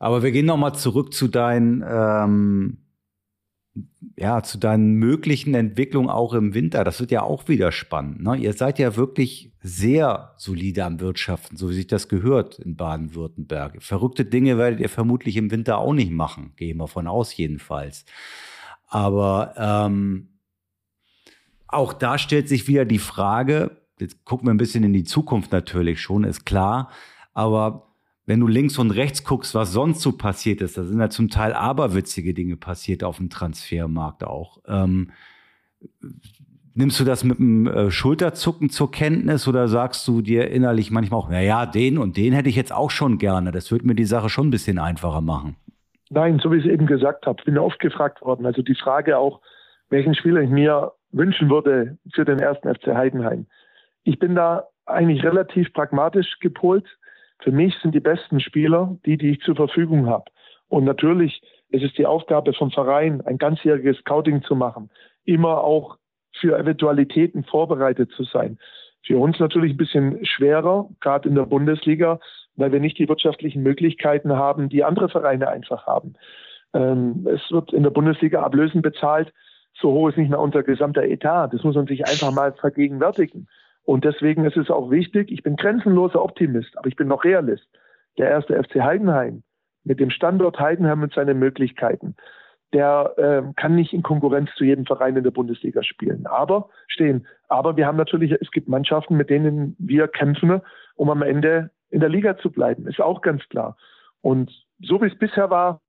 [0.00, 2.78] Aber wir gehen noch mal zurück zu deinen, ähm,
[4.16, 6.84] ja, zu deinen möglichen Entwicklungen auch im Winter.
[6.84, 8.22] Das wird ja auch wieder spannend.
[8.22, 8.36] Ne?
[8.36, 13.82] Ihr seid ja wirklich sehr solide am Wirtschaften, so wie sich das gehört in Baden-Württemberg.
[13.82, 17.36] Verrückte Dinge werdet ihr vermutlich im Winter auch nicht machen, gehe ich mal von aus
[17.36, 18.06] jedenfalls.
[18.88, 20.30] Aber ähm,
[21.68, 25.52] auch da stellt sich wieder die Frage, jetzt gucken wir ein bisschen in die Zukunft
[25.52, 26.90] natürlich schon, ist klar,
[27.34, 27.89] aber
[28.30, 31.30] wenn du links und rechts guckst, was sonst so passiert ist, da sind ja zum
[31.30, 34.58] Teil aberwitzige Dinge passiert auf dem Transfermarkt auch.
[34.68, 35.10] Ähm,
[36.74, 41.18] nimmst du das mit einem äh, Schulterzucken zur Kenntnis oder sagst du dir innerlich manchmal
[41.18, 43.50] auch, naja, den und den hätte ich jetzt auch schon gerne.
[43.50, 45.56] Das würde mir die Sache schon ein bisschen einfacher machen.
[46.08, 48.46] Nein, so wie ich es eben gesagt habe, bin oft gefragt worden.
[48.46, 49.40] Also die Frage auch,
[49.88, 53.46] welchen Spieler ich mir wünschen würde für den ersten FC Heidenheim.
[54.04, 56.86] Ich bin da eigentlich relativ pragmatisch gepolt.
[57.42, 60.30] Für mich sind die besten Spieler die, die ich zur Verfügung habe.
[60.68, 64.90] Und natürlich ist es die Aufgabe vom Verein, ein ganzjähriges Scouting zu machen,
[65.24, 65.96] immer auch
[66.38, 68.58] für Eventualitäten vorbereitet zu sein.
[69.04, 72.20] Für uns natürlich ein bisschen schwerer, gerade in der Bundesliga,
[72.56, 76.14] weil wir nicht die wirtschaftlichen Möglichkeiten haben, die andere Vereine einfach haben.
[76.74, 79.32] Ähm, es wird in der Bundesliga Ablösen bezahlt.
[79.74, 81.48] So hoch ist nicht mehr unser gesamter Etat.
[81.52, 83.48] Das muss man sich einfach mal vergegenwärtigen.
[83.90, 87.66] Und deswegen ist es auch wichtig, ich bin grenzenloser Optimist, aber ich bin noch Realist.
[88.18, 89.42] Der erste FC Heidenheim
[89.82, 92.14] mit dem Standort Heidenheim und seinen Möglichkeiten,
[92.72, 96.28] der äh, kann nicht in Konkurrenz zu jedem Verein in der Bundesliga spielen.
[96.28, 97.26] Aber stehen.
[97.48, 100.62] Aber wir haben natürlich, es gibt Mannschaften, mit denen wir kämpfen,
[100.94, 102.86] um am Ende in der Liga zu bleiben.
[102.86, 103.76] Ist auch ganz klar.
[104.20, 105.80] Und so wie es bisher war,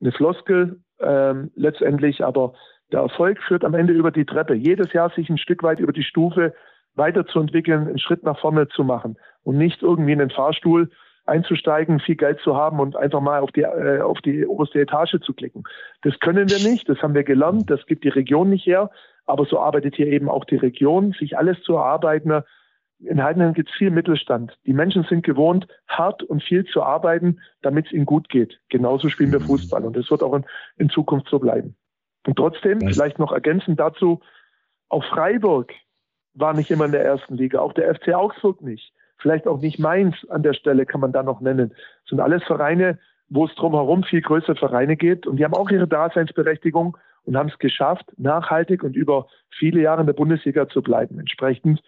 [0.00, 2.54] eine Floskel ähm, letztendlich, aber
[2.90, 4.54] der Erfolg führt am Ende über die Treppe.
[4.54, 6.54] Jedes Jahr sich ein Stück weit über die Stufe
[6.98, 10.90] weiterzuentwickeln, einen Schritt nach vorne zu machen und nicht irgendwie in den Fahrstuhl
[11.28, 15.20] einzusteigen, viel Geld zu haben und einfach mal auf die, äh, auf die oberste Etage
[15.20, 15.64] zu klicken.
[16.02, 18.90] Das können wir nicht, das haben wir gelernt, das gibt die Region nicht her,
[19.26, 22.42] aber so arbeitet hier eben auch die Region, sich alles zu erarbeiten.
[22.98, 24.58] In Heidenheim gibt es viel Mittelstand.
[24.66, 28.58] Die Menschen sind gewohnt, hart und viel zu arbeiten, damit es ihnen gut geht.
[28.70, 30.44] Genauso spielen wir Fußball und das wird auch in,
[30.78, 31.76] in Zukunft so bleiben.
[32.26, 34.20] Und trotzdem, vielleicht noch ergänzend dazu,
[34.88, 35.72] auch Freiburg
[36.38, 39.78] war nicht immer in der ersten Liga, auch der FC Augsburg nicht vielleicht auch nicht
[39.78, 41.70] Mainz an der Stelle kann man da noch nennen.
[41.70, 42.98] Das sind alles Vereine,
[43.28, 47.48] wo es drumherum viel größere Vereine gibt und die haben auch ihre Daseinsberechtigung und haben
[47.48, 49.26] es geschafft, nachhaltig und über
[49.58, 51.18] viele Jahre in der Bundesliga zu bleiben.
[51.18, 51.82] Entsprechend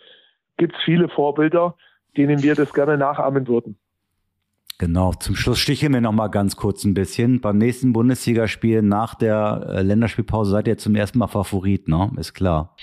[0.58, 1.76] gibt es viele Vorbilder,
[2.16, 3.78] denen wir das gerne nachahmen würden.
[4.78, 7.40] Genau, zum Schluss sticheln wir noch mal ganz kurz ein bisschen.
[7.40, 12.10] Beim nächsten Bundesligaspiel nach der äh, Länderspielpause seid ihr zum ersten Mal Favorit, ne?
[12.16, 12.74] Ist klar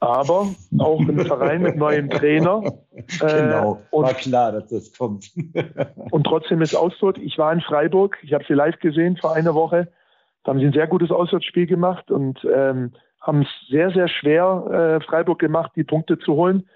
[0.00, 0.48] aber
[0.78, 2.62] auch ein Verein mit neuem Trainer.
[3.20, 5.30] Äh, genau, und, war klar, dass das kommt.
[6.10, 7.20] und trotzdem ist Auswärts.
[7.22, 9.92] Ich war in Freiburg, ich habe sie live gesehen vor einer Woche.
[10.42, 14.98] Da haben sie ein sehr gutes Auswärtsspiel gemacht und ähm, haben es sehr, sehr schwer,
[15.02, 16.68] äh, Freiburg gemacht, die Punkte zu holen.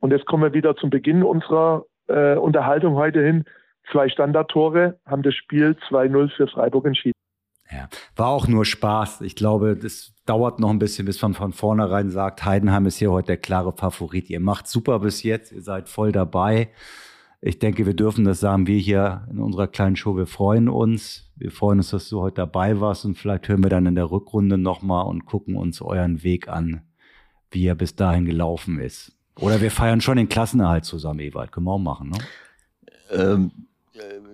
[0.00, 3.44] Und jetzt kommen wir wieder zum Beginn unserer äh, Unterhaltung heute hin.
[3.92, 7.16] Zwei Standardtore haben das Spiel 2-0 für Freiburg entschieden.
[7.70, 9.22] Ja, war auch nur Spaß.
[9.22, 13.10] Ich glaube, das dauert noch ein bisschen, bis man von vornherein sagt, Heidenheim ist hier
[13.10, 14.30] heute der klare Favorit.
[14.30, 16.70] Ihr macht super bis jetzt, ihr seid voll dabei.
[17.40, 21.30] Ich denke, wir dürfen das sagen, wir hier in unserer kleinen Show, wir freuen uns.
[21.36, 24.10] Wir freuen uns, dass du heute dabei warst und vielleicht hören wir dann in der
[24.10, 26.82] Rückrunde nochmal und gucken uns euren Weg an,
[27.50, 29.12] wie er bis dahin gelaufen ist.
[29.38, 31.52] Oder wir feiern schon den Klassenerhalt zusammen, Ewald.
[31.52, 32.18] Können wir auch machen, ne?
[33.10, 33.50] Ähm,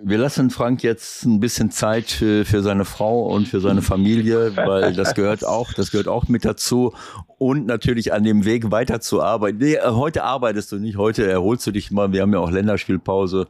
[0.03, 4.55] wir lassen Frank jetzt ein bisschen Zeit für, für seine Frau und für seine Familie,
[4.57, 6.93] weil das gehört auch, das gehört auch mit dazu.
[7.37, 9.59] Und natürlich an dem Weg weiterzuarbeiten.
[9.59, 12.11] Nee, äh, heute arbeitest du nicht, heute erholst du dich mal.
[12.11, 13.47] Wir haben ja auch Länderspielpause.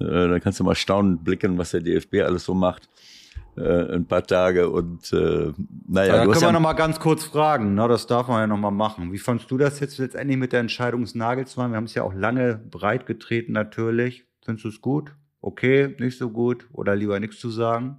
[0.00, 2.88] Äh, da kannst du mal staunen blicken, was der DFB alles so macht.
[3.56, 5.52] Äh, ein paar Tage und äh,
[5.88, 6.12] naja.
[6.12, 7.88] Da können wir ja noch mal ganz kurz fragen, ne?
[7.88, 9.12] das darf man ja noch mal machen.
[9.12, 11.72] Wie fandst du das jetzt letztendlich mit der Entscheidung des Nagelsmann?
[11.72, 14.24] Wir haben es ja auch lange breit getreten natürlich.
[14.44, 15.12] Findest du es gut?
[15.40, 17.98] Okay, nicht so gut oder lieber nichts zu sagen?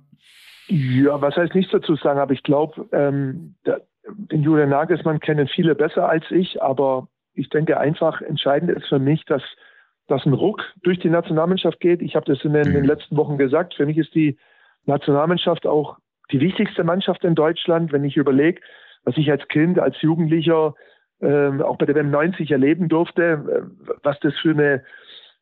[0.68, 3.56] Ja, was heißt nichts dazu sagen, aber ich glaube, ähm,
[4.06, 9.00] den Julian Nagelsmann kennen viele besser als ich, aber ich denke einfach, entscheidend ist für
[9.00, 9.42] mich, dass,
[10.08, 12.02] dass ein Ruck durch die Nationalmannschaft geht.
[12.02, 12.88] Ich habe das in den, in den, mhm.
[12.88, 13.74] letzten Wochen gesagt.
[13.76, 14.38] Für mich ist die
[14.86, 15.98] Nationalmannschaft auch
[16.32, 18.62] die wichtigste Mannschaft in Deutschland, wenn ich überlege,
[19.04, 20.76] was ich als Kind, als Jugendlicher
[21.22, 23.62] äh, auch bei der WM 90 erleben durfte, äh,
[24.04, 24.84] was das für eine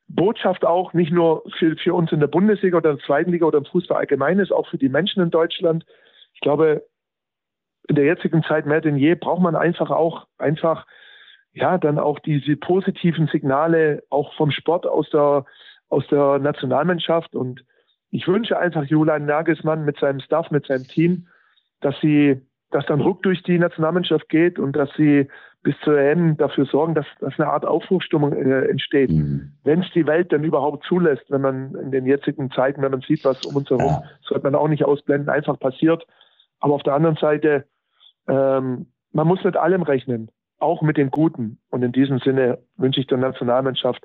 [0.07, 3.45] Botschaft auch nicht nur für, für uns in der Bundesliga oder in der zweiten Liga
[3.45, 5.85] oder im Fußball allgemein ist, auch für die Menschen in Deutschland.
[6.34, 6.85] Ich glaube,
[7.89, 10.85] in der jetzigen Zeit mehr denn je braucht man einfach auch einfach
[11.53, 15.45] ja dann auch diese positiven Signale auch vom Sport aus der
[15.89, 17.63] aus der Nationalmannschaft und
[18.09, 21.27] ich wünsche einfach Julian Nagelsmann mit seinem Staff, mit seinem Team,
[21.81, 22.41] dass sie,
[22.72, 25.27] dass dann Ruck durch die Nationalmannschaft geht und dass sie
[25.64, 29.10] bis zur EM dafür sorgen, dass, dass eine Art Aufbruchstimmung äh, entsteht.
[29.10, 29.53] Mhm.
[29.64, 33.02] Wenn es die Welt dann überhaupt zulässt, wenn man in den jetzigen Zeiten, wenn man
[33.02, 34.03] sieht, was um uns herum, ja.
[34.22, 36.06] sollte man auch nicht ausblenden, einfach passiert.
[36.60, 37.65] Aber auf der anderen Seite,
[38.27, 41.60] ähm, man muss mit allem rechnen, auch mit dem Guten.
[41.69, 44.03] Und in diesem Sinne wünsche ich der Nationalmannschaft,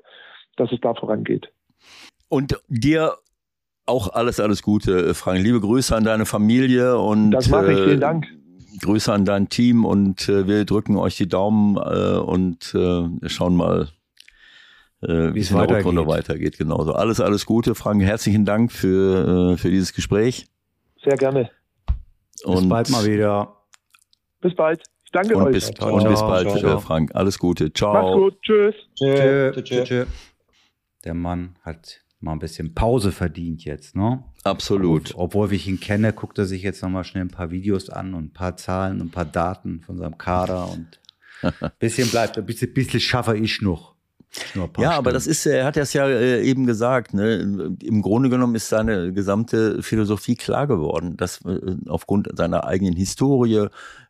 [0.57, 1.51] dass es da vorangeht.
[2.29, 3.13] Und dir
[3.85, 5.41] auch alles, alles Gute, Frank.
[5.41, 7.31] Liebe Grüße an deine Familie und.
[7.31, 8.25] Das mache ich, vielen Dank.
[8.81, 13.55] Grüße an dein Team und äh, wir drücken euch die Daumen äh, und äh, schauen
[13.55, 13.89] mal,
[15.01, 16.57] äh, wie es in der Rückrunde weitergeht.
[16.57, 16.93] Genauso.
[16.93, 18.01] Alles, alles Gute, Frank.
[18.01, 20.47] Herzlichen Dank für, äh, für dieses Gespräch.
[21.03, 21.49] Sehr gerne.
[22.43, 23.55] Und bis bald mal wieder.
[24.41, 24.83] Bis bald.
[25.05, 25.53] Ich danke und euch.
[25.53, 26.79] Bis, ciao, und bis bald, ciao, ciao.
[26.79, 27.13] Frank.
[27.15, 27.71] Alles Gute.
[27.73, 27.93] Ciao.
[27.93, 28.41] Macht's gut.
[28.41, 28.75] Tschüss.
[28.95, 30.05] Tschö, tschö, tschö.
[31.05, 34.23] Der Mann hat mal ein bisschen Pause verdient jetzt, ne?
[34.43, 35.11] Absolut.
[35.11, 38.13] Obwohl, obwohl ich ihn kenne, guckt er sich jetzt nochmal schnell ein paar Videos an
[38.13, 40.99] und ein paar Zahlen und ein paar Daten von seinem Kader und
[41.41, 43.93] ein bisschen bleibt, ein bisschen, bisschen schaffe ich noch.
[44.55, 44.85] Ja, Stunden.
[44.85, 47.75] aber das ist, er hat das ja äh, eben gesagt, ne?
[47.83, 53.67] im Grunde genommen ist seine gesamte Philosophie klar geworden, dass äh, aufgrund seiner eigenen Historie,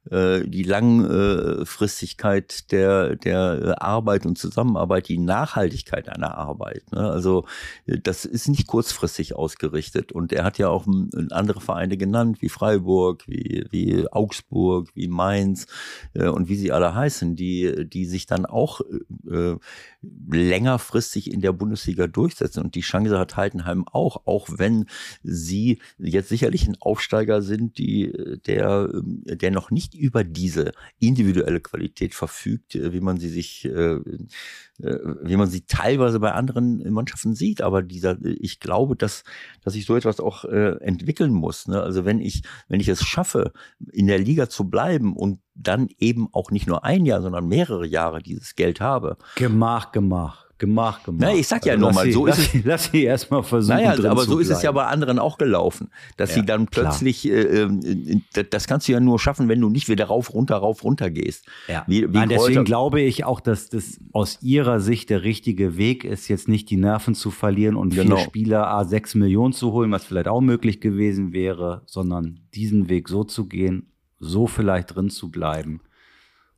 [0.09, 6.91] äh, die Langfristigkeit der, der Arbeit und Zusammenarbeit, die Nachhaltigkeit einer Arbeit.
[6.91, 7.09] Ne?
[7.09, 7.45] Also
[7.85, 10.11] das ist nicht kurzfristig ausgerichtet.
[10.11, 10.85] Und er hat ja auch
[11.31, 15.67] andere Vereine genannt, wie Freiburg, wie, wie Augsburg, wie Mainz
[16.13, 18.81] äh, und wie sie alle heißen, die, die sich dann auch
[19.29, 19.55] äh,
[20.01, 22.61] längerfristig in der Bundesliga durchsetzen.
[22.61, 24.85] Und die Chance hat Heidenheim auch, auch wenn
[25.23, 28.11] sie jetzt sicherlich ein Aufsteiger sind, die,
[28.45, 34.99] der, der noch nicht über diese individuelle Qualität verfügt, wie man sie sich, äh, äh,
[35.21, 37.61] wie man sie teilweise bei anderen Mannschaften sieht.
[37.61, 39.23] Aber dieser, ich glaube, dass,
[39.63, 41.67] dass ich so etwas auch äh, entwickeln muss.
[41.67, 41.81] Ne?
[41.81, 43.53] Also wenn ich, wenn ich es schaffe,
[43.91, 47.85] in der Liga zu bleiben und dann eben auch nicht nur ein Jahr, sondern mehrere
[47.85, 49.17] Jahre dieses Geld habe.
[49.35, 50.42] Gemach, gemach.
[50.59, 51.21] Gemacht, gemacht.
[51.21, 52.63] Na, ich sag ja also nur mal, so ist es.
[52.63, 53.75] Lass sie erstmal versuchen.
[53.75, 57.27] Naja, aber so ist es ja bei anderen auch gelaufen, dass ja, sie dann plötzlich,
[57.27, 58.19] äh, äh,
[58.49, 61.47] das kannst du ja nur schaffen, wenn du nicht wieder rauf, runter, rauf, runter gehst.
[61.67, 61.83] Ja.
[61.87, 66.05] Wie, wie Nein, deswegen glaube ich auch, dass das aus ihrer Sicht der richtige Weg
[66.05, 68.15] ist, jetzt nicht die Nerven zu verlieren und genau.
[68.15, 72.89] vier Spieler A 6 Millionen zu holen, was vielleicht auch möglich gewesen wäre, sondern diesen
[72.89, 75.81] Weg so zu gehen, so vielleicht drin zu bleiben.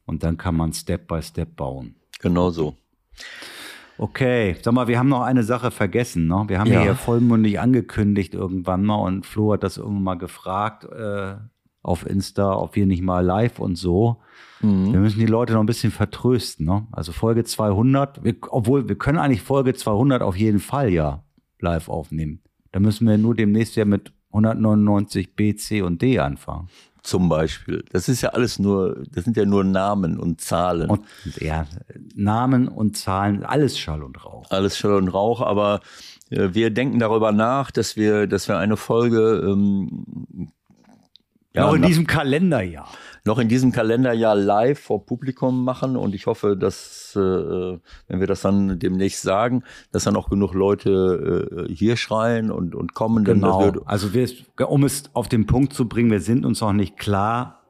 [0.06, 1.96] Und dann kann man Step by Step bauen.
[2.20, 2.76] Genau so.
[3.98, 6.28] Okay, sag mal, wir haben noch eine Sache vergessen.
[6.28, 6.44] Ne?
[6.48, 6.82] Wir haben ja.
[6.82, 11.36] hier vollmundig angekündigt irgendwann mal und Flo hat das irgendwann mal gefragt äh,
[11.82, 14.22] auf Insta, ob wir nicht mal live und so.
[14.62, 14.92] Mhm.
[14.92, 16.66] Wir müssen die Leute noch ein bisschen vertrösten.
[16.66, 16.88] Ne?
[16.92, 21.24] Also Folge 200, wir, obwohl wir können eigentlich Folge 200 auf jeden Fall ja
[21.60, 22.42] live aufnehmen.
[22.72, 26.68] Da müssen wir nur demnächst ja mit 199 B, C und D anfangen
[27.06, 27.84] zum Beispiel.
[27.92, 30.90] Das ist ja alles nur, das sind ja nur Namen und Zahlen.
[30.90, 31.06] Und,
[31.40, 31.66] ja,
[32.16, 34.50] Namen und Zahlen, alles Schall und Rauch.
[34.50, 35.82] Alles Schall und Rauch, aber
[36.30, 40.50] äh, wir denken darüber nach, dass wir, dass wir eine Folge ähm,
[41.54, 42.90] ja, auch in diesem Kalenderjahr
[43.26, 48.28] noch in diesem Kalenderjahr live vor Publikum machen und ich hoffe, dass, äh, wenn wir
[48.28, 53.24] das dann demnächst sagen, dass dann auch genug Leute äh, hier schreien und, und kommen.
[53.24, 53.72] Genau.
[53.86, 54.30] also wir,
[54.70, 57.64] um es auf den Punkt zu bringen, wir sind uns noch nicht klar,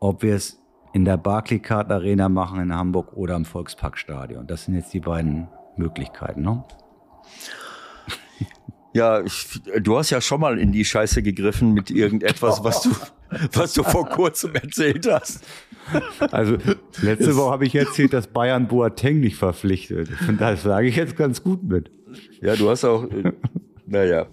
[0.00, 0.60] ob wir es
[0.92, 4.46] in der Barclaycard Arena machen in Hamburg oder im Volksparkstadion.
[4.46, 6.64] Das sind jetzt die beiden Möglichkeiten, ne?
[8.92, 12.90] Ja, ich, du hast ja schon mal in die Scheiße gegriffen mit irgendetwas, was du,
[13.52, 15.44] was du vor kurzem erzählt hast.
[16.30, 16.56] Also
[17.02, 20.08] letzte Woche habe ich erzählt, dass Bayern Boateng nicht verpflichtet.
[20.26, 21.90] Und das sage ich jetzt ganz gut mit.
[22.40, 23.32] Ja, du hast auch, äh,
[23.86, 24.26] naja.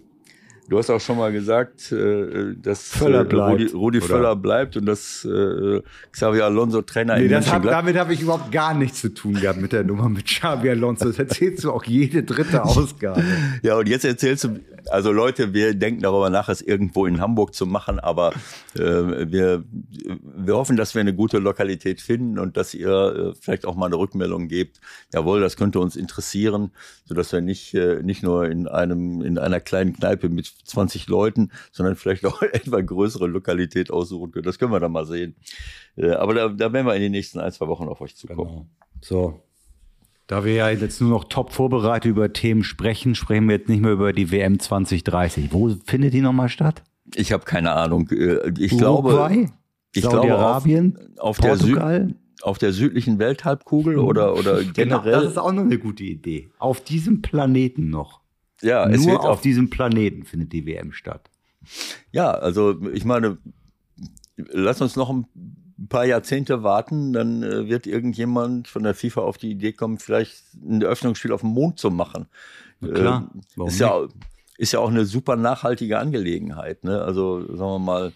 [0.72, 4.86] Du hast auch schon mal gesagt, äh, dass Völler äh, Rudi, Rudi Völler bleibt und
[4.86, 5.82] dass äh,
[6.14, 9.34] Xavier Alonso Trainer nee, in das hab, Damit habe ich überhaupt gar nichts zu tun
[9.34, 11.04] gehabt mit der Nummer mit Xavi Alonso.
[11.04, 13.22] Das erzählst du auch jede dritte Ausgabe.
[13.64, 17.54] ja, und jetzt erzählst du, also Leute, wir denken darüber nach, es irgendwo in Hamburg
[17.54, 18.32] zu machen, aber
[18.76, 23.66] äh, wir, wir hoffen, dass wir eine gute Lokalität finden und dass ihr äh, vielleicht
[23.66, 24.80] auch mal eine Rückmeldung gebt.
[25.14, 26.72] Jawohl, das könnte uns interessieren,
[27.04, 31.52] sodass wir nicht, äh, nicht nur in einem, in einer kleinen Kneipe mit 20 Leuten,
[31.72, 34.46] sondern vielleicht auch etwa größere Lokalität aussuchen können.
[34.46, 35.36] Das können wir dann mal sehen.
[35.96, 38.50] Äh, aber da, da werden wir in den nächsten ein, zwei Wochen auf euch zukommen.
[38.50, 38.66] Genau.
[39.02, 39.44] So.
[40.28, 43.82] Da wir ja jetzt nur noch top vorbereitet über Themen sprechen, sprechen wir jetzt nicht
[43.82, 45.52] mehr über die WM 2030.
[45.52, 46.84] Wo findet die nochmal statt?
[47.16, 48.10] Ich habe keine Ahnung.
[48.10, 48.78] Äh, ich Uruguay?
[48.78, 49.50] glaube,
[49.94, 52.08] ich Saudi-Arabien, auf, auf Portugal?
[52.08, 54.74] Der auf der südlichen Welthalbkugel oder, oder generell.
[54.74, 56.50] Genau, das ist auch noch eine gute Idee.
[56.60, 58.21] Auf diesem Planeten noch.
[58.62, 61.30] Ja, es Nur auf diesem Planeten findet die WM statt.
[62.12, 63.38] Ja, also ich meine,
[64.36, 65.26] lass uns noch ein
[65.90, 70.44] paar Jahrzehnte warten, dann äh, wird irgendjemand von der FIFA auf die Idee kommen, vielleicht
[70.54, 72.28] ein Eröffnungsspiel auf dem Mond zu machen.
[72.80, 74.08] Na klar, äh, ist ja,
[74.58, 76.84] ist ja auch eine super nachhaltige Angelegenheit.
[76.84, 77.02] Ne?
[77.02, 78.14] Also sagen wir mal,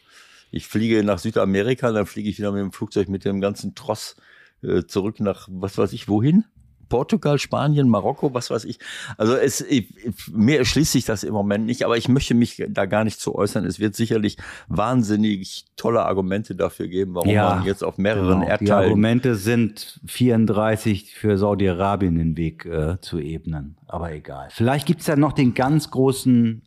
[0.52, 4.16] ich fliege nach Südamerika, dann fliege ich wieder mit dem Flugzeug mit dem ganzen Tross
[4.64, 6.46] äh, zurück nach was weiß ich wohin.
[6.90, 8.80] Portugal, Spanien, Marokko, was weiß ich.
[9.18, 9.94] Also es, ich,
[10.32, 13.36] mir erschließt sich das im Moment nicht, aber ich möchte mich da gar nicht zu
[13.36, 13.66] äußern.
[13.66, 14.38] Es wird sicherlich
[14.68, 18.48] wahnsinnig tolle Argumente dafür geben, warum ja, man jetzt auf mehreren genau.
[18.48, 18.66] Erdteilen.
[18.66, 24.48] Die Argumente sind 34 für Saudi-Arabien den Weg äh, zu ebnen, aber egal.
[24.52, 26.64] Vielleicht gibt's ja noch den ganz großen,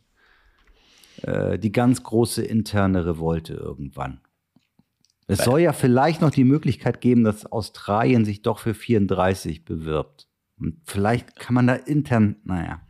[1.23, 4.19] äh, die ganz große interne Revolte irgendwann.
[5.29, 10.27] Es soll ja vielleicht noch die Möglichkeit geben, dass Australien sich doch für 34 bewirbt.
[10.59, 12.81] Und vielleicht kann man da intern, naja,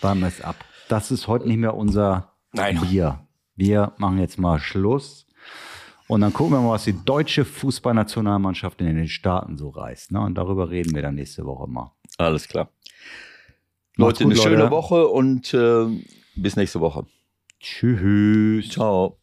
[0.00, 0.56] warten wir es ab.
[0.88, 2.80] Das ist heute nicht mehr unser Nein.
[2.80, 3.26] Bier.
[3.56, 5.26] Wir machen jetzt mal Schluss.
[6.06, 10.12] Und dann gucken wir mal, was die deutsche Fußballnationalmannschaft in den Staaten so reißt.
[10.12, 10.20] Ne?
[10.20, 11.92] Und darüber reden wir dann nächste Woche mal.
[12.18, 12.68] Alles klar.
[13.96, 14.48] Leute, gut, eine Leute.
[14.48, 15.86] schöne Woche und äh,
[16.36, 17.06] bis nächste Woche.
[17.60, 18.68] Tschüss.
[18.70, 19.21] Ciao.